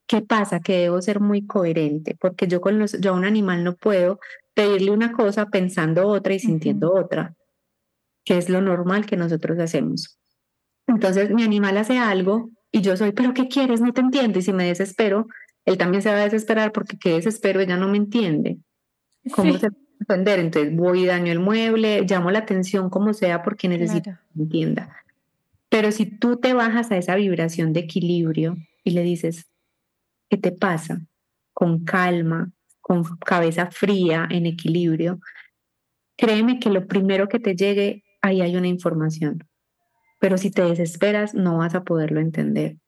¿Qué 0.07 0.22
pasa? 0.22 0.61
Que 0.61 0.78
debo 0.78 1.01
ser 1.03 1.20
muy 1.20 1.46
coherente, 1.46 2.16
porque 2.20 2.48
yo 2.48 2.61
con 2.61 2.78
los, 2.78 3.01
yo 3.01 3.12
a 3.12 3.14
un 3.14 3.24
animal 3.24 3.62
no 3.62 3.76
puedo 3.76 4.18
pedirle 4.61 4.90
una 4.90 5.12
cosa 5.12 5.46
pensando 5.46 6.06
otra 6.06 6.34
y 6.34 6.38
sintiendo 6.38 6.92
otra, 6.92 7.34
que 8.24 8.36
es 8.36 8.50
lo 8.50 8.61
normal 8.61 9.06
que 9.06 9.16
nosotros 9.16 9.58
hacemos. 9.58 10.18
Entonces 10.86 11.30
mi 11.30 11.42
animal 11.42 11.78
hace 11.78 11.98
algo 11.98 12.50
y 12.70 12.82
yo 12.82 12.94
soy, 12.98 13.12
pero 13.12 13.32
¿qué 13.32 13.48
quieres? 13.48 13.80
No 13.80 13.94
te 13.94 14.02
entiendo. 14.02 14.38
Y 14.38 14.42
si 14.42 14.52
me 14.52 14.64
desespero, 14.64 15.28
él 15.64 15.78
también 15.78 16.02
se 16.02 16.11
va 16.11 16.16
a 16.16 16.24
desesperar 16.24 16.72
porque 16.72 16.98
qué 16.98 17.14
desespero, 17.14 17.61
ella 17.61 17.78
no 17.78 17.88
me 17.88 17.96
entiende. 17.96 18.58
¿Cómo 19.32 19.56
se 19.56 19.70
puede 19.70 19.86
entender? 20.00 20.38
Entonces 20.40 20.76
voy 20.76 21.04
y 21.04 21.06
daño 21.06 21.32
el 21.32 21.40
mueble, 21.40 22.02
llamo 22.02 22.30
la 22.30 22.40
atención 22.40 22.90
como 22.90 23.14
sea 23.14 23.42
porque 23.42 23.66
necesito 23.66 24.11
que 24.11 24.18
me 24.34 24.42
entienda. 24.42 24.94
Pero 25.70 25.90
si 25.90 26.04
tú 26.04 26.36
te 26.36 26.52
bajas 26.52 26.90
a 26.90 26.98
esa 26.98 27.14
vibración 27.14 27.72
de 27.72 27.80
equilibrio 27.80 28.58
y 28.84 28.90
le 28.90 29.04
dices, 29.04 29.46
¿qué 30.28 30.36
te 30.36 30.52
pasa? 30.52 31.00
Con 31.54 31.84
calma, 31.84 32.52
con 32.91 33.05
cabeza 33.24 33.70
fría, 33.70 34.26
en 34.28 34.47
equilibrio, 34.47 35.20
créeme 36.16 36.59
que 36.59 36.70
lo 36.70 36.88
primero 36.88 37.28
que 37.28 37.38
te 37.38 37.55
llegue, 37.55 38.03
ahí 38.20 38.41
hay 38.41 38.57
una 38.57 38.66
información. 38.66 39.47
Pero 40.18 40.36
si 40.36 40.51
te 40.51 40.62
desesperas, 40.62 41.32
no 41.32 41.59
vas 41.59 41.76
a 41.76 41.84
poderlo 41.84 42.18
entender. 42.18 42.78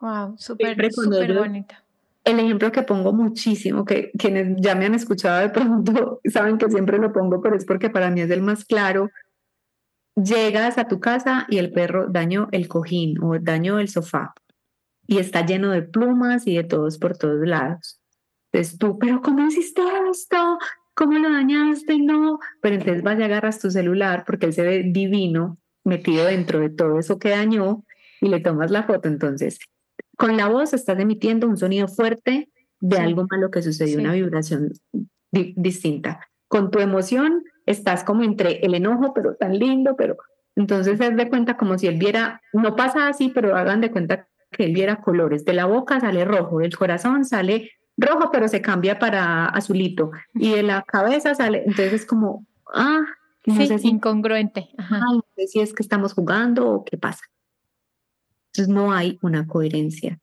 Wow, 0.00 0.36
súper, 0.36 0.92
súper 0.92 1.34
bonita. 1.34 1.82
El 2.22 2.40
ejemplo 2.40 2.70
que 2.70 2.82
pongo 2.82 3.14
muchísimo, 3.14 3.86
que 3.86 4.10
quienes 4.18 4.54
ya 4.60 4.74
me 4.74 4.84
han 4.84 4.94
escuchado 4.94 5.40
de 5.40 5.48
pronto 5.48 6.20
saben 6.30 6.58
que 6.58 6.68
siempre 6.68 6.98
lo 6.98 7.14
pongo, 7.14 7.40
pero 7.40 7.56
es 7.56 7.64
porque 7.64 7.88
para 7.88 8.10
mí 8.10 8.20
es 8.20 8.30
el 8.30 8.42
más 8.42 8.66
claro. 8.66 9.08
Llegas 10.14 10.76
a 10.76 10.88
tu 10.88 11.00
casa 11.00 11.46
y 11.48 11.56
el 11.56 11.72
perro 11.72 12.06
dañó 12.10 12.48
el 12.52 12.68
cojín 12.68 13.16
o 13.22 13.38
dañó 13.38 13.78
el 13.78 13.88
sofá 13.88 14.34
y 15.06 15.16
está 15.16 15.46
lleno 15.46 15.70
de 15.70 15.80
plumas 15.80 16.46
y 16.46 16.56
de 16.56 16.64
todos 16.64 16.98
por 16.98 17.16
todos 17.16 17.48
lados. 17.48 17.99
Entonces 18.52 18.78
tú, 18.78 18.98
pero 18.98 19.22
¿cómo 19.22 19.46
hiciste 19.46 19.82
esto? 20.10 20.58
¿Cómo 20.94 21.18
lo 21.18 21.30
dañaste? 21.32 21.98
No. 21.98 22.38
Pero 22.60 22.76
entonces 22.76 23.02
vas 23.02 23.18
y 23.18 23.22
agarras 23.22 23.60
tu 23.60 23.70
celular 23.70 24.24
porque 24.26 24.46
él 24.46 24.52
se 24.52 24.62
ve 24.62 24.82
divino 24.86 25.58
metido 25.84 26.26
dentro 26.26 26.60
de 26.60 26.70
todo 26.70 26.98
eso 26.98 27.18
que 27.18 27.30
dañó 27.30 27.84
y 28.20 28.28
le 28.28 28.40
tomas 28.40 28.70
la 28.70 28.82
foto. 28.82 29.08
Entonces, 29.08 29.58
con 30.16 30.36
la 30.36 30.48
voz 30.48 30.72
estás 30.74 30.98
emitiendo 30.98 31.48
un 31.48 31.56
sonido 31.56 31.88
fuerte 31.88 32.50
de 32.80 32.98
algo 32.98 33.26
malo 33.30 33.50
que 33.50 33.62
sucedió, 33.62 33.98
una 33.98 34.12
vibración 34.12 34.72
distinta. 35.30 36.28
Con 36.48 36.70
tu 36.70 36.80
emoción 36.80 37.44
estás 37.66 38.04
como 38.04 38.22
entre 38.22 38.58
el 38.64 38.74
enojo, 38.74 39.14
pero 39.14 39.36
tan 39.36 39.58
lindo, 39.58 39.94
pero 39.96 40.16
entonces 40.56 41.00
es 41.00 41.16
de 41.16 41.28
cuenta 41.28 41.56
como 41.56 41.78
si 41.78 41.86
él 41.86 41.98
viera, 41.98 42.42
no 42.52 42.74
pasa 42.74 43.06
así, 43.08 43.30
pero 43.34 43.56
hagan 43.56 43.80
de 43.80 43.90
cuenta 43.90 44.28
que 44.50 44.64
él 44.64 44.72
viera 44.72 45.00
colores. 45.00 45.44
De 45.44 45.52
la 45.52 45.66
boca 45.66 46.00
sale 46.00 46.24
rojo, 46.24 46.58
del 46.58 46.76
corazón 46.76 47.24
sale 47.24 47.70
rojo, 48.00 48.30
pero 48.32 48.48
se 48.48 48.62
cambia 48.62 48.98
para 48.98 49.46
azulito. 49.46 50.10
Y 50.34 50.52
de 50.52 50.62
la 50.62 50.82
cabeza 50.82 51.34
sale, 51.34 51.62
entonces 51.66 51.92
es 51.92 52.06
como, 52.06 52.46
ah, 52.74 53.02
no 53.46 53.54
sé 53.54 53.78
si, 53.78 53.88
incongruente. 53.88 54.68
no 54.78 55.24
sé 55.36 55.46
si 55.46 55.60
es 55.60 55.72
que 55.72 55.82
estamos 55.82 56.12
jugando 56.12 56.68
o 56.68 56.84
qué 56.84 56.96
pasa. 56.96 57.24
Entonces 58.52 58.74
no 58.74 58.92
hay 58.92 59.18
una 59.22 59.46
coherencia. 59.46 60.18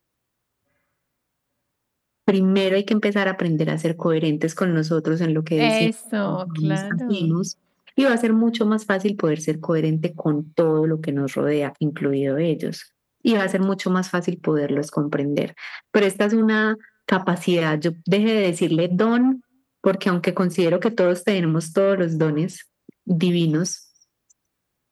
Primero 2.26 2.76
hay 2.76 2.84
que 2.84 2.94
empezar 2.94 3.28
a 3.30 3.32
aprender 3.32 3.70
a 3.70 3.78
ser 3.78 3.96
coherentes 3.96 4.54
con 4.54 4.74
nosotros 4.74 5.22
en 5.22 5.34
lo 5.34 5.44
que 5.44 5.56
decimos. 5.56 5.96
Eso, 6.06 6.48
claro. 6.54 7.08
y 7.10 8.04
va 8.04 8.14
a 8.14 8.18
ser 8.18 8.34
mucho 8.34 8.66
más 8.66 8.86
fácil 8.86 9.16
poder 9.16 9.40
ser 9.40 9.62
coherente 9.62 10.14
con 10.14 10.52
todo 10.52 10.86
lo 10.88 11.00
que 11.00 11.14
nos 11.14 11.36
rodea, 11.36 11.74
incluido 11.80 12.38
ellos. 12.38 12.94
Y 13.24 13.34
va 13.34 13.44
a 13.44 13.50
ser 13.50 13.62
mucho 13.62 13.90
más 13.90 14.10
fácil 14.10 14.40
poderlos 14.40 14.92
comprender. 14.92 15.56
Pero 15.92 16.06
esta 16.06 16.26
es 16.26 16.34
una 16.34 16.78
capacidad. 17.08 17.80
Yo 17.80 17.92
deje 18.06 18.34
de 18.34 18.42
decirle 18.42 18.90
don, 18.92 19.44
porque 19.82 20.10
aunque 20.10 20.36
considero 20.36 20.80
que 20.80 20.92
todos 20.92 21.24
tenemos 21.24 21.74
todos 21.74 21.98
los 21.98 22.18
dones 22.20 22.70
divinos, 23.06 23.88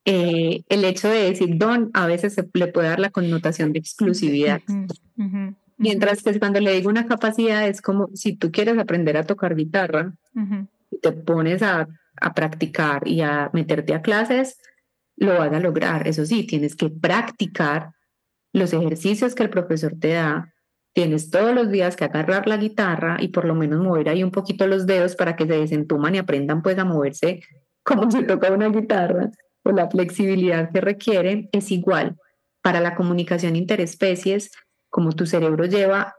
eh, 0.04 0.64
el 0.68 0.84
hecho 0.84 1.08
de 1.08 1.30
decir 1.30 1.56
don 1.56 1.90
a 1.92 2.06
veces 2.06 2.34
se 2.34 2.48
le 2.54 2.68
puede 2.68 2.88
dar 2.88 3.00
la 3.00 3.10
connotación 3.10 3.72
de 3.72 3.78
exclusividad. 3.78 4.62
Mientras 5.76 6.22
que 6.22 6.38
cuando 6.38 6.58
le 6.60 6.72
digo 6.72 6.88
una 6.88 7.06
capacidad 7.06 7.68
es 7.68 7.82
como 7.82 8.08
si 8.14 8.34
tú 8.34 8.50
quieres 8.50 8.78
aprender 8.78 9.16
a 9.16 9.24
tocar 9.24 9.54
guitarra 9.54 10.14
y 10.90 10.98
te 10.98 11.12
pones 11.12 11.62
a, 11.62 11.86
a 12.20 12.34
practicar 12.34 13.06
y 13.06 13.20
a 13.20 13.50
meterte 13.52 13.94
a 13.94 14.00
clases, 14.00 14.58
lo 15.16 15.38
vas 15.38 15.52
a 15.52 15.60
lograr. 15.60 16.08
Eso 16.08 16.24
sí, 16.24 16.46
tienes 16.46 16.76
que 16.76 16.88
practicar 16.88 17.92
los 18.52 18.72
ejercicios 18.72 19.34
que 19.34 19.42
el 19.42 19.50
profesor 19.50 19.94
te 19.98 20.12
da, 20.12 20.54
tienes 20.96 21.28
todos 21.28 21.54
los 21.54 21.70
días 21.70 21.94
que 21.94 22.06
agarrar 22.06 22.48
la 22.48 22.56
guitarra 22.56 23.18
y 23.20 23.28
por 23.28 23.44
lo 23.44 23.54
menos 23.54 23.84
mover 23.84 24.08
ahí 24.08 24.24
un 24.24 24.30
poquito 24.30 24.66
los 24.66 24.86
dedos 24.86 25.14
para 25.14 25.36
que 25.36 25.46
se 25.46 25.52
desentuman 25.52 26.14
y 26.14 26.18
aprendan 26.18 26.62
pues 26.62 26.78
a 26.78 26.86
moverse 26.86 27.42
como 27.82 28.10
se 28.10 28.22
toca 28.22 28.50
una 28.50 28.70
guitarra 28.70 29.30
o 29.62 29.72
la 29.72 29.90
flexibilidad 29.90 30.72
que 30.72 30.80
requieren 30.80 31.50
es 31.52 31.70
igual. 31.70 32.16
Para 32.62 32.80
la 32.80 32.94
comunicación 32.94 33.56
interespecies, 33.56 34.50
como 34.88 35.12
tu 35.12 35.26
cerebro 35.26 35.66
lleva 35.66 36.14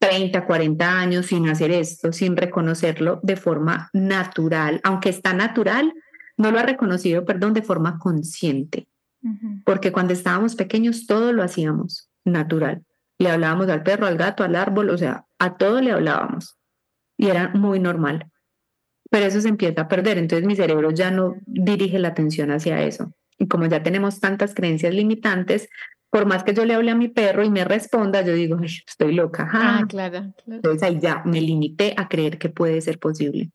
30, 0.00 0.44
40 0.44 1.00
años 1.00 1.26
sin 1.26 1.48
hacer 1.48 1.70
esto, 1.70 2.12
sin 2.12 2.36
reconocerlo 2.36 3.20
de 3.22 3.36
forma 3.36 3.90
natural, 3.92 4.80
aunque 4.82 5.10
está 5.10 5.34
natural, 5.34 5.94
no 6.36 6.50
lo 6.50 6.58
ha 6.58 6.64
reconocido, 6.64 7.24
perdón, 7.24 7.54
de 7.54 7.62
forma 7.62 8.00
consciente. 8.00 8.88
Porque 9.64 9.92
cuando 9.92 10.14
estábamos 10.14 10.56
pequeños 10.56 11.06
todo 11.06 11.32
lo 11.32 11.44
hacíamos 11.44 12.10
natural 12.24 12.82
le 13.20 13.30
hablábamos 13.30 13.68
al 13.68 13.82
perro, 13.82 14.06
al 14.06 14.16
gato, 14.16 14.42
al 14.44 14.56
árbol, 14.56 14.88
o 14.88 14.96
sea, 14.96 15.26
a 15.38 15.56
todo 15.58 15.82
le 15.82 15.92
hablábamos. 15.92 16.56
Y 17.18 17.28
era 17.28 17.50
muy 17.50 17.78
normal. 17.78 18.30
Pero 19.10 19.26
eso 19.26 19.42
se 19.42 19.48
empieza 19.48 19.82
a 19.82 19.88
perder, 19.88 20.16
entonces 20.16 20.46
mi 20.46 20.56
cerebro 20.56 20.90
ya 20.90 21.10
no 21.10 21.34
dirige 21.46 21.98
la 21.98 22.08
atención 22.08 22.50
hacia 22.50 22.82
eso. 22.82 23.12
Y 23.38 23.46
como 23.46 23.66
ya 23.66 23.82
tenemos 23.82 24.20
tantas 24.20 24.54
creencias 24.54 24.94
limitantes, 24.94 25.68
por 26.08 26.24
más 26.24 26.44
que 26.44 26.54
yo 26.54 26.64
le 26.64 26.72
hable 26.72 26.92
a 26.92 26.94
mi 26.94 27.08
perro 27.08 27.44
y 27.44 27.50
me 27.50 27.64
responda, 27.64 28.22
yo 28.22 28.32
digo, 28.32 28.58
estoy 28.62 29.14
loca. 29.14 29.48
Ah, 29.52 29.84
claro, 29.86 30.32
claro. 30.42 30.56
Entonces 30.56 30.82
ahí 30.82 30.98
ya 30.98 31.22
me 31.26 31.42
limité 31.42 31.92
a 31.98 32.08
creer 32.08 32.38
que 32.38 32.48
puede 32.48 32.80
ser 32.80 32.98
posible. 32.98 33.50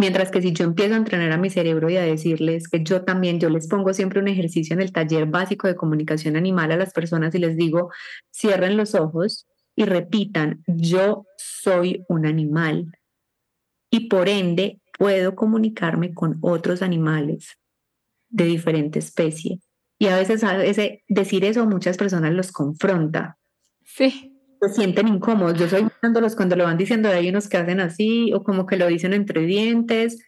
Mientras 0.00 0.30
que 0.30 0.40
si 0.40 0.54
yo 0.54 0.64
empiezo 0.64 0.94
a 0.94 0.96
entrenar 0.96 1.30
a 1.30 1.36
mi 1.36 1.50
cerebro 1.50 1.90
y 1.90 1.98
a 1.98 2.02
decirles 2.02 2.68
que 2.68 2.82
yo 2.82 3.04
también, 3.04 3.38
yo 3.38 3.50
les 3.50 3.68
pongo 3.68 3.92
siempre 3.92 4.18
un 4.18 4.28
ejercicio 4.28 4.72
en 4.72 4.80
el 4.80 4.92
taller 4.92 5.26
básico 5.26 5.68
de 5.68 5.76
comunicación 5.76 6.36
animal 6.36 6.72
a 6.72 6.78
las 6.78 6.94
personas 6.94 7.34
y 7.34 7.38
les 7.38 7.54
digo, 7.54 7.90
cierren 8.34 8.78
los 8.78 8.94
ojos 8.94 9.46
y 9.76 9.84
repitan, 9.84 10.64
yo 10.66 11.26
soy 11.36 12.06
un 12.08 12.24
animal 12.24 12.98
y 13.90 14.08
por 14.08 14.30
ende 14.30 14.80
puedo 14.98 15.36
comunicarme 15.36 16.14
con 16.14 16.38
otros 16.40 16.80
animales 16.80 17.58
de 18.30 18.44
diferente 18.46 19.00
especie. 19.00 19.60
Y 19.98 20.06
a 20.06 20.16
veces, 20.16 20.44
a 20.44 20.56
veces 20.56 21.00
decir 21.08 21.44
eso 21.44 21.60
a 21.60 21.66
muchas 21.66 21.98
personas 21.98 22.32
los 22.32 22.52
confronta. 22.52 23.36
Sí 23.84 24.29
se 24.60 24.68
sienten 24.68 25.08
incómodos. 25.08 25.58
Yo 25.58 25.68
soy 25.68 25.84
mirándolos 25.84 26.36
cuando 26.36 26.56
lo 26.56 26.64
van 26.64 26.76
diciendo, 26.76 27.08
hay 27.08 27.28
unos 27.28 27.48
que 27.48 27.56
hacen 27.56 27.80
así 27.80 28.32
o 28.34 28.42
como 28.42 28.66
que 28.66 28.76
lo 28.76 28.86
dicen 28.86 29.12
entre 29.12 29.42
dientes, 29.42 30.24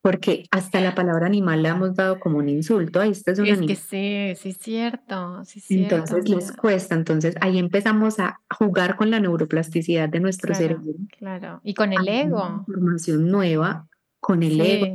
porque 0.00 0.46
hasta 0.50 0.80
la 0.80 0.94
palabra 0.94 1.26
animal 1.26 1.62
le 1.62 1.68
hemos 1.68 1.94
dado 1.94 2.18
como 2.18 2.38
un 2.38 2.48
insulto. 2.48 3.00
Ahí 3.00 3.10
este 3.10 3.32
es 3.32 3.38
un 3.38 3.46
es 3.46 3.60
que 3.60 3.76
sí, 3.76 4.34
sí 4.36 4.48
es 4.50 4.58
cierto, 4.58 5.44
sí 5.44 5.62
Entonces 5.70 6.28
les 6.28 6.52
cuesta. 6.52 6.94
Entonces 6.94 7.36
ahí 7.40 7.58
empezamos 7.58 8.18
a 8.18 8.40
jugar 8.50 8.96
con 8.96 9.10
la 9.10 9.20
neuroplasticidad 9.20 10.08
de 10.08 10.20
nuestro 10.20 10.54
cerebro. 10.54 10.94
Claro, 11.18 11.60
y 11.62 11.74
con 11.74 11.92
el 11.92 12.06
ego. 12.08 12.64
Información 12.66 13.30
nueva 13.30 13.88
con 14.20 14.42
el 14.42 14.60
ego. 14.60 14.86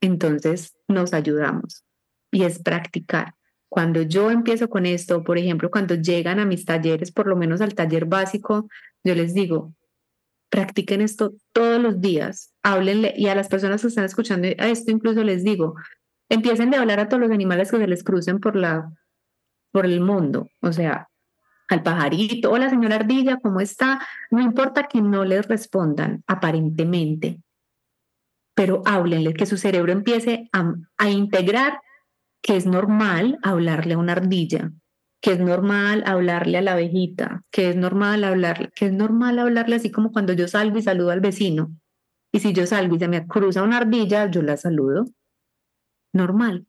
Entonces 0.00 0.76
nos 0.86 1.12
ayudamos 1.12 1.84
y 2.30 2.44
es 2.44 2.58
practicar. 2.60 3.34
Cuando 3.74 4.02
yo 4.02 4.30
empiezo 4.30 4.70
con 4.70 4.86
esto, 4.86 5.24
por 5.24 5.36
ejemplo, 5.36 5.68
cuando 5.68 5.96
llegan 5.96 6.38
a 6.38 6.44
mis 6.44 6.64
talleres, 6.64 7.10
por 7.10 7.26
lo 7.26 7.34
menos 7.34 7.60
al 7.60 7.74
taller 7.74 8.04
básico, 8.04 8.68
yo 9.02 9.16
les 9.16 9.34
digo, 9.34 9.74
practiquen 10.48 11.00
esto 11.00 11.32
todos 11.52 11.82
los 11.82 12.00
días, 12.00 12.54
háblenle 12.62 13.14
y 13.16 13.26
a 13.26 13.34
las 13.34 13.48
personas 13.48 13.82
que 13.82 13.88
están 13.88 14.04
escuchando 14.04 14.46
a 14.46 14.68
esto 14.68 14.92
incluso 14.92 15.24
les 15.24 15.42
digo, 15.42 15.74
empiecen 16.28 16.70
de 16.70 16.76
hablar 16.76 17.00
a 17.00 17.08
todos 17.08 17.20
los 17.20 17.32
animales 17.32 17.72
que 17.72 17.78
se 17.78 17.88
les 17.88 18.04
crucen 18.04 18.38
por 18.38 18.54
la 18.54 18.92
por 19.72 19.86
el 19.86 20.00
mundo, 20.00 20.46
o 20.60 20.72
sea, 20.72 21.08
al 21.68 21.82
pajarito, 21.82 22.52
hola 22.52 22.70
señora 22.70 22.94
ardilla, 22.94 23.40
¿cómo 23.42 23.60
está? 23.60 24.06
No 24.30 24.40
importa 24.40 24.84
que 24.84 25.02
no 25.02 25.24
les 25.24 25.48
respondan 25.48 26.22
aparentemente, 26.28 27.40
pero 28.54 28.82
háblenle, 28.86 29.34
que 29.34 29.46
su 29.46 29.56
cerebro 29.56 29.90
empiece 29.90 30.48
a, 30.52 30.74
a 30.96 31.10
integrar 31.10 31.80
que 32.44 32.56
es 32.58 32.66
normal 32.66 33.38
hablarle 33.42 33.94
a 33.94 33.98
una 33.98 34.12
ardilla, 34.12 34.70
que 35.22 35.32
es 35.32 35.40
normal 35.40 36.04
hablarle 36.06 36.58
a 36.58 36.62
la 36.62 36.74
abejita, 36.74 37.42
que 37.50 37.70
es 37.70 37.76
normal 37.76 38.22
hablarle, 38.22 38.70
que 38.76 38.84
es 38.84 38.92
normal 38.92 39.38
hablarle 39.38 39.76
así 39.76 39.90
como 39.90 40.12
cuando 40.12 40.34
yo 40.34 40.46
salgo 40.46 40.76
y 40.76 40.82
saludo 40.82 41.10
al 41.10 41.22
vecino. 41.22 41.74
Y 42.32 42.40
si 42.40 42.52
yo 42.52 42.66
salgo 42.66 42.96
y 42.96 42.98
se 42.98 43.08
me 43.08 43.26
cruza 43.26 43.62
una 43.62 43.78
ardilla, 43.78 44.30
yo 44.30 44.42
la 44.42 44.58
saludo. 44.58 45.06
Normal. 46.12 46.66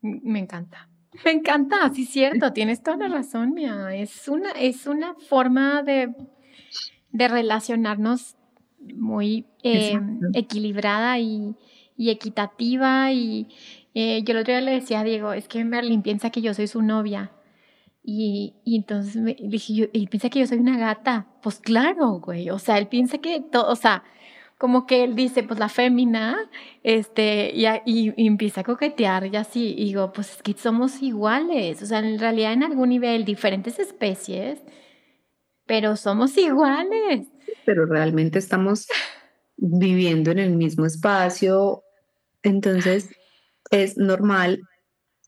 Me 0.00 0.38
encanta. 0.38 0.88
Me 1.26 1.32
encanta, 1.32 1.92
sí 1.92 2.04
es 2.04 2.08
cierto, 2.08 2.54
tienes 2.54 2.82
toda 2.82 2.96
la 2.96 3.08
razón, 3.08 3.52
Mía. 3.52 3.94
Es 3.94 4.26
una, 4.26 4.52
es 4.52 4.86
una 4.86 5.16
forma 5.16 5.82
de, 5.82 6.14
de 7.10 7.28
relacionarnos 7.28 8.36
muy 8.96 9.44
eh, 9.62 10.00
equilibrada 10.32 11.18
y, 11.18 11.56
y, 12.00 12.10
equitativa. 12.10 13.12
Y 13.12 13.48
eh, 13.94 14.22
yo 14.24 14.32
el 14.32 14.38
otro 14.38 14.52
día 14.52 14.60
le 14.60 14.72
decía 14.72 15.00
a 15.00 15.04
Diego, 15.04 15.32
es 15.32 15.48
que 15.48 15.64
Merlin 15.64 16.02
piensa 16.02 16.30
que 16.30 16.42
yo 16.42 16.54
soy 16.54 16.66
su 16.66 16.82
novia. 16.82 17.32
Y, 18.02 18.54
y 18.64 18.76
entonces 18.76 19.16
me 19.16 19.36
dije, 19.38 19.74
yo, 19.74 19.86
y 19.92 20.06
piensa 20.06 20.30
que 20.30 20.40
yo 20.40 20.46
soy 20.46 20.58
una 20.58 20.78
gata. 20.78 21.26
Pues 21.42 21.58
claro, 21.58 22.20
güey. 22.20 22.50
O 22.50 22.58
sea, 22.58 22.78
él 22.78 22.88
piensa 22.88 23.18
que 23.18 23.40
todo, 23.40 23.70
o 23.70 23.76
sea, 23.76 24.04
como 24.60 24.86
que 24.86 25.04
él 25.04 25.14
dice, 25.14 25.42
pues 25.42 25.58
la 25.58 25.70
fémina, 25.70 26.36
este, 26.82 27.50
y, 27.54 27.64
y, 27.86 28.12
empieza 28.26 28.60
a 28.60 28.64
coquetear 28.64 29.24
y 29.24 29.36
así, 29.36 29.74
digo, 29.74 30.12
pues 30.12 30.32
es 30.32 30.42
que 30.42 30.52
somos 30.52 31.00
iguales, 31.00 31.82
o 31.82 31.86
sea, 31.86 32.00
en 32.00 32.18
realidad 32.18 32.52
en 32.52 32.64
algún 32.64 32.90
nivel, 32.90 33.24
diferentes 33.24 33.78
especies, 33.78 34.62
pero 35.64 35.96
somos 35.96 36.36
iguales. 36.36 37.26
Pero 37.64 37.86
realmente 37.86 38.38
estamos 38.38 38.86
viviendo 39.56 40.30
en 40.30 40.38
el 40.38 40.56
mismo 40.56 40.84
espacio, 40.84 41.82
entonces 42.42 43.10
es 43.70 43.96
normal 43.96 44.62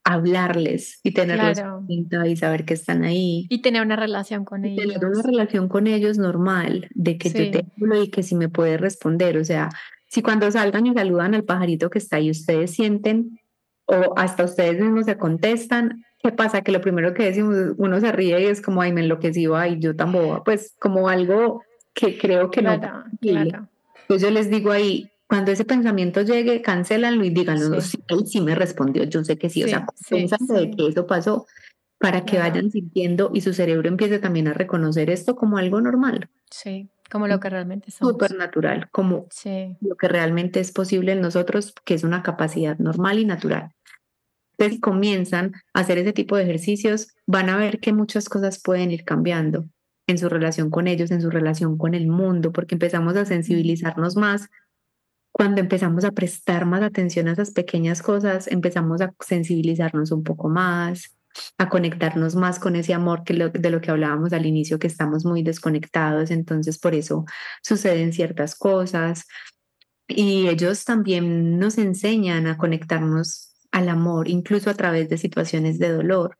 hablarles 0.05 1.01
y 1.03 1.13
tenerlos 1.13 1.59
claro. 1.59 1.85
y 2.27 2.37
saber 2.37 2.65
que 2.65 2.75
están 2.75 3.05
ahí. 3.05 3.47
Y 3.49 3.63
tener 3.63 3.83
una 3.83 3.97
relación 3.97 4.45
con 4.45 4.65
ellos. 4.65 4.85
Tener 4.85 5.05
una 5.05 5.23
relación 5.23 5.69
con 5.69 5.87
ellos 5.87 6.19
normal, 6.19 6.89
de 6.95 7.19
que 7.19 7.29
yo 7.31 7.51
te 7.51 7.67
hablo 7.81 8.03
y 8.03 8.09
que 8.09 8.23
si 8.23 8.35
me 8.35 8.49
puede 8.49 8.77
responder. 8.79 9.39
O 9.39 9.45
sea, 9.45 9.69
si 10.09 10.23
cuando 10.23 10.51
salgan 10.51 10.87
y 10.87 10.95
saludan 10.95 11.35
al 11.35 11.45
pajarito 11.45 11.89
que 11.91 11.99
está 11.99 12.17
ahí, 12.17 12.31
ustedes 12.31 12.73
sienten 12.73 13.39
o 13.87 14.15
hasta 14.17 14.45
ustedes 14.45 14.81
mismos 14.81 15.07
se 15.07 15.17
contestan, 15.17 16.05
¿qué 16.23 16.33
pasa? 16.33 16.63
Que 16.63 16.73
lo 16.73 16.81
primero 16.81 17.15
que 17.15 17.25
decimos, 17.25 17.57
uno 17.77 18.01
se 18.01 18.11
ríe 18.13 18.41
y 18.41 18.47
es 18.47 18.61
como, 18.61 18.83
ay, 18.83 18.93
me 18.93 19.03
enloqueció, 19.03 19.57
ay, 19.57 19.79
yo 19.79 19.95
tan 19.95 20.13
boba. 20.13 20.43
Pues 20.43 20.75
como 20.81 21.09
algo 21.09 21.63
que 21.95 22.19
creo 22.19 22.51
que 22.51 22.63
no. 22.63 22.81
Claro. 23.21 23.69
Entonces 24.03 24.29
yo 24.29 24.31
les 24.31 24.51
digo 24.51 24.73
ahí, 24.73 25.12
cuando 25.33 25.51
ese 25.51 25.65
pensamiento 25.65 26.21
llegue, 26.21 26.61
cancélanlo 26.61 27.25
y 27.25 27.31
díganlo, 27.31 27.81
sí. 27.81 27.99
sí, 28.27 28.43
me 28.43 28.55
respondió, 28.55 29.05
yo 29.05 29.25
sé 29.25 29.39
que 29.39 29.49
sí, 29.49 29.65
o 29.65 29.67
sea, 29.67 29.87
sí, 29.97 30.27
de 30.27 30.71
que 30.73 30.89
eso 30.89 31.07
pasó 31.07 31.47
para 31.97 32.27
que 32.27 32.37
vayan 32.39 32.71
sintiendo 32.71 33.31
y 33.33 33.41
su 33.41 33.55
cerebro 33.55 33.89
empiece 33.89 34.19
también 34.19 34.47
a 34.49 34.53
reconocer 34.53 35.09
esto 35.09 35.35
como 35.35 35.57
algo 35.57 35.81
normal. 35.81 36.29
Sí, 36.51 36.91
como 37.11 37.29
lo 37.29 37.41
que 37.41 37.49
realmente 37.49 37.91
somos. 37.91 38.13
Súper 38.13 38.37
natural, 38.37 38.91
como 38.91 39.29
lo 39.81 39.97
que 39.97 40.09
realmente 40.09 40.61
es 40.61 40.71
posible 40.71 41.13
en 41.13 41.23
nosotros, 41.23 41.73
que 41.87 41.95
es 41.95 42.05
una 42.05 42.23
capacidad 42.23 42.77
normal 42.79 43.19
y 43.19 43.25
natural. 43.25 43.73
Entonces, 44.59 44.75
si 44.75 44.81
comienzan 44.81 45.55
a 45.73 45.81
hacer 45.81 45.97
ese 45.97 46.13
tipo 46.13 46.37
de 46.37 46.43
ejercicios, 46.43 47.09
van 47.27 47.49
a 47.49 47.57
ver 47.57 47.81
que 47.81 47.95
muchas 47.95 48.29
cosas 48.29 48.61
pueden 48.63 48.91
ir 48.91 49.05
cambiando 49.07 49.65
en 50.07 50.19
su 50.19 50.29
relación 50.29 50.69
con 50.69 50.89
ellos, 50.89 51.11
en 51.11 51.23
su 51.23 51.31
relación 51.31 51.79
con 51.79 51.95
el 51.95 52.07
mundo, 52.07 52.53
porque 52.53 52.75
empezamos 52.75 53.17
a 53.17 53.25
sensibilizarnos 53.25 54.17
más 54.17 54.51
cuando 55.33 55.61
empezamos 55.61 56.05
a 56.05 56.13
prestar 56.13 56.67
más 56.67 56.83
atención 56.83 57.27
a 57.27 57.33
esas 57.33 57.51
pequeñas 57.51 58.03
cosas, 58.03 58.47
empezamos 58.49 59.01
a 59.01 59.15
sensibilizarnos 59.21 60.13
un 60.13 60.23
poco 60.23 60.49
más, 60.49 61.17
a 61.59 61.69
conectarnos 61.69 62.37
más 62.37 62.59
con 62.59 62.77
ese 62.77 62.93
amor 62.95 63.25
que 63.25 63.35
de 63.35 63.71
lo 63.71 63.81
que 63.81 63.91
hablábamos 63.91 64.33
al 64.35 64.47
inicio, 64.47 64.79
que 64.79 64.87
estamos 64.87 65.25
muy 65.25 65.43
desconectados, 65.43 66.31
entonces 66.31 66.79
por 66.79 66.95
eso 66.95 67.25
suceden 67.63 68.13
ciertas 68.13 68.55
cosas. 68.55 69.27
Y 70.07 70.49
ellos 70.49 70.85
también 70.85 71.59
nos 71.59 71.79
enseñan 71.79 72.47
a 72.47 72.59
conectarnos 72.59 73.55
al 73.71 73.89
amor, 73.89 74.29
incluso 74.29 74.69
a 74.69 74.75
través 74.75 75.09
de 75.09 75.17
situaciones 75.17 75.79
de 75.79 75.91
dolor. 75.93 76.37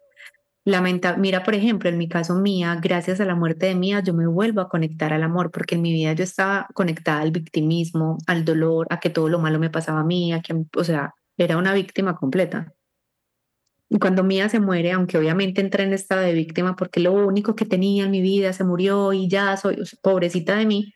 Lamenta, 0.65 1.17
mira, 1.17 1.43
por 1.43 1.55
ejemplo, 1.55 1.89
en 1.89 1.99
mi 1.99 2.09
caso 2.09 2.37
mía, 2.37 2.79
gracias 2.81 3.21
a 3.21 3.25
la 3.25 3.35
muerte 3.35 3.67
de 3.67 3.75
Mía, 3.75 4.01
yo 4.01 4.15
me 4.15 4.29
vuelvo 4.29 4.61
a 4.61 4.69
conectar 4.69 5.13
al 5.13 5.25
amor, 5.25 5.51
porque 5.51 5.75
en 5.75 5.83
mi 5.83 5.93
vida 5.93 6.13
yo 6.13 6.23
estaba 6.23 6.69
conectada 6.73 7.21
al 7.21 7.33
victimismo, 7.33 8.19
al 8.29 8.45
dolor, 8.45 8.87
a 8.91 9.01
que 9.01 9.11
todo 9.11 9.29
lo 9.29 9.41
malo 9.41 9.59
me 9.59 9.71
pasaba 9.71 10.01
a 10.01 10.05
mí, 10.05 10.33
a 10.33 10.41
que, 10.41 10.55
o 10.77 10.85
sea, 10.85 11.15
era 11.37 11.57
una 11.57 11.75
víctima 11.75 12.15
completa. 12.15 12.73
Y 13.89 13.99
cuando 13.99 14.23
Mía 14.23 14.49
se 14.49 14.61
muere, 14.61 14.93
aunque 14.93 15.19
obviamente 15.19 15.61
entré 15.61 15.83
en 15.85 15.93
estado 15.93 16.23
de 16.23 16.33
víctima 16.33 16.77
porque 16.77 17.01
lo 17.01 17.13
único 17.13 17.57
que 17.57 17.67
tenía 17.67 18.05
en 18.05 18.11
mi 18.13 18.23
vida 18.23 18.53
se 18.53 18.65
murió 18.65 19.13
y 19.13 19.29
ya 19.29 19.57
soy 19.57 19.79
pobrecita 20.01 20.57
de 20.57 20.67
mí, 20.67 20.95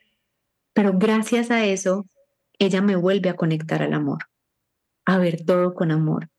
pero 0.73 0.93
gracias 0.97 1.51
a 1.51 1.65
eso, 1.65 2.05
ella 2.57 2.81
me 2.81 2.95
vuelve 2.95 3.29
a 3.29 3.35
conectar 3.35 3.83
al 3.83 3.93
amor, 3.93 4.25
a 5.05 5.17
ver 5.17 5.45
todo 5.45 5.73
con 5.73 5.91
amor. 5.91 6.29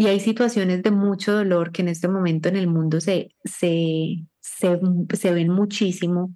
Y 0.00 0.06
hay 0.06 0.20
situaciones 0.20 0.84
de 0.84 0.92
mucho 0.92 1.32
dolor 1.32 1.72
que 1.72 1.82
en 1.82 1.88
este 1.88 2.06
momento 2.06 2.48
en 2.48 2.54
el 2.54 2.68
mundo 2.68 3.00
se, 3.00 3.34
se, 3.44 4.24
se, 4.40 5.32
ven 5.32 5.48
muchísimo 5.50 6.32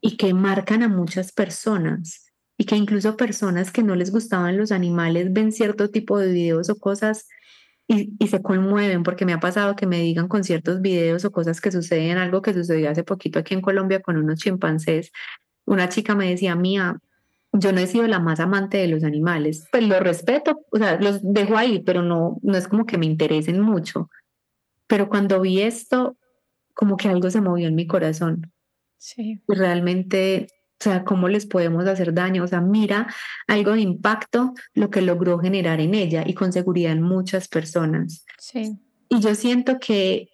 y 0.00 0.16
que 0.16 0.32
marcan 0.32 0.82
a 0.82 0.88
muchas 0.88 1.32
personas 1.32 2.32
y 2.56 2.64
que 2.64 2.76
incluso 2.76 3.18
personas 3.18 3.70
que 3.72 3.82
no 3.82 3.94
les 3.94 4.10
gustaban 4.10 4.56
los 4.56 4.72
animales 4.72 5.34
ven 5.34 5.52
cierto 5.52 5.90
tipo 5.90 6.18
de 6.18 6.32
videos 6.32 6.70
o 6.70 6.78
cosas 6.78 7.28
y, 7.88 8.14
y, 8.18 8.28
se 8.28 8.40
conmueven 8.40 9.02
porque 9.02 9.26
me 9.26 9.34
ha 9.34 9.40
pasado 9.40 9.76
que 9.76 9.86
me 9.86 10.00
digan 10.00 10.26
con 10.26 10.42
ciertos 10.42 10.80
videos 10.80 11.26
o 11.26 11.30
cosas 11.30 11.60
que 11.60 11.70
suceden, 11.70 12.16
algo 12.16 12.40
que 12.40 12.54
sucedió 12.54 12.88
hace 12.88 13.04
poquito 13.04 13.38
aquí 13.38 13.52
en 13.52 13.60
Colombia 13.60 14.00
con 14.00 14.16
unos 14.16 14.38
chimpancés. 14.38 15.12
Una 15.66 15.90
chica 15.90 16.14
me 16.14 16.30
decía, 16.30 16.54
mía, 16.56 16.96
yo 17.52 17.72
no 17.72 17.80
he 17.80 17.86
sido 17.86 18.06
la 18.06 18.18
más 18.18 18.40
amante 18.40 18.78
de 18.78 18.88
los 18.88 19.04
animales, 19.04 19.66
pues 19.70 19.86
los 19.86 20.00
respeto, 20.00 20.64
o 20.70 20.78
sea, 20.78 20.98
los 20.98 21.20
dejo 21.22 21.56
ahí, 21.56 21.80
pero 21.80 22.02
no, 22.02 22.38
no 22.42 22.56
es 22.56 22.66
como 22.66 22.86
que 22.86 22.98
me 22.98 23.06
interesen 23.06 23.60
mucho. 23.60 24.08
Pero 24.86 25.08
cuando 25.08 25.40
vi 25.40 25.60
esto, 25.60 26.16
como 26.74 26.96
que 26.96 27.08
algo 27.08 27.30
se 27.30 27.42
movió 27.42 27.68
en 27.68 27.74
mi 27.74 27.86
corazón. 27.86 28.52
Sí. 28.96 29.42
Y 29.46 29.54
realmente, 29.54 30.46
o 30.80 30.84
sea, 30.84 31.04
¿cómo 31.04 31.28
les 31.28 31.44
podemos 31.44 31.86
hacer 31.86 32.14
daño? 32.14 32.44
O 32.44 32.46
sea, 32.46 32.62
mira 32.62 33.06
algo 33.46 33.72
de 33.72 33.82
impacto 33.82 34.54
lo 34.72 34.88
que 34.88 35.02
logró 35.02 35.38
generar 35.38 35.80
en 35.80 35.94
ella 35.94 36.24
y 36.26 36.34
con 36.34 36.52
seguridad 36.52 36.92
en 36.92 37.02
muchas 37.02 37.48
personas. 37.48 38.24
Sí. 38.38 38.78
Y 39.10 39.20
yo 39.20 39.34
siento 39.34 39.78
que, 39.78 40.30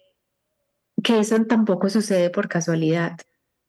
que 1.03 1.19
eso 1.19 1.37
tampoco 1.45 1.89
sucede 1.89 2.29
por 2.29 2.47
casualidad, 2.47 3.17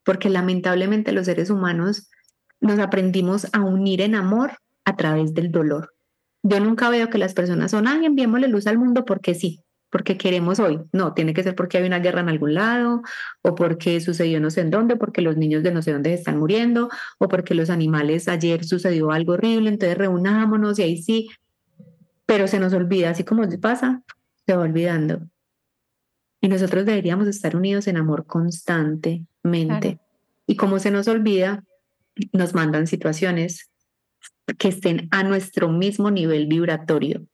porque 0.05 0.31
lamentablemente 0.31 1.11
los 1.11 1.27
seres 1.27 1.51
humanos 1.51 2.09
nos 2.61 2.79
aprendimos 2.79 3.47
a 3.53 3.61
unir 3.61 4.01
en 4.01 4.15
amor 4.15 4.53
a 4.85 4.97
través 4.97 5.35
del 5.35 5.51
dolor. 5.51 5.95
Yo 6.43 6.61
nunca 6.61 6.89
veo 6.91 7.11
que 7.11 7.19
las 7.19 7.35
personas 7.35 7.71
son, 7.71 7.87
ay, 7.87 8.07
enviémosle 8.07 8.49
luz 8.49 8.67
al 8.67 8.79
mundo 8.79 9.05
porque 9.05 9.35
sí, 9.35 9.61
porque 9.91 10.17
queremos 10.17 10.59
hoy. 10.59 10.81
No, 10.93 11.13
tiene 11.13 11.35
que 11.35 11.43
ser 11.43 11.55
porque 11.55 11.79
hay 11.79 11.85
una 11.85 11.99
guerra 11.99 12.21
en 12.21 12.29
algún 12.29 12.55
lado, 12.55 13.03
o 13.43 13.55
porque 13.55 14.01
sucedió 14.01 14.41
no 14.41 14.51
sé 14.51 14.63
en 14.63 14.71
dónde, 14.71 14.97
porque 14.97 15.21
los 15.21 15.37
niños 15.37 15.63
de 15.63 15.73
no 15.73 15.83
sé 15.83 15.93
dónde 15.93 16.15
están 16.15 16.39
muriendo, 16.39 16.89
o 17.19 17.29
porque 17.29 17.55
los 17.55 17.71
animales 17.71 18.29
ayer 18.29 18.65
sucedió 18.65 19.11
algo 19.11 19.35
horrible, 19.35 19.69
entonces 19.69 19.99
reunámonos 19.99 20.79
y 20.79 20.83
ahí 20.83 21.03
sí. 21.03 21.29
Pero 22.25 22.47
se 22.47 22.61
nos 22.61 22.73
olvida, 22.73 23.11
así 23.11 23.25
como 23.25 23.43
pasa, 23.61 24.03
se 24.47 24.57
va 24.57 24.63
olvidando. 24.63 25.21
Y 26.41 26.49
nosotros 26.49 26.87
deberíamos 26.87 27.27
estar 27.27 27.55
unidos 27.55 27.87
en 27.87 27.99
amor 27.99 28.25
constantemente. 28.25 29.99
Y 30.47 30.57
como 30.57 30.79
se 30.79 30.91
nos 30.91 31.07
olvida, 31.07 31.65
nos 32.33 32.55
mandan 32.55 32.87
situaciones 32.87 33.71
que 34.59 34.69
estén 34.69 35.09
a 35.11 35.23
nuestro 35.23 35.69
mismo 35.69 36.11
nivel 36.11 36.47
vibratorio. 36.47 37.27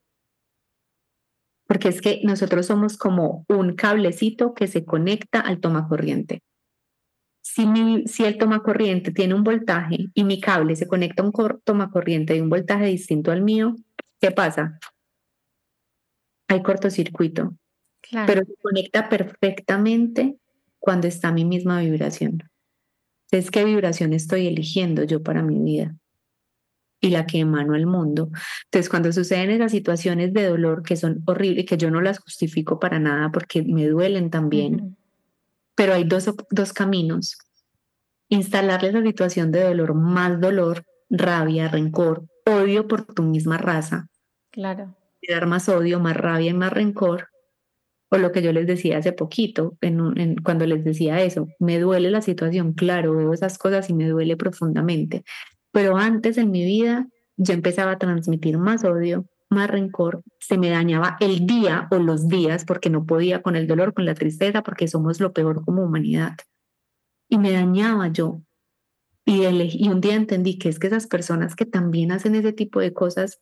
Porque 1.66 1.88
es 1.88 2.00
que 2.00 2.20
nosotros 2.22 2.66
somos 2.66 2.96
como 2.96 3.44
un 3.48 3.74
cablecito 3.74 4.54
que 4.54 4.68
se 4.68 4.84
conecta 4.84 5.40
al 5.40 5.60
toma 5.60 5.88
corriente. 5.88 6.42
Si, 7.42 7.66
mi, 7.66 8.06
si 8.06 8.24
el 8.24 8.38
toma 8.38 8.62
corriente 8.62 9.12
tiene 9.12 9.34
un 9.34 9.44
voltaje 9.44 10.06
y 10.14 10.24
mi 10.24 10.40
cable 10.40 10.76
se 10.76 10.86
conecta 10.86 11.22
a 11.22 11.26
un 11.26 11.32
toma 11.64 11.90
corriente 11.90 12.34
de 12.34 12.42
un 12.42 12.50
voltaje 12.50 12.86
distinto 12.86 13.32
al 13.32 13.42
mío, 13.42 13.74
¿qué 14.20 14.30
pasa? 14.30 14.78
Hay 16.48 16.62
cortocircuito. 16.62 17.56
Pero 18.26 18.44
se 18.44 18.54
conecta 18.62 19.08
perfectamente 19.08 20.38
cuando 20.78 21.08
está 21.08 21.28
a 21.28 21.32
mi 21.32 21.44
misma 21.44 21.80
vibración 21.80 22.48
es 23.30 23.50
qué 23.50 23.64
vibración 23.64 24.12
estoy 24.12 24.46
eligiendo 24.46 25.04
yo 25.04 25.22
para 25.22 25.42
mi 25.42 25.58
vida. 25.58 25.94
y 26.98 27.10
la 27.10 27.26
que 27.26 27.38
emano 27.38 27.74
al 27.74 27.86
mundo. 27.86 28.30
Entonces, 28.64 28.88
cuando 28.88 29.12
suceden 29.12 29.50
esas 29.50 29.70
situaciones 29.70 30.32
de 30.32 30.48
dolor 30.48 30.82
que 30.82 30.96
son 30.96 31.22
horribles, 31.26 31.66
que 31.66 31.76
yo 31.76 31.90
no 31.90 32.00
las 32.00 32.18
justifico 32.18 32.80
para 32.80 32.98
nada 32.98 33.30
porque 33.30 33.62
me 33.62 33.86
duelen 33.86 34.30
también, 34.30 34.96
pero 35.74 35.92
hay 35.92 36.04
dos, 36.04 36.32
dos 36.50 36.72
caminos. 36.72 37.36
Instalarle 38.28 38.92
la 38.92 39.02
situación 39.02 39.52
de 39.52 39.62
dolor, 39.62 39.94
más 39.94 40.40
dolor, 40.40 40.84
rabia, 41.10 41.68
rencor, 41.68 42.24
odio 42.44 42.88
por 42.88 43.04
tu 43.04 43.22
misma 43.22 43.58
raza. 43.58 44.08
Claro. 44.50 44.96
Y 45.20 45.32
dar 45.32 45.46
más 45.46 45.68
odio, 45.68 46.00
más 46.00 46.16
rabia 46.16 46.50
y 46.50 46.54
más 46.54 46.72
rencor. 46.72 47.28
O 48.10 48.18
lo 48.18 48.30
que 48.30 48.42
yo 48.42 48.52
les 48.52 48.66
decía 48.66 48.98
hace 48.98 49.12
poquito, 49.12 49.76
en, 49.80 50.36
cuando 50.36 50.64
les 50.66 50.84
decía 50.84 51.22
eso, 51.22 51.48
me 51.58 51.80
duele 51.80 52.10
la 52.10 52.22
situación, 52.22 52.72
claro, 52.72 53.16
veo 53.16 53.32
esas 53.32 53.58
cosas 53.58 53.90
y 53.90 53.94
me 53.94 54.08
duele 54.08 54.36
profundamente. 54.36 55.24
Pero 55.72 55.96
antes 55.96 56.38
en 56.38 56.50
mi 56.50 56.64
vida 56.64 57.08
yo 57.36 57.54
empezaba 57.54 57.92
a 57.92 57.98
transmitir 57.98 58.58
más 58.58 58.84
odio, 58.84 59.26
más 59.50 59.68
rencor, 59.68 60.22
se 60.40 60.56
me 60.56 60.70
dañaba 60.70 61.16
el 61.20 61.46
día 61.46 61.88
o 61.90 61.98
los 61.98 62.28
días 62.28 62.64
porque 62.64 62.90
no 62.90 63.06
podía 63.06 63.42
con 63.42 63.56
el 63.56 63.66
dolor, 63.66 63.92
con 63.92 64.04
la 64.04 64.14
tristeza, 64.14 64.62
porque 64.62 64.88
somos 64.88 65.20
lo 65.20 65.32
peor 65.32 65.64
como 65.64 65.82
humanidad. 65.82 66.36
Y 67.28 67.38
me 67.38 67.52
dañaba 67.52 68.08
yo. 68.08 68.42
Y, 69.24 69.44
y 69.44 69.88
un 69.88 70.00
día 70.00 70.14
entendí 70.14 70.58
que 70.58 70.68
es 70.68 70.78
que 70.78 70.86
esas 70.86 71.08
personas 71.08 71.56
que 71.56 71.66
también 71.66 72.12
hacen 72.12 72.36
ese 72.36 72.52
tipo 72.52 72.78
de 72.80 72.92
cosas 72.92 73.40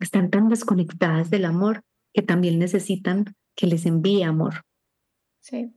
están 0.00 0.30
tan 0.30 0.48
desconectadas 0.48 1.30
del 1.30 1.44
amor 1.44 1.84
que 2.12 2.22
también 2.22 2.58
necesitan 2.58 3.36
que 3.54 3.66
les 3.66 3.86
envíe 3.86 4.22
amor. 4.22 4.64
Sí. 5.40 5.72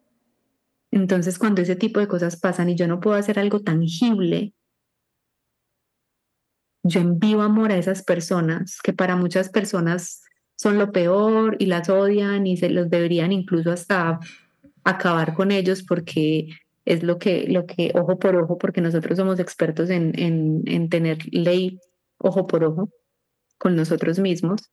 Entonces, 0.91 1.37
cuando 1.37 1.61
ese 1.61 1.75
tipo 1.75 1.99
de 1.99 2.07
cosas 2.07 2.39
pasan 2.39 2.69
y 2.69 2.75
yo 2.75 2.87
no 2.87 2.99
puedo 2.99 3.17
hacer 3.17 3.39
algo 3.39 3.59
tangible, 3.61 4.53
yo 6.83 7.01
envío 7.01 7.41
amor 7.41 7.71
a 7.71 7.77
esas 7.77 8.03
personas 8.03 8.79
que 8.81 8.93
para 8.93 9.15
muchas 9.15 9.49
personas 9.49 10.21
son 10.55 10.77
lo 10.77 10.91
peor 10.91 11.57
y 11.59 11.65
las 11.65 11.89
odian 11.89 12.47
y 12.47 12.57
se 12.57 12.69
los 12.69 12.89
deberían 12.89 13.31
incluso 13.31 13.71
hasta 13.71 14.19
acabar 14.83 15.33
con 15.33 15.51
ellos 15.51 15.83
porque 15.83 16.47
es 16.85 17.03
lo 17.03 17.17
que, 17.17 17.47
lo 17.47 17.65
que 17.65 17.91
ojo 17.95 18.19
por 18.19 18.35
ojo, 18.35 18.57
porque 18.57 18.81
nosotros 18.81 19.17
somos 19.17 19.39
expertos 19.39 19.89
en, 19.89 20.17
en, 20.19 20.61
en 20.65 20.89
tener 20.89 21.17
ley 21.31 21.79
ojo 22.19 22.45
por 22.45 22.63
ojo 22.63 22.89
con 23.57 23.75
nosotros 23.75 24.19
mismos. 24.19 24.71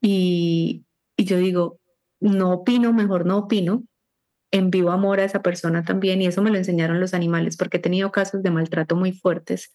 Y, 0.00 0.84
y 1.16 1.24
yo 1.24 1.38
digo, 1.38 1.77
no 2.20 2.52
opino, 2.52 2.92
mejor 2.92 3.26
no 3.26 3.38
opino, 3.38 3.84
envío 4.50 4.90
amor 4.90 5.20
a 5.20 5.24
esa 5.24 5.42
persona 5.42 5.84
también 5.84 6.22
y 6.22 6.26
eso 6.26 6.42
me 6.42 6.50
lo 6.50 6.56
enseñaron 6.56 7.00
los 7.00 7.14
animales 7.14 7.56
porque 7.56 7.76
he 7.76 7.80
tenido 7.80 8.10
casos 8.10 8.42
de 8.42 8.50
maltrato 8.50 8.96
muy 8.96 9.12
fuertes 9.12 9.72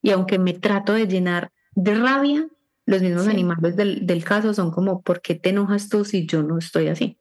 y 0.00 0.10
aunque 0.10 0.38
me 0.38 0.52
trato 0.52 0.92
de 0.92 1.06
llenar 1.06 1.52
de 1.74 1.94
rabia, 1.94 2.48
los 2.84 3.00
mismos 3.00 3.28
animales 3.28 3.76
del, 3.76 4.06
del, 4.06 4.24
caso 4.24 4.52
son 4.52 4.72
como, 4.72 5.02
¿por 5.02 5.22
qué 5.22 5.36
te 5.36 5.50
enojas 5.50 5.88
tú 5.88 6.04
si 6.04 6.26
yo 6.26 6.42
no 6.42 6.58
estoy 6.58 6.88
así? 6.88 7.16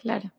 Claro. 0.00 0.30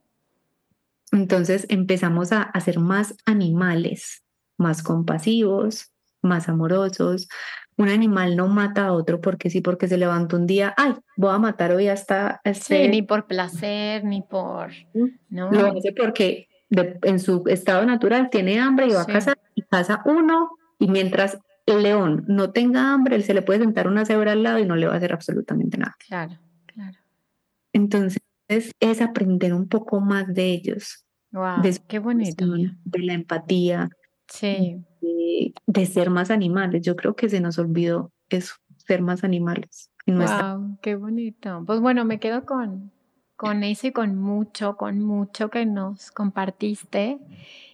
Entonces 1.12 1.66
empezamos 1.70 2.32
a 2.32 2.44
hacer 2.44 2.80
más 2.80 3.16
animales, 3.26 4.24
más 4.58 4.84
compasivos, 4.84 5.92
más 6.22 6.50
amorosos. 6.50 7.28
Un 7.78 7.90
animal 7.90 8.36
no 8.36 8.48
mata 8.48 8.88
a 8.88 8.94
otro 8.94 9.22
porque 9.22 9.50
sí, 9.50 9.62
porque 9.62 9.88
se 9.88 9.98
levanta 9.98 10.36
un 10.36 10.48
día, 10.48 10.74
ay, 10.78 10.94
voy 11.16 11.34
a 11.34 11.38
matar 11.38 11.72
hoy 11.72 11.88
hasta... 11.88 12.42
Este... 12.44 12.84
Sí, 12.84 12.90
ni 12.90 13.02
por 13.04 13.28
placer, 13.28 14.04
ni 14.04 14.22
por... 14.24 14.72
¿no? 15.30 15.52
Lo 15.52 15.78
hace 15.78 15.94
porque 15.94 16.48
en 16.70 17.20
su 17.20 17.44
estado 17.48 17.86
natural 17.86 18.30
tiene 18.30 18.60
hambre 18.60 18.88
y 18.88 18.92
va 18.92 19.04
a 19.04 19.06
cazar 19.06 19.38
y 19.56 19.62
caza 19.62 20.02
uno 20.06 20.50
y 20.80 20.88
mientras 20.88 21.38
el 21.66 21.84
león 21.84 22.26
no 22.28 22.52
tenga 22.52 22.94
hambre, 22.94 23.16
él 23.16 23.24
se 23.24 23.34
le 23.34 23.42
puede 23.42 23.60
sentar 23.60 23.88
una 23.88 24.06
cebra 24.06 24.32
al 24.32 24.44
lado 24.44 24.60
y 24.60 24.66
no 24.66 24.76
le 24.76 24.88
va 24.88 24.94
a 24.94 24.98
hacer 24.98 25.14
absolutamente 25.14 25.78
nada. 25.78 25.96
Claro, 26.08 26.40
claro. 26.66 26.98
Entonces 27.74 28.22
es 28.48 29.02
aprender 29.02 29.54
un 29.54 29.68
poco 29.68 30.02
más 30.02 30.34
de 30.34 30.52
ellos. 30.52 31.06
Wow, 31.32 31.62
qué 31.88 32.00
bonito. 32.00 32.46
De 32.86 33.00
la 33.00 33.14
empatía, 33.14 33.90
Sí. 34.28 34.84
De, 35.02 35.86
ser 35.86 36.10
más 36.10 36.32
animales. 36.32 36.82
Yo 36.82 36.96
creo 36.96 37.16
que 37.16 37.30
se 37.30 37.42
nos 37.42 37.60
olvidó 37.60 38.12
eso, 38.30 38.56
ser 38.78 39.02
más 39.02 39.24
animales. 39.24 39.92
Wow, 40.06 40.78
qué 40.82 40.96
bonito. 40.96 41.64
Pues 41.66 41.80
bueno, 41.82 42.06
me 42.06 42.20
quedo 42.20 42.46
con, 42.46 42.92
con 43.36 43.64
eso 43.64 43.88
y 43.88 43.92
con 43.92 44.16
mucho, 44.16 44.78
con 44.78 45.00
mucho 45.00 45.50
que 45.50 45.66
nos 45.66 46.12
compartiste. 46.12 47.20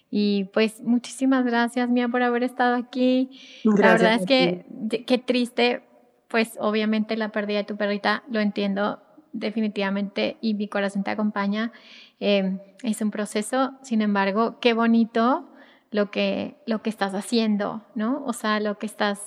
Y 0.10 0.46
pues 0.54 0.82
muchísimas 0.82 1.46
gracias, 1.46 1.90
Mía, 1.90 2.08
por 2.08 2.22
haber 2.22 2.44
estado 2.44 2.76
aquí. 2.76 3.40
la 3.64 3.94
verdad 3.94 4.16
es 4.16 4.26
que 4.26 4.66
qué 5.06 5.18
triste, 5.18 5.84
pues 6.28 6.58
obviamente 6.60 7.18
la 7.18 7.30
pérdida 7.30 7.60
de 7.60 7.64
tu 7.64 7.78
perrita, 7.78 8.24
lo 8.30 8.40
entiendo 8.40 9.00
definitivamente 9.34 10.38
y 10.40 10.54
mi 10.54 10.68
corazón 10.68 11.04
te 11.04 11.12
acompaña. 11.12 11.72
Eh, 12.20 12.58
es 12.84 13.02
un 13.02 13.12
proceso, 13.12 13.74
sin 13.82 14.02
embargo, 14.02 14.60
qué 14.60 14.74
bonito 14.74 15.50
lo 15.94 16.12
que, 16.12 16.56
lo 16.66 16.82
que 16.82 16.90
estás 16.90 17.14
haciendo, 17.14 17.86
¿no? 17.96 18.26
O 18.26 18.34
sea, 18.34 18.60
lo 18.60 18.78
que 18.78 18.88
estás 18.88 19.20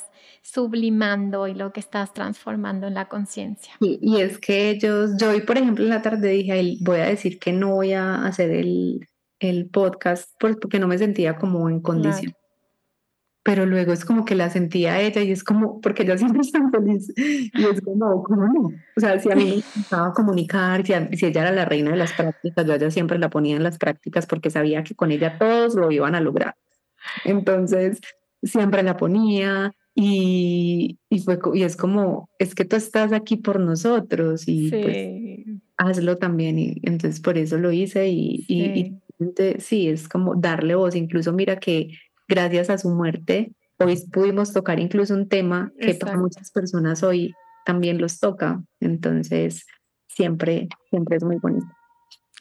sublimando 0.42 1.46
y 1.46 1.54
lo 1.54 1.72
que 1.72 1.80
estás 1.80 2.12
transformando 2.12 2.86
en 2.86 2.94
la 2.94 3.08
conciencia. 3.08 3.74
Y, 3.80 4.20
es 4.20 4.38
que 4.38 4.70
ellos, 4.70 5.12
yo 5.18 5.30
hoy, 5.30 5.40
por 5.40 5.58
ejemplo, 5.58 5.84
en 5.84 5.90
la 5.90 6.02
tarde 6.02 6.28
dije, 6.28 6.76
voy 6.80 6.98
a 6.98 7.06
decir 7.06 7.38
que 7.38 7.52
no 7.52 7.74
voy 7.74 7.92
a 7.92 8.26
hacer 8.26 8.50
el, 8.50 9.06
el 9.38 9.68
podcast 9.70 10.30
porque 10.38 10.78
no 10.78 10.88
me 10.88 10.98
sentía 10.98 11.36
como 11.36 11.70
en 11.70 11.80
condición. 11.80 12.32
Pero 13.46 13.64
luego 13.64 13.92
es 13.92 14.04
como 14.04 14.24
que 14.24 14.34
la 14.34 14.50
sentía 14.50 14.94
a 14.94 15.00
ella 15.00 15.22
y 15.22 15.30
es 15.30 15.44
como, 15.44 15.80
porque 15.80 16.02
ella 16.02 16.18
siempre 16.18 16.40
está 16.40 16.68
feliz. 16.68 17.12
Y 17.16 17.64
es 17.64 17.80
como, 17.80 18.24
¿cómo 18.24 18.44
no? 18.44 18.72
O 18.96 19.00
sea, 19.00 19.20
si 19.20 19.30
a 19.30 19.36
mí 19.36 19.44
me 19.44 19.80
gustaba 19.80 20.12
comunicar, 20.12 20.84
si, 20.84 20.92
si, 21.16 21.26
ella 21.26 21.42
era 21.42 21.52
la 21.52 21.64
reina 21.64 21.92
de 21.92 21.96
las 21.96 22.12
prácticas, 22.12 22.66
yo 22.66 22.74
ella 22.74 22.90
siempre 22.90 23.20
la 23.20 23.30
ponía 23.30 23.54
en 23.54 23.62
las 23.62 23.78
prácticas 23.78 24.26
porque 24.26 24.50
sabía 24.50 24.82
que 24.82 24.96
con 24.96 25.12
ella 25.12 25.38
todos 25.38 25.76
lo 25.76 25.92
iban 25.92 26.16
a 26.16 26.20
lograr. 26.20 26.56
Entonces, 27.24 28.00
siempre 28.42 28.82
la 28.82 28.96
ponía 28.96 29.70
y, 29.94 30.98
y, 31.08 31.20
fue, 31.20 31.38
y 31.54 31.62
es 31.62 31.76
como, 31.76 32.28
es 32.40 32.52
que 32.56 32.64
tú 32.64 32.74
estás 32.74 33.12
aquí 33.12 33.36
por 33.36 33.60
nosotros 33.60 34.42
y 34.48 34.72
pues 34.72 35.60
hazlo 35.76 36.18
también. 36.18 36.58
Y 36.58 36.80
entonces 36.82 37.20
por 37.20 37.38
eso 37.38 37.58
lo 37.58 37.70
hice 37.70 38.08
y, 38.08 38.44
y, 38.48 38.98
y 39.20 39.60
sí, 39.60 39.88
es 39.88 40.08
como 40.08 40.34
darle 40.34 40.74
voz. 40.74 40.96
Incluso 40.96 41.32
mira 41.32 41.60
que 41.60 41.90
gracias 42.28 42.70
a 42.70 42.78
su 42.78 42.90
muerte, 42.90 43.52
hoy 43.78 43.96
pudimos 44.12 44.52
tocar 44.52 44.78
incluso 44.80 45.14
un 45.14 45.28
tema 45.28 45.72
que 45.78 45.94
para 45.94 46.16
muchas 46.16 46.50
personas 46.50 47.02
hoy 47.02 47.34
también 47.64 48.00
los 48.00 48.18
toca. 48.20 48.62
Entonces, 48.80 49.66
siempre, 50.08 50.68
siempre 50.90 51.16
es 51.16 51.24
muy 51.24 51.36
bonito. 51.36 51.66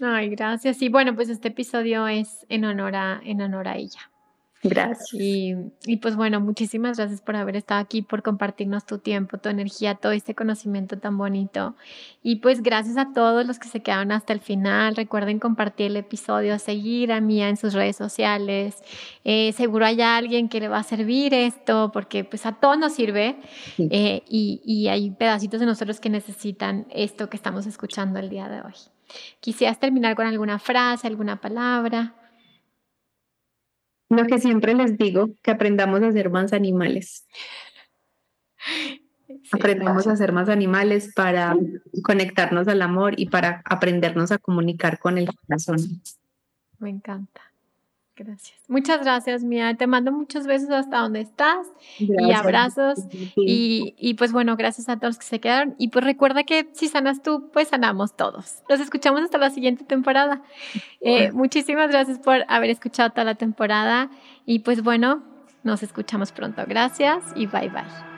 Ay, 0.01 0.29
gracias. 0.29 0.81
Y 0.81 0.89
bueno, 0.89 1.15
pues 1.15 1.29
este 1.29 1.49
episodio 1.49 2.07
es 2.07 2.45
en 2.49 2.65
honor 2.65 2.95
a, 2.95 3.21
en 3.23 3.41
honor 3.41 3.67
a 3.67 3.77
ella. 3.77 4.11
Gracias. 4.69 5.13
Y, 5.13 5.55
y, 5.85 5.97
pues 5.97 6.15
bueno, 6.15 6.39
muchísimas 6.41 6.97
gracias 6.97 7.21
por 7.21 7.35
haber 7.35 7.55
estado 7.55 7.81
aquí, 7.81 8.01
por 8.01 8.23
compartirnos 8.23 8.85
tu 8.85 8.97
tiempo, 8.97 9.37
tu 9.37 9.49
energía, 9.49 9.95
todo 9.95 10.11
este 10.11 10.35
conocimiento 10.35 10.97
tan 10.97 11.17
bonito. 11.17 11.75
Y 12.23 12.37
pues 12.37 12.61
gracias 12.61 12.97
a 12.97 13.13
todos 13.13 13.45
los 13.45 13.59
que 13.59 13.67
se 13.67 13.81
quedaron 13.81 14.11
hasta 14.11 14.33
el 14.33 14.39
final. 14.39 14.95
Recuerden 14.95 15.39
compartir 15.39 15.87
el 15.87 15.97
episodio, 15.97 16.57
seguir 16.59 17.11
a 17.11 17.21
Mía 17.21 17.49
en 17.49 17.57
sus 17.57 17.73
redes 17.73 17.95
sociales. 17.95 18.77
Eh, 19.23 19.51
seguro 19.53 19.85
hay 19.85 20.01
alguien 20.01 20.49
que 20.49 20.59
le 20.59 20.67
va 20.67 20.79
a 20.79 20.83
servir 20.83 21.33
esto, 21.33 21.91
porque 21.93 22.23
pues 22.23 22.45
a 22.45 22.53
todos 22.53 22.77
nos 22.77 22.93
sirve. 22.93 23.37
Eh, 23.77 24.23
y, 24.27 24.61
y 24.65 24.87
hay 24.87 25.11
pedacitos 25.11 25.59
de 25.59 25.65
nosotros 25.65 25.99
que 25.99 26.09
necesitan 26.09 26.87
esto 26.89 27.29
que 27.29 27.37
estamos 27.37 27.65
escuchando 27.65 28.19
el 28.19 28.29
día 28.29 28.49
de 28.49 28.61
hoy. 28.61 28.73
Quisieras 29.39 29.79
terminar 29.79 30.15
con 30.15 30.25
alguna 30.25 30.59
frase, 30.59 31.07
alguna 31.07 31.39
palabra. 31.39 32.15
Lo 34.09 34.25
que 34.27 34.39
siempre 34.39 34.75
les 34.75 34.97
digo, 34.97 35.29
que 35.41 35.51
aprendamos 35.51 36.03
a 36.03 36.11
ser 36.11 36.29
más 36.29 36.53
animales. 36.53 37.25
aprendamos 39.51 40.07
a 40.07 40.15
ser 40.15 40.31
más 40.31 40.49
animales 40.49 41.13
para 41.13 41.55
conectarnos 42.03 42.67
al 42.67 42.81
amor 42.81 43.13
y 43.17 43.29
para 43.29 43.61
aprendernos 43.65 44.31
a 44.31 44.37
comunicar 44.37 44.99
con 44.99 45.17
el 45.17 45.27
corazón. 45.33 45.79
Me 46.79 46.89
encanta. 46.89 47.54
Gracias. 48.17 48.57
Muchas 48.69 49.01
gracias, 49.01 49.43
Mía. 49.43 49.75
Te 49.75 49.87
mando 49.87 50.11
muchos 50.13 50.47
besos 50.47 50.69
hasta 50.69 50.99
donde 50.99 51.19
estás 51.19 51.67
y 51.99 52.31
abrazos. 52.31 52.99
Y, 53.35 53.93
y, 53.97 54.13
pues 54.13 54.31
bueno, 54.31 54.55
gracias 54.55 54.87
a 54.87 54.97
todos 54.97 55.17
que 55.17 55.25
se 55.25 55.41
quedaron. 55.41 55.75
Y 55.77 55.89
pues 55.89 56.05
recuerda 56.05 56.43
que 56.43 56.69
si 56.71 56.87
sanas 56.87 57.21
tú, 57.21 57.49
pues 57.51 57.67
sanamos 57.67 58.15
todos. 58.15 58.63
Los 58.69 58.79
escuchamos 58.79 59.21
hasta 59.21 59.37
la 59.37 59.49
siguiente 59.49 59.83
temporada. 59.83 60.41
Eh, 61.01 61.31
muchísimas 61.33 61.89
gracias 61.89 62.19
por 62.19 62.45
haber 62.47 62.69
escuchado 62.69 63.09
toda 63.09 63.25
la 63.25 63.35
temporada. 63.35 64.09
Y 64.45 64.59
pues 64.59 64.81
bueno, 64.81 65.21
nos 65.63 65.83
escuchamos 65.83 66.31
pronto. 66.31 66.63
Gracias 66.65 67.23
y 67.35 67.47
bye 67.47 67.69
bye. 67.69 68.14